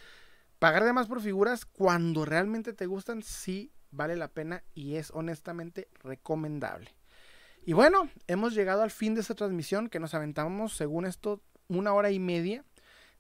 [0.59, 5.09] Pagar de más por figuras cuando realmente te gustan, sí vale la pena y es
[5.11, 6.93] honestamente recomendable.
[7.65, 11.93] Y bueno, hemos llegado al fin de esta transmisión que nos aventamos, según esto, una
[11.93, 12.65] hora y media.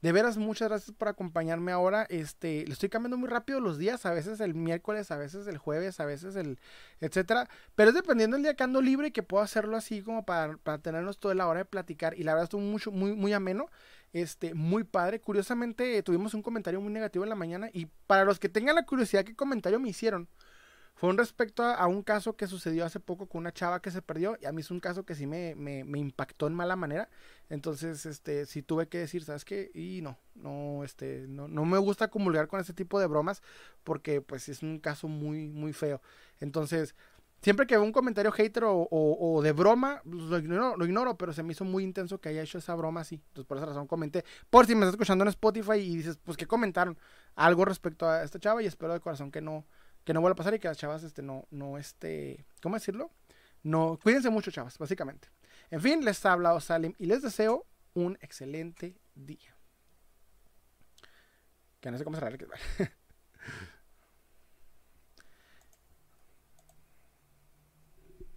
[0.01, 2.05] De veras, muchas gracias por acompañarme ahora.
[2.09, 5.57] Este, le estoy cambiando muy rápido los días, a veces el miércoles, a veces el
[5.57, 6.59] jueves, a veces el,
[6.99, 7.49] etcétera.
[7.75, 10.57] Pero es dependiendo del día que ando libre y que puedo hacerlo así como para,
[10.57, 12.19] para tenernos toda la hora de platicar.
[12.19, 13.67] Y la verdad estuvo mucho, muy, muy ameno.
[14.11, 15.21] Este, muy padre.
[15.21, 17.69] Curiosamente, tuvimos un comentario muy negativo en la mañana.
[17.71, 20.27] Y para los que tengan la curiosidad, ¿qué comentario me hicieron?
[20.95, 24.01] Fue un respecto a, un caso que sucedió hace poco con una chava que se
[24.01, 26.75] perdió y a mí es un caso que sí me, me, me impactó en mala
[26.75, 27.09] manera.
[27.49, 29.71] Entonces, este, sí tuve que decir, ¿sabes qué?
[29.73, 33.41] Y no, no, este, no, no me gusta comulgar con ese tipo de bromas
[33.83, 35.99] porque pues es un caso muy, muy feo.
[36.39, 36.95] Entonces,
[37.43, 41.17] siempre que veo un comentario hater o, o, de broma, pues, lo ignoro, lo ignoro,
[41.17, 43.15] pero se me hizo muy intenso que haya hecho esa broma así.
[43.15, 44.23] Entonces, por esa razón comenté.
[44.49, 46.97] Por si me estás escuchando en Spotify y dices, pues, ¿qué comentaron?
[47.35, 49.65] Algo respecto a esta chava y espero de corazón que no,
[50.03, 53.11] que no vuelva a pasar y que las chavas este, no, no, este, ¿cómo decirlo?
[53.63, 55.29] No, cuídense mucho, chavas, básicamente.
[55.71, 59.55] En fin, les ha hablado Salim y les deseo un excelente día.
[61.79, 62.37] Que no sé cómo cerrar.